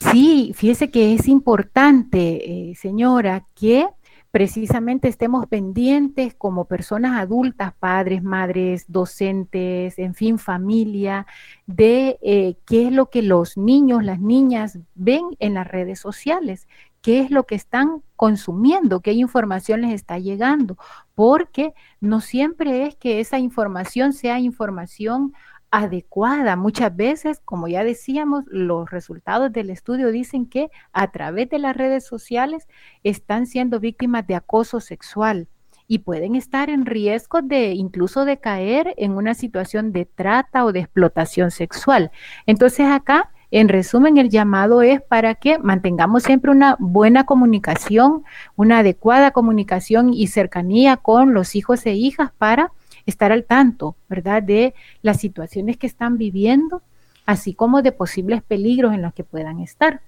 Sí, 0.00 0.52
fíjese 0.54 0.90
que 0.90 1.14
es 1.14 1.26
importante, 1.26 2.70
eh, 2.70 2.74
señora, 2.74 3.46
que 3.54 3.86
precisamente 4.30 5.08
estemos 5.08 5.46
pendientes 5.46 6.34
como 6.34 6.66
personas 6.66 7.18
adultas, 7.18 7.72
padres, 7.78 8.22
madres, 8.22 8.84
docentes, 8.88 9.98
en 9.98 10.14
fin, 10.14 10.38
familia, 10.38 11.26
de 11.66 12.18
eh, 12.22 12.56
qué 12.66 12.88
es 12.88 12.92
lo 12.92 13.08
que 13.08 13.22
los 13.22 13.56
niños, 13.56 14.04
las 14.04 14.20
niñas 14.20 14.78
ven 14.94 15.24
en 15.38 15.54
las 15.54 15.66
redes 15.66 15.98
sociales, 16.00 16.68
qué 17.00 17.20
es 17.20 17.30
lo 17.30 17.44
que 17.44 17.54
están 17.54 18.02
consumiendo, 18.16 19.00
qué 19.00 19.12
información 19.12 19.80
les 19.80 19.92
está 19.92 20.18
llegando, 20.18 20.76
porque 21.14 21.72
no 22.00 22.20
siempre 22.20 22.86
es 22.86 22.96
que 22.96 23.20
esa 23.20 23.38
información 23.38 24.12
sea 24.12 24.38
información 24.38 25.32
adecuada. 25.76 26.56
Muchas 26.56 26.96
veces, 26.96 27.40
como 27.44 27.68
ya 27.68 27.84
decíamos, 27.84 28.44
los 28.46 28.90
resultados 28.90 29.52
del 29.52 29.68
estudio 29.68 30.10
dicen 30.10 30.46
que 30.46 30.70
a 30.92 31.10
través 31.10 31.50
de 31.50 31.58
las 31.58 31.76
redes 31.76 32.06
sociales 32.06 32.66
están 33.04 33.46
siendo 33.46 33.78
víctimas 33.78 34.26
de 34.26 34.36
acoso 34.36 34.80
sexual 34.80 35.48
y 35.86 35.98
pueden 35.98 36.34
estar 36.34 36.70
en 36.70 36.86
riesgo 36.86 37.42
de 37.42 37.72
incluso 37.74 38.24
de 38.24 38.38
caer 38.38 38.94
en 38.96 39.12
una 39.12 39.34
situación 39.34 39.92
de 39.92 40.06
trata 40.06 40.64
o 40.64 40.72
de 40.72 40.80
explotación 40.80 41.50
sexual. 41.50 42.10
Entonces 42.46 42.86
acá, 42.86 43.30
en 43.50 43.68
resumen, 43.68 44.16
el 44.16 44.30
llamado 44.30 44.80
es 44.80 45.02
para 45.02 45.34
que 45.34 45.58
mantengamos 45.58 46.22
siempre 46.22 46.50
una 46.50 46.76
buena 46.80 47.24
comunicación, 47.24 48.24
una 48.56 48.78
adecuada 48.78 49.30
comunicación 49.30 50.14
y 50.14 50.28
cercanía 50.28 50.96
con 50.96 51.34
los 51.34 51.54
hijos 51.54 51.84
e 51.84 51.92
hijas 51.92 52.32
para 52.38 52.72
estar 53.06 53.32
al 53.32 53.44
tanto, 53.44 53.96
¿verdad?, 54.08 54.42
de 54.42 54.74
las 55.02 55.18
situaciones 55.18 55.76
que 55.76 55.86
están 55.86 56.18
viviendo, 56.18 56.82
así 57.24 57.54
como 57.54 57.82
de 57.82 57.92
posibles 57.92 58.42
peligros 58.42 58.92
en 58.94 59.02
los 59.02 59.14
que 59.14 59.24
puedan 59.24 59.60
estar. 59.60 60.00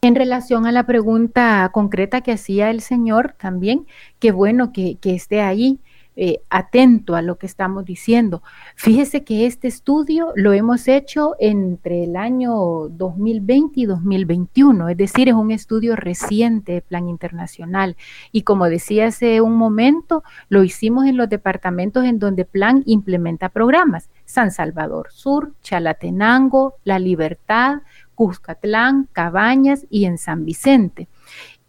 En 0.00 0.14
relación 0.14 0.66
a 0.66 0.72
la 0.72 0.86
pregunta 0.86 1.68
concreta 1.72 2.20
que 2.20 2.32
hacía 2.32 2.70
el 2.70 2.80
señor 2.80 3.34
también, 3.38 3.86
qué 4.18 4.30
bueno 4.32 4.72
que, 4.72 4.96
que 4.96 5.14
esté 5.14 5.40
ahí 5.40 5.80
eh, 6.20 6.40
atento 6.50 7.14
a 7.14 7.22
lo 7.22 7.38
que 7.38 7.46
estamos 7.46 7.84
diciendo. 7.84 8.42
Fíjese 8.74 9.22
que 9.22 9.46
este 9.46 9.68
estudio 9.68 10.32
lo 10.34 10.52
hemos 10.52 10.88
hecho 10.88 11.36
entre 11.38 12.02
el 12.02 12.16
año 12.16 12.88
2020 12.88 13.78
y 13.78 13.86
2021, 13.86 14.88
es 14.88 14.96
decir, 14.96 15.28
es 15.28 15.34
un 15.34 15.52
estudio 15.52 15.94
reciente 15.94 16.72
de 16.72 16.82
plan 16.82 17.08
internacional. 17.08 17.96
Y 18.32 18.42
como 18.42 18.68
decía 18.68 19.06
hace 19.06 19.40
un 19.40 19.54
momento, 19.54 20.24
lo 20.48 20.64
hicimos 20.64 21.06
en 21.06 21.16
los 21.16 21.28
departamentos 21.28 22.04
en 22.04 22.18
donde 22.18 22.44
plan 22.44 22.82
implementa 22.84 23.48
programas. 23.48 24.10
San 24.24 24.50
Salvador 24.50 25.12
Sur, 25.12 25.52
Chalatenango, 25.62 26.74
La 26.82 26.98
Libertad, 26.98 27.82
Cuscatlán, 28.16 29.08
Cabañas 29.12 29.86
y 29.88 30.06
en 30.06 30.18
San 30.18 30.44
Vicente. 30.44 31.06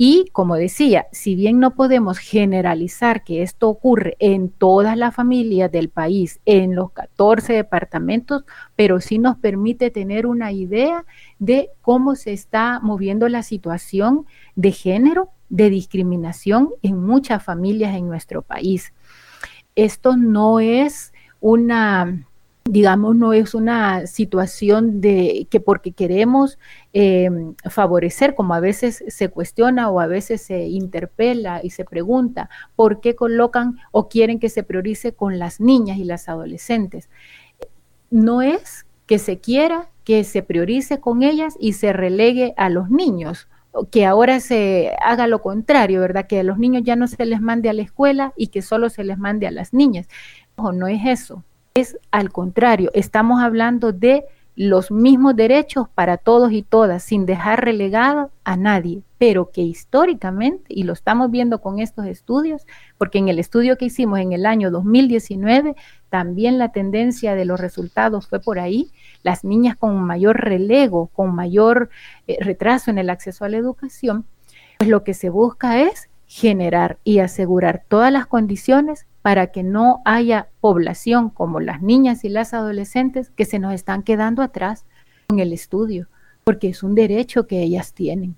Y 0.01 0.29
como 0.31 0.55
decía, 0.55 1.07
si 1.11 1.35
bien 1.35 1.59
no 1.59 1.75
podemos 1.75 2.19
generalizar 2.19 3.25
que 3.25 3.41
esto 3.41 3.67
ocurre 3.67 4.15
en 4.19 4.49
todas 4.49 4.97
las 4.97 5.13
familias 5.13 5.69
del 5.73 5.89
país, 5.89 6.39
en 6.45 6.73
los 6.73 6.93
14 6.93 7.51
departamentos, 7.51 8.45
pero 8.77 9.01
sí 9.01 9.19
nos 9.19 9.37
permite 9.39 9.91
tener 9.91 10.25
una 10.25 10.53
idea 10.53 11.05
de 11.37 11.71
cómo 11.81 12.15
se 12.15 12.31
está 12.31 12.79
moviendo 12.79 13.27
la 13.27 13.43
situación 13.43 14.25
de 14.55 14.71
género, 14.71 15.31
de 15.49 15.69
discriminación 15.69 16.69
en 16.81 17.03
muchas 17.03 17.43
familias 17.43 17.93
en 17.93 18.07
nuestro 18.07 18.41
país. 18.41 18.93
Esto 19.75 20.15
no 20.15 20.61
es 20.61 21.11
una 21.41 22.25
digamos, 22.71 23.15
no 23.15 23.33
es 23.33 23.55
una 23.55 24.05
situación 24.05 25.01
de 25.01 25.47
que 25.49 25.59
porque 25.59 25.91
queremos 25.91 26.59
em, 26.93 27.55
favorecer, 27.67 28.35
como 28.35 28.53
a 28.53 28.59
veces 28.59 29.03
se 29.07 29.29
cuestiona 29.29 29.89
o 29.89 29.99
a 29.99 30.05
veces 30.05 30.41
se 30.43 30.67
interpela 30.67 31.61
y 31.63 31.71
se 31.71 31.83
pregunta, 31.83 32.49
¿por 32.75 33.01
qué 33.01 33.15
colocan 33.15 33.77
o 33.91 34.07
quieren 34.07 34.39
que 34.39 34.49
se 34.49 34.61
priorice 34.61 35.13
con 35.13 35.39
las 35.39 35.59
niñas 35.59 35.97
y 35.97 36.03
las 36.03 36.29
adolescentes? 36.29 37.09
No 38.11 38.43
es 38.43 38.85
que 39.07 39.17
se 39.17 39.39
quiera 39.39 39.89
que 40.03 40.23
se 40.23 40.43
priorice 40.43 40.99
con 40.99 41.23
ellas 41.23 41.55
y 41.59 41.73
se 41.73 41.91
relegue 41.91 42.53
a 42.55 42.69
los 42.69 42.91
niños, 42.91 43.47
que 43.89 44.05
ahora 44.05 44.39
se 44.39 44.95
haga 45.03 45.25
lo 45.25 45.41
contrario, 45.41 46.01
¿verdad? 46.01 46.27
Que 46.27 46.41
a 46.41 46.43
los 46.43 46.59
niños 46.59 46.83
ya 46.83 46.95
no 46.95 47.07
se 47.07 47.25
les 47.25 47.41
mande 47.41 47.69
a 47.69 47.73
la 47.73 47.81
escuela 47.81 48.33
y 48.37 48.47
que 48.47 48.61
solo 48.61 48.89
se 48.91 49.03
les 49.03 49.17
mande 49.17 49.47
a 49.47 49.51
las 49.51 49.73
niñas. 49.73 50.07
Ojo, 50.55 50.71
no 50.71 50.87
es 50.87 51.01
eso 51.05 51.43
es 51.79 51.97
al 52.11 52.31
contrario, 52.31 52.91
estamos 52.93 53.41
hablando 53.41 53.91
de 53.91 54.25
los 54.59 54.91
mismos 54.91 55.37
derechos 55.37 55.87
para 55.87 56.17
todos 56.17 56.51
y 56.51 56.63
todas, 56.63 57.01
sin 57.01 57.25
dejar 57.25 57.63
relegado 57.63 58.29
a 58.43 58.57
nadie, 58.57 59.03
pero 59.17 59.51
que 59.51 59.61
históricamente, 59.61 60.65
y 60.67 60.83
lo 60.83 60.91
estamos 60.91 61.31
viendo 61.31 61.61
con 61.61 61.79
estos 61.79 62.05
estudios, 62.07 62.67
porque 62.97 63.19
en 63.19 63.29
el 63.29 63.39
estudio 63.39 63.77
que 63.77 63.85
hicimos 63.85 64.19
en 64.19 64.33
el 64.33 64.45
año 64.45 64.69
2019, 64.69 65.75
también 66.09 66.57
la 66.57 66.73
tendencia 66.73 67.35
de 67.35 67.45
los 67.45 67.57
resultados 67.57 68.27
fue 68.27 68.41
por 68.41 68.59
ahí, 68.59 68.91
las 69.23 69.45
niñas 69.45 69.77
con 69.77 70.03
mayor 70.03 70.41
relego, 70.41 71.07
con 71.07 71.33
mayor 71.33 71.89
eh, 72.27 72.37
retraso 72.41 72.91
en 72.91 72.97
el 72.97 73.09
acceso 73.09 73.45
a 73.45 73.49
la 73.49 73.55
educación, 73.55 74.25
pues 74.77 74.89
lo 74.89 75.05
que 75.05 75.13
se 75.13 75.29
busca 75.29 75.79
es 75.79 76.09
generar 76.25 76.99
y 77.05 77.19
asegurar 77.19 77.85
todas 77.87 78.11
las 78.11 78.27
condiciones 78.27 79.07
para 79.29 79.51
que 79.51 79.61
no 79.61 80.01
haya 80.05 80.49
población 80.59 81.29
como 81.29 81.59
las 81.59 81.83
niñas 81.83 82.23
y 82.23 82.29
las 82.29 82.55
adolescentes 82.55 83.29
que 83.29 83.45
se 83.45 83.59
nos 83.59 83.75
están 83.75 84.01
quedando 84.01 84.41
atrás 84.41 84.87
en 85.27 85.37
el 85.37 85.53
estudio, 85.53 86.07
porque 86.43 86.69
es 86.69 86.81
un 86.81 86.95
derecho 86.95 87.45
que 87.45 87.61
ellas 87.61 87.93
tienen. 87.93 88.37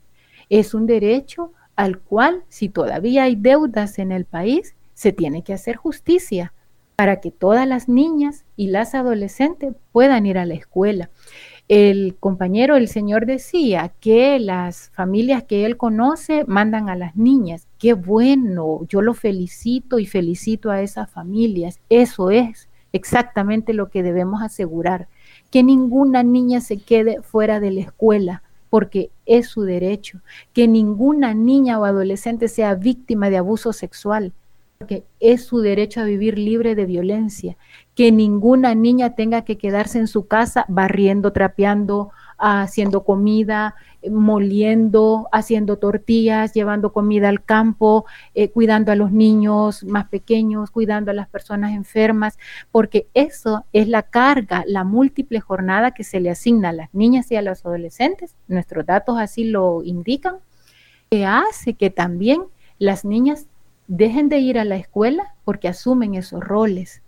Es 0.50 0.74
un 0.74 0.88
derecho 0.88 1.54
al 1.78 2.00
cual, 2.00 2.44
si 2.50 2.68
todavía 2.68 3.24
hay 3.24 3.38
deudas 3.38 4.00
en 4.00 4.12
el 4.12 4.26
país, 4.26 4.76
se 4.94 5.14
tiene 5.14 5.46
que 5.46 5.54
hacer 5.54 5.78
justicia 5.78 6.52
para 6.98 7.22
que 7.22 7.32
todas 7.32 7.66
las 7.66 7.88
niñas 7.88 8.44
y 8.58 8.68
las 8.68 8.94
adolescentes 8.94 9.74
puedan 9.94 10.26
ir 10.26 10.38
a 10.38 10.46
la 10.46 10.56
escuela. 10.56 11.10
El 11.70 12.18
compañero, 12.20 12.76
el 12.76 12.90
señor 12.90 13.26
decía 13.26 13.94
que 14.02 14.40
las 14.40 14.90
familias 14.90 15.44
que 15.44 15.64
él 15.64 15.78
conoce 15.78 16.44
mandan 16.48 16.90
a 16.90 16.98
las 16.98 17.16
niñas. 17.16 17.70
Qué 17.82 17.94
bueno, 17.94 18.86
yo 18.88 19.02
lo 19.02 19.16
felicito 19.16 19.98
y 19.98 20.06
felicito 20.06 20.70
a 20.70 20.84
esas 20.84 21.10
familias. 21.10 21.80
Eso 21.90 22.30
es 22.30 22.70
exactamente 22.94 23.74
lo 23.74 23.90
que 23.90 24.04
debemos 24.04 24.44
asegurar, 24.44 25.08
que 25.50 25.64
ninguna 25.64 26.22
niña 26.22 26.62
se 26.62 26.78
quede 26.78 27.24
fuera 27.24 27.60
de 27.60 27.72
la 27.72 27.82
escuela 27.82 28.44
porque 28.70 29.10
es 29.26 29.48
su 29.48 29.64
derecho, 29.64 30.20
que 30.54 30.68
ninguna 30.68 31.34
niña 31.34 31.80
o 31.80 31.86
adolescente 31.86 32.50
sea 32.50 32.76
víctima 32.76 33.32
de 33.32 33.38
abuso 33.38 33.74
sexual, 33.74 34.32
porque 34.78 35.04
es 35.20 35.44
su 35.44 35.62
derecho 35.62 36.02
a 36.02 36.06
vivir 36.06 36.38
libre 36.38 36.76
de 36.76 36.86
violencia, 36.86 37.58
que 37.96 38.12
ninguna 38.12 38.76
niña 38.76 39.16
tenga 39.16 39.42
que 39.42 39.58
quedarse 39.58 39.98
en 39.98 40.08
su 40.08 40.28
casa 40.28 40.66
barriendo, 40.68 41.34
trapeando, 41.34 42.12
haciendo 42.42 43.04
comida, 43.04 43.76
moliendo, 44.10 45.30
haciendo 45.32 45.78
tortillas, 45.78 46.54
llevando 46.54 46.92
comida 46.92 47.30
al 47.30 47.44
campo, 47.44 48.06
eh, 48.34 48.50
cuidando 48.50 48.92
a 48.92 48.96
los 48.96 49.12
niños 49.12 49.84
más 49.84 50.08
pequeños, 50.08 50.72
cuidando 50.72 51.12
a 51.12 51.14
las 51.14 51.28
personas 51.28 51.74
enfermas, 51.74 52.40
porque 52.72 53.08
eso 53.14 53.66
es 53.74 53.88
la 53.88 54.02
carga, 54.02 54.64
la 54.66 54.84
múltiple 54.84 55.40
jornada 55.40 55.92
que 55.92 56.04
se 56.04 56.20
le 56.20 56.32
asigna 56.32 56.70
a 56.70 56.74
las 56.74 56.94
niñas 56.94 57.32
y 57.32 57.36
a 57.36 57.44
los 57.44 57.64
adolescentes, 57.64 58.36
nuestros 58.48 58.86
datos 58.86 59.20
así 59.20 59.44
lo 59.44 59.84
indican, 59.84 60.38
que 61.12 61.26
hace 61.26 61.76
que 61.76 61.92
también 61.92 62.44
las 62.80 63.06
niñas 63.06 63.46
dejen 63.88 64.30
de 64.30 64.40
ir 64.40 64.58
a 64.58 64.66
la 64.66 64.78
escuela 64.78 65.36
porque 65.44 65.68
asumen 65.68 66.16
esos 66.16 66.42
roles. 66.44 67.04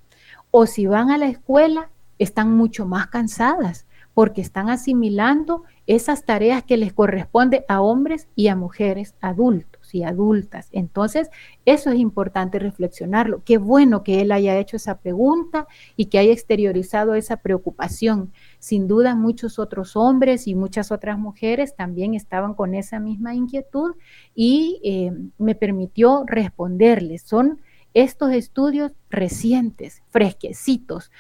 O 0.52 0.68
si 0.68 0.86
van 0.86 1.10
a 1.10 1.18
la 1.18 1.28
escuela, 1.28 1.90
están 2.20 2.56
mucho 2.56 2.86
más 2.86 3.08
cansadas 3.08 3.88
porque 4.14 4.42
están 4.42 4.70
asimilando 4.70 5.64
esas 5.88 6.26
tareas 6.26 6.64
que 6.64 6.78
les 6.78 6.94
corresponde 6.94 7.66
a 7.68 7.82
hombres 7.82 8.28
y 8.36 8.48
a 8.48 8.56
mujeres 8.56 9.16
adultos 9.22 9.94
y 9.94 10.04
adultas. 10.04 10.70
Entonces, 10.72 11.30
eso 11.66 11.92
es 11.92 12.00
importante 12.00 12.60
reflexionarlo. 12.60 13.44
Qué 13.44 13.58
bueno 13.58 14.04
que 14.04 14.22
él 14.22 14.32
haya 14.32 14.58
hecho 14.58 14.78
esa 14.78 15.00
pregunta 15.00 15.68
y 15.96 16.06
que 16.06 16.20
haya 16.20 16.32
exteriorizado 16.32 17.16
esa 17.16 17.38
preocupación. 17.38 18.32
Sin 18.60 18.88
duda, 18.88 19.16
muchos 19.16 19.60
otros 19.60 19.96
hombres 19.96 20.48
y 20.48 20.56
muchas 20.56 20.92
otras 20.92 21.18
mujeres 21.18 21.76
también 21.76 22.14
estaban 22.14 22.54
con 22.54 22.76
esa 22.76 23.00
misma 23.00 23.36
inquietud 23.36 23.96
y 24.36 24.80
eh, 24.84 25.12
me 25.38 25.56
permitió 25.56 26.24
responderles. 26.26 27.24
Son 27.24 27.60
estos 27.94 28.32
estudios 28.32 28.92
recientes, 29.10 30.02
fresquecitos, 30.10 31.12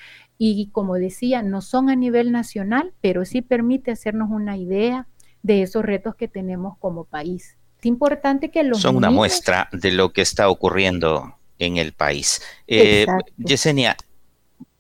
y 0.51 0.67
como 0.67 0.95
decía, 0.95 1.41
no 1.41 1.61
son 1.61 1.89
a 1.89 1.95
nivel 1.95 2.31
nacional, 2.31 2.93
pero 2.99 3.23
sí 3.23 3.41
permite 3.41 3.91
hacernos 3.91 4.29
una 4.29 4.57
idea 4.57 5.07
de 5.41 5.61
esos 5.61 5.85
retos 5.85 6.15
que 6.15 6.27
tenemos 6.27 6.77
como 6.79 7.05
país. 7.05 7.57
Es 7.79 7.85
importante 7.85 8.51
que 8.51 8.63
los... 8.63 8.81
Son 8.81 8.95
una 8.95 9.09
muestra 9.09 9.69
de 9.71 9.91
lo 9.91 10.11
que 10.11 10.21
está 10.21 10.49
ocurriendo 10.49 11.37
en 11.59 11.77
el 11.77 11.93
país. 11.93 12.41
Eh, 12.67 13.05
Yesenia, 13.37 13.95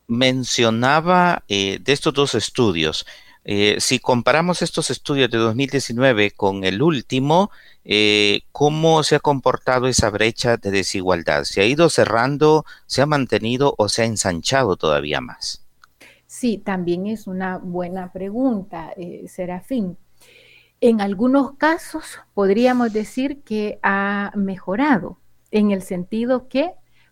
mencionaba 0.07 1.43
eh, 1.47 1.79
de 1.81 1.93
estos 1.93 2.13
dos 2.13 2.35
estudios, 2.35 3.05
eh, 3.45 3.75
si 3.79 3.99
comparamos 3.99 4.61
estos 4.61 4.89
estudios 4.89 5.29
de 5.29 5.37
2019 5.37 6.31
con 6.31 6.63
el 6.63 6.81
último, 6.81 7.51
eh, 7.83 8.41
¿cómo 8.51 9.03
se 9.03 9.15
ha 9.15 9.19
comportado 9.19 9.87
esa 9.87 10.09
brecha 10.09 10.57
de 10.57 10.71
desigualdad? 10.71 11.43
¿Se 11.43 11.61
ha 11.61 11.65
ido 11.65 11.89
cerrando, 11.89 12.65
se 12.85 13.01
ha 13.01 13.05
mantenido 13.05 13.75
o 13.77 13.89
se 13.89 14.03
ha 14.03 14.05
ensanchado 14.05 14.77
todavía 14.77 15.19
más? 15.19 15.65
Sí, 16.25 16.57
también 16.57 17.05
es 17.07 17.27
una 17.27 17.57
buena 17.57 18.13
pregunta, 18.13 18.93
eh, 18.95 19.25
Serafín. 19.27 19.97
En 20.79 21.01
algunos 21.01 21.57
casos 21.57 22.19
podríamos 22.33 22.93
decir 22.93 23.41
que 23.43 23.79
ha 23.83 24.31
mejorado, 24.35 25.19
en 25.51 25.71
el 25.71 25.81
sentido 25.81 26.47
que, 26.47 26.71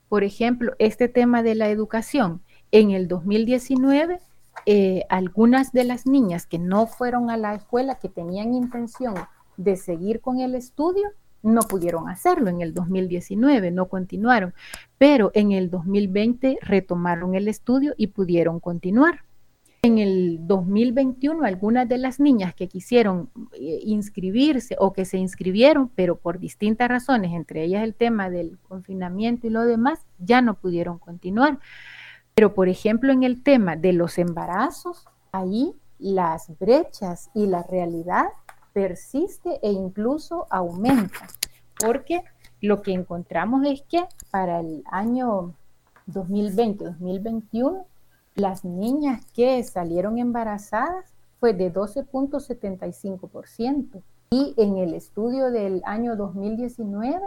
por 0.09 0.23
ejemplo, 0.23 0.73
este 0.79 1.07
tema 1.07 1.43
de 1.43 1.55
la 1.55 1.69
educación, 1.69 2.41
en 2.71 2.91
el 2.91 3.07
2019 3.07 4.19
eh, 4.65 5.05
algunas 5.09 5.71
de 5.71 5.83
las 5.83 6.05
niñas 6.05 6.45
que 6.45 6.59
no 6.59 6.87
fueron 6.87 7.29
a 7.29 7.37
la 7.37 7.55
escuela, 7.55 7.99
que 7.99 8.09
tenían 8.09 8.53
intención 8.53 9.15
de 9.57 9.75
seguir 9.75 10.21
con 10.21 10.39
el 10.39 10.55
estudio, 10.55 11.09
no 11.43 11.61
pudieron 11.61 12.07
hacerlo 12.09 12.49
en 12.49 12.61
el 12.61 12.73
2019, 12.73 13.71
no 13.71 13.87
continuaron, 13.87 14.53
pero 14.97 15.31
en 15.33 15.51
el 15.51 15.69
2020 15.69 16.59
retomaron 16.61 17.35
el 17.35 17.47
estudio 17.47 17.93
y 17.97 18.07
pudieron 18.07 18.59
continuar. 18.59 19.23
En 19.83 19.97
el 19.97 20.37
2021, 20.41 21.43
algunas 21.43 21.89
de 21.89 21.97
las 21.97 22.19
niñas 22.19 22.53
que 22.53 22.67
quisieron 22.67 23.31
eh, 23.53 23.79
inscribirse 23.83 24.75
o 24.77 24.93
que 24.93 25.05
se 25.05 25.17
inscribieron, 25.17 25.89
pero 25.89 26.17
por 26.17 26.37
distintas 26.37 26.87
razones, 26.87 27.31
entre 27.33 27.63
ellas 27.63 27.83
el 27.83 27.95
tema 27.95 28.29
del 28.29 28.59
confinamiento 28.59 29.47
y 29.47 29.49
lo 29.49 29.65
demás, 29.65 30.05
ya 30.19 30.43
no 30.43 30.53
pudieron 30.53 30.99
continuar. 30.99 31.57
Pero, 32.41 32.55
por 32.55 32.69
ejemplo, 32.69 33.13
en 33.13 33.21
el 33.21 33.43
tema 33.43 33.75
de 33.75 33.93
los 33.93 34.17
embarazos, 34.17 35.05
ahí 35.31 35.75
las 35.99 36.57
brechas 36.57 37.29
y 37.35 37.45
la 37.45 37.61
realidad 37.61 38.25
persiste 38.73 39.59
e 39.61 39.71
incluso 39.71 40.47
aumenta, 40.49 41.27
porque 41.79 42.23
lo 42.59 42.81
que 42.81 42.93
encontramos 42.93 43.63
es 43.67 43.83
que 43.83 44.03
para 44.31 44.59
el 44.59 44.83
año 44.89 45.53
2020-2021, 46.07 47.85
las 48.33 48.65
niñas 48.65 49.23
que 49.35 49.63
salieron 49.63 50.17
embarazadas 50.17 51.13
fue 51.39 51.53
de 51.53 51.71
12.75% 51.71 54.01
y 54.31 54.55
en 54.57 54.77
el 54.77 54.95
estudio 54.95 55.51
del 55.51 55.83
año 55.85 56.15
2019 56.15 57.21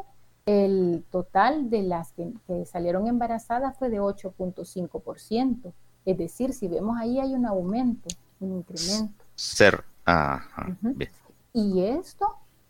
el 0.46 1.04
total 1.10 1.70
de 1.70 1.82
las 1.82 2.12
que, 2.12 2.32
salieron 2.66 3.06
embarazadas 3.06 3.76
fue 3.78 3.90
de 3.90 4.00
8.5%. 4.00 5.72
Es 6.04 6.18
decir, 6.18 6.52
si 6.52 6.68
vemos 6.68 6.98
ahí 6.98 7.18
hay 7.18 7.34
un 7.34 7.46
aumento, 7.46 8.08
un 8.40 8.58
incremento. 8.58 9.24
Ser, 9.34 9.84
Y 11.52 11.82
esto 11.82 12.26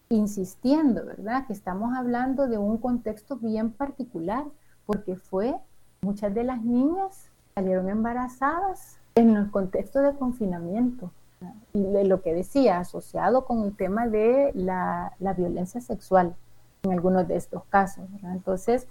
insistiendo, 0.09 1.05
¿verdad? 1.05 1.47
Que 1.47 1.53
estamos 1.53 1.97
hablando 1.97 2.47
de 2.47 2.59
un 2.59 2.79
contexto 2.79 3.37
bien 3.37 3.73
particular, 3.73 4.45
porque 4.87 5.17
fue, 5.17 5.57
muchas 6.03 6.33
de 6.33 6.45
las 6.45 6.63
niñas 6.63 7.29
salieron 7.55 7.89
embarazadas 7.89 8.99
en 9.17 9.31
el 9.31 9.51
contexto 9.51 10.01
de 10.01 10.15
confinamiento. 10.15 11.11
Y 11.73 12.05
lo 12.05 12.23
que 12.23 12.33
decía, 12.33 12.79
asociado 12.79 13.45
con 13.45 13.65
el 13.65 13.77
tema 13.77 14.07
de 14.07 14.53
la, 14.55 15.13
la 15.19 15.35
violencia 15.35 15.81
sexual 15.81 16.37
en 16.85 16.93
algunos 16.93 17.27
de 17.27 17.37
estos 17.37 17.65
casos. 17.65 18.05
Entonces, 18.23 18.87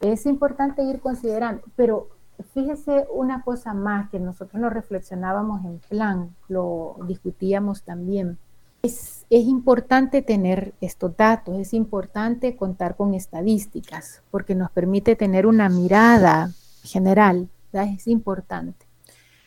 es 0.00 0.26
importante 0.26 0.82
ir 0.82 1.00
considerando, 1.00 1.62
pero 1.74 2.08
fíjese 2.52 3.06
una 3.14 3.42
cosa 3.42 3.72
más 3.72 4.10
que 4.10 4.20
nosotros 4.20 4.60
lo 4.60 4.68
reflexionábamos 4.68 5.64
en 5.64 5.78
plan, 5.78 6.34
lo 6.48 6.96
discutíamos 7.06 7.82
también. 7.82 8.38
Es, 8.82 9.24
es, 9.30 9.44
importante 9.46 10.22
tener 10.22 10.74
estos 10.80 11.16
datos, 11.16 11.58
es 11.58 11.72
importante 11.72 12.56
contar 12.56 12.94
con 12.94 13.14
estadísticas, 13.14 14.22
porque 14.30 14.54
nos 14.54 14.70
permite 14.70 15.16
tener 15.16 15.46
una 15.46 15.68
mirada 15.68 16.52
general, 16.84 17.48
¿verdad? 17.72 17.92
es 17.92 18.06
importante. 18.06 18.86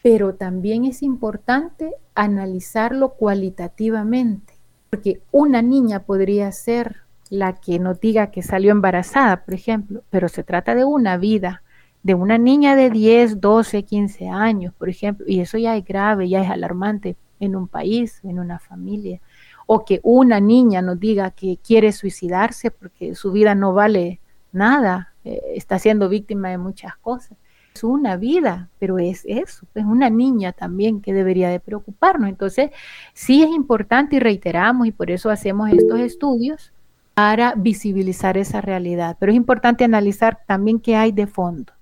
Pero 0.01 0.35
también 0.35 0.85
es 0.85 1.03
importante 1.03 1.93
analizarlo 2.15 3.09
cualitativamente, 3.13 4.53
porque 4.89 5.21
una 5.31 5.61
niña 5.61 6.01
podría 6.01 6.51
ser 6.51 7.03
la 7.29 7.53
que 7.53 7.79
nos 7.79 7.99
diga 7.99 8.31
que 8.31 8.41
salió 8.41 8.71
embarazada, 8.71 9.43
por 9.45 9.53
ejemplo, 9.53 10.03
pero 10.09 10.29
se 10.29 10.43
trata 10.43 10.75
de 10.75 10.83
una 10.83 11.17
vida, 11.17 11.63
de 12.01 12.15
una 12.15 12.37
niña 12.37 12.75
de 12.75 12.89
10, 12.89 13.39
12, 13.39 13.83
15 13.83 14.29
años, 14.29 14.73
por 14.73 14.89
ejemplo, 14.89 15.25
y 15.27 15.39
eso 15.39 15.57
ya 15.57 15.75
es 15.75 15.85
grave, 15.85 16.29
ya 16.29 16.41
es 16.41 16.49
alarmante 16.49 17.15
en 17.39 17.55
un 17.55 17.67
país, 17.67 18.21
en 18.23 18.39
una 18.39 18.59
familia, 18.59 19.21
o 19.67 19.85
que 19.85 19.99
una 20.03 20.39
niña 20.39 20.81
nos 20.81 20.99
diga 20.99 21.31
que 21.31 21.59
quiere 21.63 21.91
suicidarse 21.91 22.71
porque 22.71 23.13
su 23.15 23.31
vida 23.31 23.53
no 23.53 23.73
vale 23.73 24.19
nada, 24.51 25.13
eh, 25.23 25.39
está 25.55 25.77
siendo 25.77 26.09
víctima 26.09 26.49
de 26.49 26.57
muchas 26.57 26.95
cosas. 26.97 27.37
Es 27.75 27.83
una 27.83 28.17
vida, 28.17 28.69
pero 28.79 28.97
es 28.97 29.23
eso, 29.25 29.67
es 29.75 29.85
una 29.85 30.09
niña 30.09 30.53
también 30.53 31.01
que 31.01 31.13
debería 31.13 31.49
de 31.49 31.59
preocuparnos. 31.59 32.27
Entonces, 32.27 32.71
sí 33.13 33.43
es 33.43 33.49
importante 33.51 34.15
y 34.15 34.19
reiteramos 34.19 34.87
y 34.87 34.91
por 34.91 35.11
eso 35.11 35.29
hacemos 35.29 35.69
estos 35.71 35.99
estudios 35.99 36.73
para 37.19 37.53
visibilizar 37.53 38.37
esa 38.37 38.61
realidad. 38.61 39.17
Pero 39.19 39.33
es 39.33 39.35
importante 39.35 39.83
analizar 39.83 40.37
también 40.47 40.79
qué 40.79 40.95
hay 40.95 41.11
de 41.11 41.27
fondo. 41.27 41.73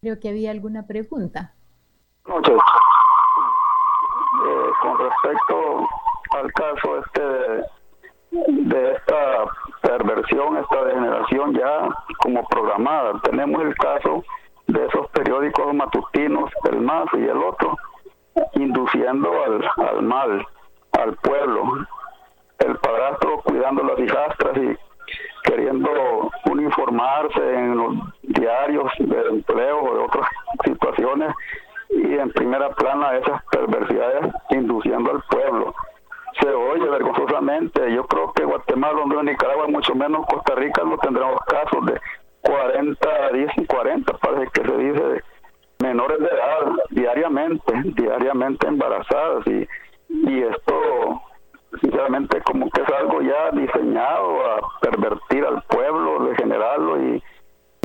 Creo 0.00 0.20
que 0.20 0.28
había 0.28 0.52
alguna 0.52 0.86
pregunta. 0.86 1.52
Noches. 2.28 2.54
Eh, 4.46 4.70
con 4.82 4.98
respecto 4.98 5.88
al 6.30 6.52
caso 6.52 6.98
este 7.04 7.22
de, 8.30 8.92
esta 8.92 9.46
perversión, 9.82 10.58
esta 10.58 10.84
degeneración 10.84 11.52
ya 11.54 11.88
como 12.22 12.46
programada, 12.46 13.20
tenemos 13.22 13.60
el 13.62 13.74
caso 13.74 14.22
de 14.68 14.86
esos 14.86 15.10
periódicos 15.10 15.74
matutinos, 15.74 16.52
el 16.70 16.80
MAS 16.80 17.08
y 17.14 17.24
el 17.24 17.36
otro, 17.36 17.76
induciendo 18.52 19.28
al 19.42 20.02
mal, 20.02 20.46
al 20.92 21.16
pueblo, 21.16 21.84
el 22.60 22.76
padrastro 22.78 23.40
cuidando 23.42 23.82
las 23.82 23.98
hijastras 23.98 24.56
y 24.56 24.76
queriendo 25.42 26.30
uniformarse 26.50 27.54
en 27.54 27.76
los 27.76 27.94
diarios 28.22 28.92
de 28.98 29.20
empleo 29.28 29.82
o 29.82 29.94
de 29.94 30.04
otras 30.04 30.26
situaciones 30.64 31.34
y 31.90 32.14
en 32.14 32.30
primera 32.30 32.70
plana 32.70 33.16
esas 33.16 33.42
perversidades 33.50 34.32
induciendo 34.50 35.10
al 35.10 35.22
pueblo. 35.28 35.74
Se 36.40 36.48
oye 36.48 36.88
vergonzosamente, 36.88 37.92
yo 37.92 38.06
creo 38.06 38.32
que 38.32 38.44
Guatemala, 38.44 39.02
Honduras, 39.02 39.24
Nicaragua, 39.24 39.66
mucho 39.66 39.94
menos 39.94 40.26
Costa 40.26 40.54
Rica, 40.54 40.82
no 40.84 40.96
tendremos 40.98 41.40
casos 41.46 41.84
de 41.86 42.00
40, 42.42 43.32
10 43.32 43.50
y 43.56 43.66
40, 43.66 44.12
parece 44.18 44.50
que 44.52 44.62
se 44.62 44.76
dice, 44.76 45.24
menores 45.80 46.18
de 46.20 46.26
edad, 46.26 46.72
diariamente, 46.90 47.72
diariamente 47.96 48.68
embarazadas 48.68 49.46
y, 49.46 49.66
y 50.08 50.42
esto 50.42 51.20
sinceramente 51.80 52.40
como 52.42 52.68
que 52.70 52.82
es 52.82 52.88
algo 52.88 53.20
ya 53.22 53.50
diseñado 53.52 54.40
a 54.44 54.60
pervertir 54.80 55.44
al 55.44 55.62
pueblo, 55.62 56.24
degenerarlo 56.24 57.02
y 57.02 57.22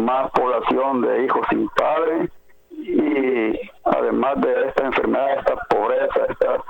más 0.02 0.32
población 0.32 1.02
de 1.02 1.26
hijos 1.26 1.46
sin 1.50 1.68
padre 1.70 2.30
y 2.72 3.60
además 3.84 4.42
de 4.42 4.68
esta 4.68 4.86
enfermedad, 4.86 5.40
esta 5.40 5.56
pobreza, 5.70 6.26
esta 6.30 6.64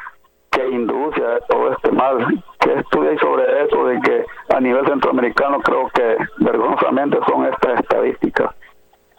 que 0.52 0.70
induce 0.70 1.22
a 1.22 1.40
todo 1.50 1.72
este 1.74 1.92
mal. 1.92 2.44
que 2.60 2.74
estudiáis 2.74 3.20
sobre 3.20 3.66
eso 3.66 3.86
de 3.86 4.00
que 4.02 4.26
a 4.56 4.60
nivel 4.60 4.86
centroamericano 4.88 5.60
creo 5.60 5.90
que 5.90 6.18
vergonzosamente 6.40 7.18
son 7.28 7.46
estas 7.46 7.80
estadísticas? 7.80 8.56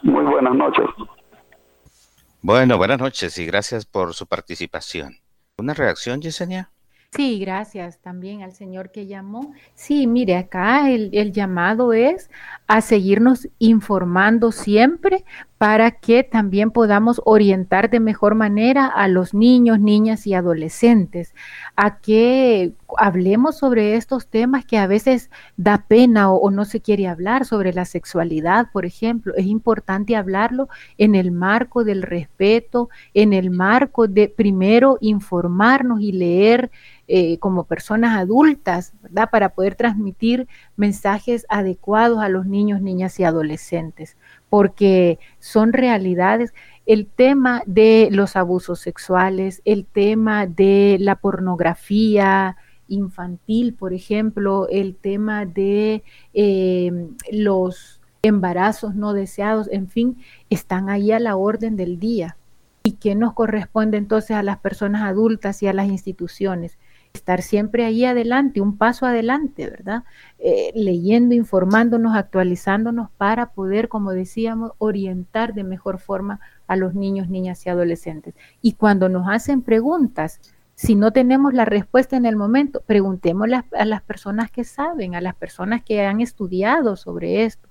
Muy 0.02 0.24
buenas 0.24 0.54
noches. 0.54 0.86
Bueno, 2.42 2.76
buenas 2.76 2.98
noches 2.98 3.38
y 3.38 3.46
gracias 3.46 3.86
por 3.86 4.14
su 4.14 4.26
participación. 4.26 5.14
¿Una 5.58 5.74
reacción, 5.74 6.20
Yesenia? 6.20 6.70
Sí, 7.10 7.38
gracias 7.38 7.98
también 7.98 8.42
al 8.42 8.52
señor 8.52 8.90
que 8.90 9.06
llamó. 9.06 9.52
Sí, 9.74 10.06
mire, 10.06 10.36
acá 10.36 10.90
el, 10.90 11.10
el, 11.12 11.32
llamado 11.32 11.92
es 11.92 12.30
a 12.66 12.80
seguirnos 12.80 13.48
informando 13.58 14.52
siempre 14.52 15.24
para 15.56 15.92
que 15.92 16.22
también 16.22 16.70
podamos 16.70 17.22
orientar 17.24 17.88
de 17.88 18.00
mejor 18.00 18.34
manera 18.34 18.86
a 18.86 19.08
los 19.08 19.32
niños, 19.32 19.80
niñas 19.80 20.26
y 20.26 20.34
adolescentes, 20.34 21.34
a 21.76 21.98
que 22.00 22.74
hablemos 22.98 23.56
sobre 23.56 23.94
estos 23.96 24.26
temas 24.26 24.66
que 24.66 24.76
a 24.76 24.86
veces 24.86 25.30
da 25.56 25.86
pena 25.88 26.30
o, 26.30 26.36
o, 26.36 26.50
no 26.50 26.66
se 26.66 26.82
quiere 26.82 27.08
hablar, 27.08 27.46
sobre 27.46 27.72
la 27.72 27.86
sexualidad, 27.86 28.70
por 28.70 28.84
ejemplo. 28.84 29.32
Es 29.36 29.46
importante 29.46 30.16
hablarlo 30.16 30.68
en 30.98 31.14
el 31.14 31.32
marco 31.32 31.84
del 31.84 32.02
respeto, 32.02 32.90
en 33.14 33.32
el 33.32 33.50
marco 33.50 34.08
de 34.08 34.28
primero 34.28 34.98
informarnos 35.00 36.00
y 36.02 36.12
leer 36.12 36.70
eh, 37.08 37.38
como 37.38 37.64
personas 37.64 38.16
adultas, 38.16 38.92
¿verdad? 39.02 39.28
Para 39.30 39.50
poder 39.50 39.74
transmitir 39.74 40.48
mensajes 40.76 41.46
adecuados 41.48 42.18
a 42.20 42.28
los 42.28 42.46
niños, 42.46 42.80
niñas 42.80 43.18
y 43.20 43.24
adolescentes, 43.24 44.16
porque 44.48 45.18
son 45.38 45.72
realidades. 45.72 46.52
El 46.84 47.06
tema 47.06 47.62
de 47.66 48.08
los 48.10 48.36
abusos 48.36 48.80
sexuales, 48.80 49.62
el 49.64 49.86
tema 49.86 50.46
de 50.46 50.96
la 51.00 51.16
pornografía, 51.16 52.56
infantil, 52.88 53.74
por 53.74 53.92
ejemplo, 53.92 54.68
el 54.70 54.96
tema 54.96 55.46
de 55.46 56.02
eh, 56.34 57.08
los 57.30 58.00
embarazos 58.22 58.94
no 58.94 59.12
deseados, 59.12 59.68
en 59.70 59.88
fin, 59.88 60.18
están 60.50 60.88
ahí 60.88 61.12
a 61.12 61.20
la 61.20 61.36
orden 61.36 61.76
del 61.76 61.98
día. 61.98 62.36
¿Y 62.82 62.92
qué 62.92 63.14
nos 63.14 63.32
corresponde 63.32 63.96
entonces 63.98 64.36
a 64.36 64.42
las 64.42 64.58
personas 64.58 65.02
adultas 65.02 65.62
y 65.62 65.66
a 65.66 65.72
las 65.72 65.88
instituciones? 65.88 66.78
Estar 67.16 67.42
siempre 67.42 67.84
ahí 67.84 68.04
adelante, 68.04 68.60
un 68.60 68.76
paso 68.76 69.06
adelante, 69.06 69.68
¿verdad? 69.68 70.04
Eh, 70.38 70.70
leyendo, 70.74 71.34
informándonos, 71.34 72.14
actualizándonos 72.14 73.10
para 73.16 73.52
poder, 73.52 73.88
como 73.88 74.12
decíamos, 74.12 74.72
orientar 74.78 75.54
de 75.54 75.64
mejor 75.64 75.98
forma 75.98 76.40
a 76.66 76.76
los 76.76 76.94
niños, 76.94 77.28
niñas 77.28 77.64
y 77.66 77.70
adolescentes. 77.70 78.34
Y 78.62 78.74
cuando 78.74 79.08
nos 79.08 79.28
hacen 79.28 79.62
preguntas, 79.62 80.40
si 80.74 80.94
no 80.94 81.12
tenemos 81.12 81.54
la 81.54 81.64
respuesta 81.64 82.16
en 82.16 82.26
el 82.26 82.36
momento, 82.36 82.82
preguntémosle 82.86 83.64
a 83.76 83.84
las 83.84 84.02
personas 84.02 84.50
que 84.50 84.64
saben, 84.64 85.14
a 85.14 85.20
las 85.20 85.34
personas 85.34 85.82
que 85.82 86.04
han 86.04 86.20
estudiado 86.20 86.96
sobre 86.96 87.44
esto. 87.44 87.68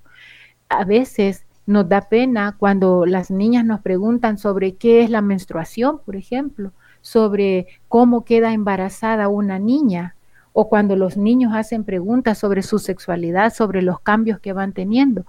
A 0.70 0.84
veces 0.86 1.46
nos 1.66 1.88
da 1.88 2.02
pena 2.10 2.56
cuando 2.58 3.06
las 3.06 3.32
niñas 3.32 3.64
nos 3.64 3.82
preguntan 3.82 4.38
sobre 4.38 4.76
qué 4.76 5.04
es 5.04 5.10
la 5.10 5.22
menstruación, 5.22 6.00
por 6.00 6.16
ejemplo 6.16 6.72
sobre 7.06 7.68
cómo 7.88 8.26
queda 8.26 8.52
embarazada 8.52 9.28
una 9.28 9.60
niña 9.60 10.16
o 10.54 10.70
cuando 10.70 10.96
los 10.96 11.18
niños 11.18 11.54
hacen 11.54 11.84
preguntas 11.84 12.40
sobre 12.40 12.64
su 12.64 12.80
sexualidad, 12.80 13.54
sobre 13.54 13.84
los 13.84 14.00
cambios 14.00 14.40
que 14.40 14.54
van 14.54 14.74
teniendo. 14.74 15.24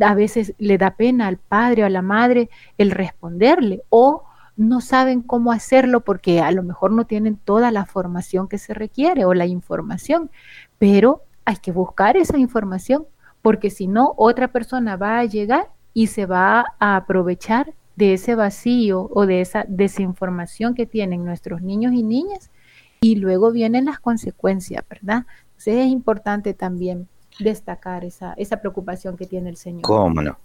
A 0.00 0.14
veces 0.14 0.54
le 0.56 0.78
da 0.78 0.92
pena 0.92 1.26
al 1.26 1.36
padre 1.36 1.82
o 1.82 1.86
a 1.86 1.90
la 1.90 2.00
madre 2.00 2.48
el 2.78 2.90
responderle 2.90 3.82
o 3.90 4.24
no 4.56 4.80
saben 4.80 5.20
cómo 5.20 5.52
hacerlo 5.52 6.00
porque 6.00 6.40
a 6.40 6.50
lo 6.50 6.62
mejor 6.62 6.92
no 6.92 7.04
tienen 7.04 7.36
toda 7.36 7.70
la 7.72 7.84
formación 7.84 8.48
que 8.48 8.56
se 8.56 8.72
requiere 8.72 9.26
o 9.26 9.34
la 9.34 9.44
información, 9.44 10.30
pero 10.78 11.24
hay 11.44 11.56
que 11.56 11.72
buscar 11.72 12.16
esa 12.16 12.38
información 12.38 13.04
porque 13.42 13.68
si 13.68 13.86
no, 13.86 14.14
otra 14.16 14.48
persona 14.48 14.96
va 14.96 15.18
a 15.18 15.26
llegar 15.26 15.68
y 15.92 16.06
se 16.06 16.24
va 16.24 16.64
a 16.80 16.96
aprovechar 16.96 17.74
de 17.98 18.14
ese 18.14 18.36
vacío 18.36 19.10
o 19.12 19.26
de 19.26 19.40
esa 19.40 19.64
desinformación 19.66 20.76
que 20.76 20.86
tienen 20.86 21.24
nuestros 21.24 21.62
niños 21.62 21.92
y 21.94 22.04
niñas 22.04 22.52
y 23.00 23.16
luego 23.16 23.50
vienen 23.50 23.86
las 23.86 23.98
consecuencias, 23.98 24.84
¿verdad? 24.88 25.26
Entonces 25.48 25.74
es 25.78 25.88
importante 25.88 26.54
también 26.54 27.08
destacar 27.40 28.04
esa, 28.04 28.34
esa 28.34 28.60
preocupación 28.60 29.16
que 29.16 29.26
tiene 29.26 29.50
el 29.50 29.56
Señor. 29.56 29.82
¿Cómo 29.82 30.22
no? 30.22 30.38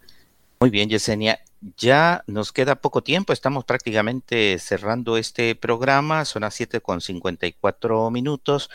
Muy 0.60 0.72
bien, 0.72 0.90
Yesenia. 0.90 1.42
Ya 1.78 2.24
nos 2.26 2.52
queda 2.52 2.76
poco 2.76 3.04
tiempo, 3.04 3.34
estamos 3.34 3.66
prácticamente 3.66 4.58
cerrando 4.58 5.18
este 5.18 5.56
programa, 5.56 6.26
son 6.26 6.42
las 6.42 6.56
7 6.56 6.82
con 6.82 7.02
54 7.02 8.10
minutos, 8.10 8.70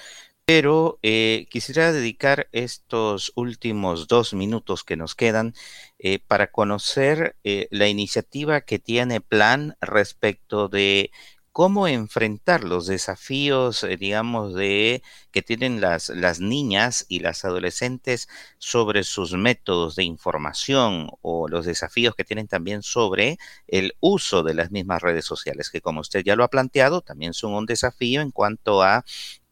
pero 0.49 0.99
eh, 1.03 1.47
quisiera 1.51 1.93
dedicar 1.93 2.49
estos 2.53 3.33
últimos 3.35 4.09
dos 4.09 4.33
minutos 4.33 4.83
que 4.83 4.97
nos 4.97 5.15
quedan 5.15 5.53
eh, 5.99 6.21
para 6.27 6.51
conocer 6.51 7.37
eh, 7.45 7.69
la 7.71 7.87
iniciativa 7.87 8.63
que 8.63 8.79
tiene 8.79 9.21
Plan 9.21 9.77
respecto 9.83 10.69
de 10.69 11.11
cómo 11.53 11.87
enfrentar 11.87 12.65
los 12.65 12.87
desafíos, 12.87 13.85
digamos, 13.99 14.55
de 14.55 15.03
que 15.33 15.43
tienen 15.43 15.83
las 15.83 16.41
niñas 16.41 17.05
y 17.09 17.19
las 17.19 17.45
adolescentes 17.45 18.29
sobre 18.57 19.03
sus 19.03 19.33
métodos 19.35 19.97
de 19.97 20.05
información 20.05 21.11
o 21.21 21.49
los 21.49 21.67
desafíos 21.67 22.15
que 22.15 22.25
tienen 22.25 22.49
también 22.49 22.83
sobre 22.83 23.39
el 23.67 23.97
uso 24.01 24.43
de 24.45 24.55
las 24.55 24.71
mismas 24.71 25.03
redes 25.03 25.27
sociales, 25.27 25.69
que 25.69 25.83
como 25.83 26.01
usted 26.01 26.23
ya 26.25 26.37
lo 26.37 26.45
ha 26.45 26.49
planteado, 26.49 27.03
también 27.03 27.35
son 27.35 27.55
un 27.55 27.67
desafío 27.67 28.23
en 28.23 28.31
cuanto 28.31 28.83
a 28.83 29.05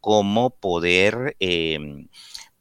cómo 0.07 0.51
poder 0.51 1.35
em, 1.41 2.07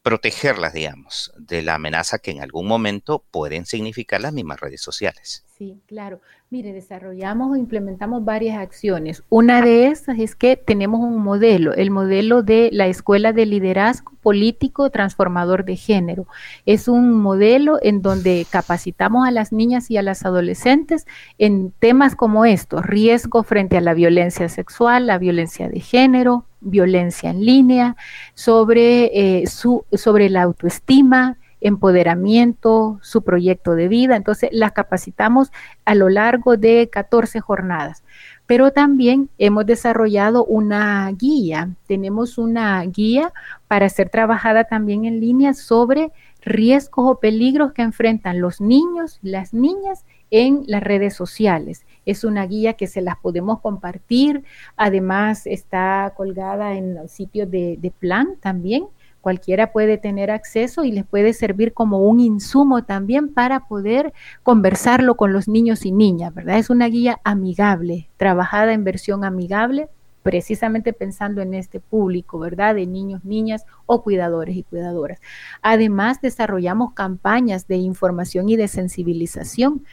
protegerlas, 0.03 0.72
digamos, 0.72 1.32
de 1.38 1.62
la 1.62 1.74
amenaza 1.76 2.18
que 2.18 2.32
en 2.32 2.42
algún 2.42 2.66
momento 2.66 3.24
pueden 3.30 3.66
significar 3.66 4.20
las 4.20 4.32
mismas 4.32 4.59
redes 4.59 4.82
sociales. 4.82 5.44
Sí, 5.57 5.80
claro. 5.86 6.20
Mire, 6.50 6.74
desarrollamos 6.74 7.50
o 7.50 7.57
implementamos 7.57 8.22
varias 8.22 8.59
acciones. 8.59 9.22
Una 9.30 9.62
de 9.62 9.86
esas 9.86 10.18
es 10.18 10.36
que 10.36 10.59
tenemos 10.59 11.00
un 11.00 11.22
modelo, 11.22 11.72
el 11.72 11.90
modelo 11.90 12.42
de 12.42 12.68
la 12.72 12.88
Escuela 12.88 13.32
de 13.32 13.46
Liderazgo 13.46 14.12
Político 14.20 14.90
Transformador 14.90 15.64
de 15.64 15.76
Género. 15.76 16.26
Es 16.66 16.88
un 16.88 17.11
modelo 17.14 17.78
en 17.80 18.02
donde 18.02 18.46
capacitamos 18.50 19.26
a 19.26 19.30
las 19.30 19.50
niñas 19.50 19.90
y 19.90 19.96
a 19.96 20.02
las 20.02 20.26
adolescentes 20.26 21.07
en 21.38 21.72
temas 21.78 22.16
como 22.16 22.44
estos, 22.44 22.84
riesgo 22.84 23.42
frente 23.42 23.78
a 23.78 23.80
la 23.80 23.94
violencia 23.94 24.50
sexual, 24.50 25.07
la 25.07 25.16
violencia 25.16 25.70
de 25.70 25.80
género, 25.80 26.44
violencia 26.61 27.30
en 27.30 27.46
línea, 27.46 27.96
sobre, 28.34 29.40
eh, 29.40 29.46
su, 29.46 29.86
sobre 29.90 30.28
la 30.28 30.42
autoestima, 30.42 31.38
empoderamiento, 31.61 32.98
su 33.02 33.22
proyecto 33.22 33.74
de 33.74 33.88
vida. 33.88 34.16
Entonces, 34.16 34.50
las 34.52 34.72
capacitamos 34.72 35.50
a 35.84 35.94
lo 35.94 36.09
largo 36.09 36.57
de 36.57 36.88
14 36.90 37.40
jornadas. 37.40 38.02
Pero 38.46 38.70
también 38.70 39.28
hemos 39.38 39.66
desarrollado 39.66 40.44
una 40.44 41.11
guía. 41.12 41.70
Tenemos 41.86 42.38
una 42.38 42.80
guía 42.84 43.32
para 43.66 43.88
ser 43.88 44.09
trabajada 44.09 44.64
también 44.64 45.04
en 45.04 45.20
línea 45.20 45.52
sobre 45.54 46.12
riesgos 46.42 47.11
o 47.11 47.18
peligros 47.18 47.72
que 47.72 47.82
enfrentan 47.82 48.40
los 48.40 48.61
niños, 48.61 49.18
las 49.22 49.52
niñas 49.52 50.04
en 50.30 50.62
las 50.66 50.82
redes 50.82 51.14
sociales. 51.14 51.84
Es 52.04 52.22
una 52.22 52.46
guía 52.46 52.74
que 52.74 52.86
se 52.86 53.00
las 53.00 53.16
podemos 53.16 53.61
compartir. 53.61 54.44
Además, 54.76 55.46
está 55.46 56.12
colgada 56.16 56.74
en 56.74 57.09
sitios 57.09 57.50
de, 57.50 57.76
de 57.80 57.90
plan 57.90 58.36
también 58.40 58.86
cualquiera 59.26 59.72
puede 59.72 59.98
tener 59.98 60.30
acceso 60.30 60.84
y 60.84 60.92
les 60.92 61.04
puede 61.04 61.32
servir 61.32 61.72
como 61.72 61.98
un 61.98 62.20
insumo 62.20 62.84
también 62.84 63.34
para 63.34 63.66
poder 63.66 64.12
conversarlo 64.44 65.16
con 65.16 65.32
los 65.32 65.48
niños 65.48 65.84
y 65.84 65.90
niñas, 65.90 66.32
¿verdad? 66.32 66.58
Es 66.58 66.70
una 66.70 66.86
guía 66.86 67.18
amigable, 67.24 68.08
trabajada 68.18 68.72
en 68.72 68.84
versión 68.84 69.24
amigable, 69.24 69.88
precisamente 70.22 70.92
pensando 70.92 71.42
en 71.42 71.54
este 71.54 71.80
público, 71.80 72.38
¿verdad? 72.38 72.76
De 72.76 72.86
niños, 72.86 73.24
niñas 73.24 73.64
o 73.84 74.04
cuidadores 74.04 74.54
y 74.54 74.62
cuidadoras. 74.62 75.18
Además, 75.60 76.20
desarrollamos 76.20 76.92
campañas 76.94 77.66
de 77.66 77.78
información 77.78 78.48
y 78.48 78.54
de 78.54 78.68
sensibilización 78.68 79.84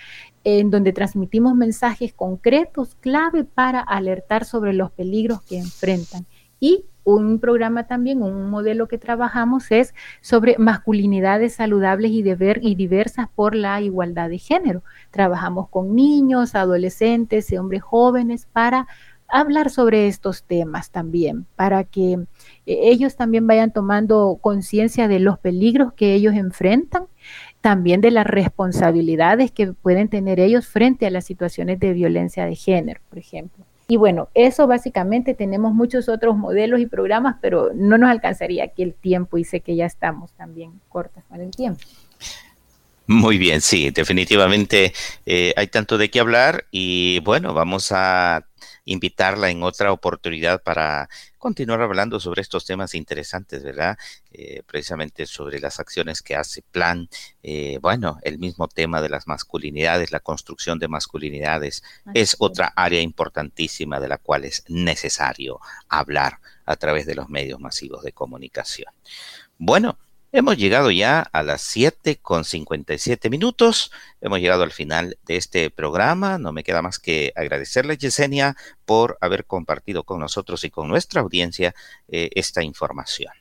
en 0.43 0.69
donde 0.69 0.93
transmitimos 0.93 1.55
mensajes 1.55 2.13
concretos, 2.13 2.93
clave 3.01 3.45
para 3.45 3.79
alertar 3.79 4.45
sobre 4.45 4.73
los 4.73 4.91
peligros 4.91 5.41
que 5.41 5.57
enfrentan 5.57 6.27
y 6.59 6.85
un 7.03 7.39
programa 7.39 7.87
también, 7.87 8.21
un 8.21 8.49
modelo 8.49 8.87
que 8.87 8.97
trabajamos 8.97 9.71
es 9.71 9.93
sobre 10.21 10.57
masculinidades 10.57 11.55
saludables 11.55 12.11
y, 12.11 12.23
y 12.61 12.75
diversas 12.75 13.27
por 13.33 13.55
la 13.55 13.81
igualdad 13.81 14.29
de 14.29 14.37
género. 14.37 14.83
Trabajamos 15.11 15.69
con 15.69 15.95
niños, 15.95 16.55
adolescentes 16.55 17.51
y 17.51 17.57
hombres 17.57 17.81
jóvenes 17.81 18.47
para 18.51 18.87
hablar 19.33 19.71
sobre 19.71 20.07
estos 20.07 20.43
temas 20.43 20.91
también, 20.91 21.47
para 21.55 21.83
que 21.83 22.13
eh, 22.13 22.25
ellos 22.65 23.15
también 23.15 23.47
vayan 23.47 23.73
tomando 23.73 24.37
conciencia 24.39 25.07
de 25.07 25.19
los 25.19 25.39
peligros 25.39 25.93
que 25.93 26.13
ellos 26.13 26.35
enfrentan, 26.35 27.07
también 27.59 28.01
de 28.01 28.11
las 28.11 28.27
responsabilidades 28.27 29.51
que 29.51 29.73
pueden 29.73 30.07
tener 30.07 30.39
ellos 30.39 30.67
frente 30.67 31.07
a 31.07 31.11
las 31.11 31.25
situaciones 31.25 31.79
de 31.79 31.93
violencia 31.93 32.45
de 32.45 32.55
género, 32.55 33.01
por 33.09 33.17
ejemplo. 33.17 33.65
Y 33.87 33.97
bueno, 33.97 34.29
eso 34.33 34.65
básicamente 34.65 35.33
tenemos 35.33 35.73
muchos 35.73 36.07
otros 36.07 36.37
modelos 36.37 36.79
y 36.79 36.85
programas, 36.85 37.35
pero 37.41 37.71
no 37.73 37.97
nos 37.97 38.09
alcanzaría 38.09 38.63
aquí 38.63 38.81
el 38.83 38.93
tiempo 38.93 39.37
y 39.37 39.43
sé 39.43 39.59
que 39.59 39.75
ya 39.75 39.85
estamos 39.85 40.31
también 40.33 40.79
cortas 40.89 41.23
con 41.25 41.41
el 41.41 41.51
tiempo. 41.51 41.81
Muy 43.05 43.37
bien, 43.37 43.59
sí, 43.59 43.91
definitivamente 43.91 44.93
eh, 45.25 45.53
hay 45.57 45.67
tanto 45.67 45.97
de 45.97 46.09
qué 46.09 46.21
hablar 46.21 46.65
y 46.71 47.19
bueno, 47.19 47.53
vamos 47.53 47.91
a 47.91 48.45
invitarla 48.85 49.49
en 49.49 49.63
otra 49.63 49.91
oportunidad 49.91 50.61
para 50.61 51.09
continuar 51.37 51.81
hablando 51.81 52.19
sobre 52.19 52.41
estos 52.41 52.65
temas 52.65 52.95
interesantes, 52.95 53.63
¿verdad? 53.63 53.97
Eh, 54.31 54.63
precisamente 54.65 55.25
sobre 55.25 55.59
las 55.59 55.79
acciones 55.79 56.21
que 56.21 56.35
hace 56.35 56.61
Plan, 56.61 57.09
eh, 57.41 57.79
bueno, 57.81 58.19
el 58.23 58.39
mismo 58.39 58.67
tema 58.67 59.01
de 59.01 59.09
las 59.09 59.27
masculinidades, 59.27 60.11
la 60.11 60.19
construcción 60.19 60.79
de 60.79 60.87
masculinidades, 60.87 61.83
es 62.13 62.35
otra 62.39 62.73
área 62.75 63.01
importantísima 63.01 63.99
de 63.99 64.07
la 64.07 64.17
cual 64.17 64.45
es 64.45 64.63
necesario 64.67 65.59
hablar 65.89 66.39
a 66.65 66.75
través 66.75 67.05
de 67.05 67.15
los 67.15 67.29
medios 67.29 67.59
masivos 67.59 68.03
de 68.03 68.13
comunicación. 68.13 68.93
Bueno, 69.57 69.97
Hemos 70.35 70.57
llegado 70.57 70.89
ya 70.89 71.21
a 71.21 71.43
las 71.43 71.61
7 71.61 72.17
con 72.19 72.43
57 72.43 73.29
minutos. 73.29 73.91
Hemos 74.19 74.39
llegado 74.39 74.63
al 74.63 74.71
final 74.71 75.15
de 75.27 75.37
este 75.37 75.69
programa. 75.69 76.39
No 76.39 76.51
me 76.51 76.63
queda 76.63 76.81
más 76.81 76.97
que 76.97 77.31
agradecerle, 77.35 77.97
Yesenia, 77.97 78.55
por 78.83 79.19
haber 79.21 79.45
compartido 79.45 80.01
con 80.05 80.19
nosotros 80.19 80.63
y 80.63 80.71
con 80.71 80.87
nuestra 80.87 81.21
audiencia 81.21 81.75
eh, 82.07 82.31
esta 82.33 82.63
información. 82.63 83.31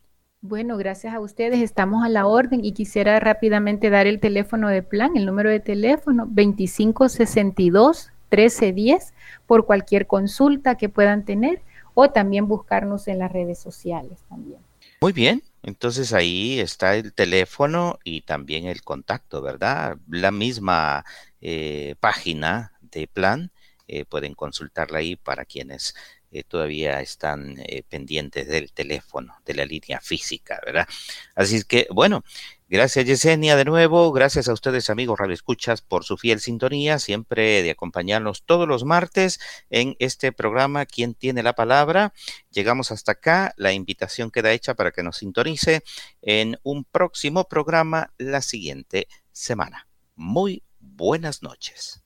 Bueno, 0.43 0.77
gracias 0.77 1.15
a 1.15 1.21
ustedes. 1.21 1.63
Estamos 1.63 2.05
a 2.05 2.11
la 2.11 2.27
orden 2.27 2.63
y 2.63 2.73
quisiera 2.73 3.19
rápidamente 3.21 3.89
dar 3.89 4.07
el 4.07 4.21
teléfono 4.21 4.69
de 4.69 4.83
plan, 4.83 5.17
el 5.17 5.25
número 5.25 5.49
de 5.49 5.61
teléfono 5.61 6.27
2562 6.27 8.11
1310 8.31 9.15
por 9.47 9.65
cualquier 9.65 10.07
consulta 10.07 10.77
que 10.77 10.91
puedan 10.91 11.25
tener 11.25 11.63
o 11.95 12.11
también 12.11 12.49
buscarnos 12.49 13.09
en 13.09 13.19
las 13.19 13.33
redes 13.33 13.59
sociales 13.59 14.19
también. 14.29 14.61
Muy 15.01 15.13
bien, 15.13 15.43
entonces 15.63 16.13
ahí 16.13 16.61
está 16.61 16.97
el 16.97 17.15
teléfono 17.15 17.99
y 18.05 18.23
también 18.23 18.67
el 18.67 18.83
contacto, 18.83 19.43
¿verdad? 19.43 19.99
La 20.09 20.31
misma 20.33 21.05
eh, 21.41 21.95
página 22.01 22.73
de 22.81 23.07
plan, 23.09 23.53
eh, 23.89 24.05
pueden 24.05 24.35
consultarla 24.35 24.99
ahí 24.99 25.17
para 25.17 25.45
quienes 25.45 25.95
eh, 26.33 26.43
todavía 26.43 27.01
están 27.01 27.57
pendientes 27.89 28.49
del 28.49 28.73
teléfono, 28.73 29.37
de 29.45 29.55
la 29.55 29.65
línea 29.65 30.01
física, 30.01 30.61
¿verdad? 30.65 30.89
Así 31.35 31.57
es 31.57 31.65
que, 31.65 31.87
bueno, 31.91 32.25
Gracias 32.73 33.05
Yesenia 33.05 33.55
de 33.55 33.67
nuevo, 33.67 34.11
gracias 34.13 34.49
a 34.49 34.55
ustedes 34.55 34.89
amigos 34.89 35.19
Radio 35.19 35.35
Escuchas 35.35 35.83
por 35.83 36.05
su 36.05 36.17
fiel 36.17 36.41
sintonía, 36.41 36.99
siempre 36.99 37.63
de 37.63 37.71
acompañarnos 37.71 38.45
todos 38.47 38.67
los 38.67 38.87
martes 38.87 39.41
en 39.69 39.95
este 39.99 40.33
programa 40.33 40.87
¿Quién 40.87 41.13
tiene 41.13 41.43
la 41.43 41.53
palabra? 41.53 42.15
Llegamos 42.51 42.91
hasta 42.91 43.13
acá, 43.13 43.53
la 43.59 43.75
invitación 43.75 44.31
queda 44.31 44.53
hecha 44.53 44.73
para 44.73 44.91
que 44.91 45.03
nos 45.03 45.19
sintonice 45.19 45.83
en 46.23 46.59
un 46.63 46.85
próximo 46.85 47.45
programa 47.45 48.15
la 48.17 48.41
siguiente 48.41 49.07
semana. 49.33 49.87
Muy 50.17 50.63
buenas 50.81 51.43
noches. 51.43 52.03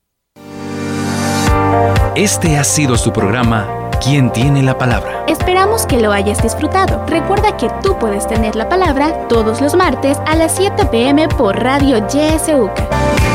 Este 2.17 2.57
ha 2.57 2.65
sido 2.65 2.97
su 2.97 3.13
programa 3.13 3.86
¿Quién 4.03 4.31
tiene 4.31 4.63
la 4.63 4.77
palabra? 4.79 5.25
Esperamos 5.27 5.87
que 5.87 6.01
lo 6.01 6.13
hayas 6.13 6.43
disfrutado. 6.43 7.05
Recuerda 7.07 7.57
que 7.57 7.69
tú 7.83 7.99
puedes 7.99 8.27
tener 8.27 8.55
la 8.55 8.69
palabra 8.69 9.27
todos 9.29 9.61
los 9.61 9.75
martes 9.75 10.19
a 10.27 10.37
las 10.37 10.55
7 10.55 10.87
pm 10.87 11.29
por 11.29 11.59
Radio 11.59 11.99
YSUK. 11.99 13.26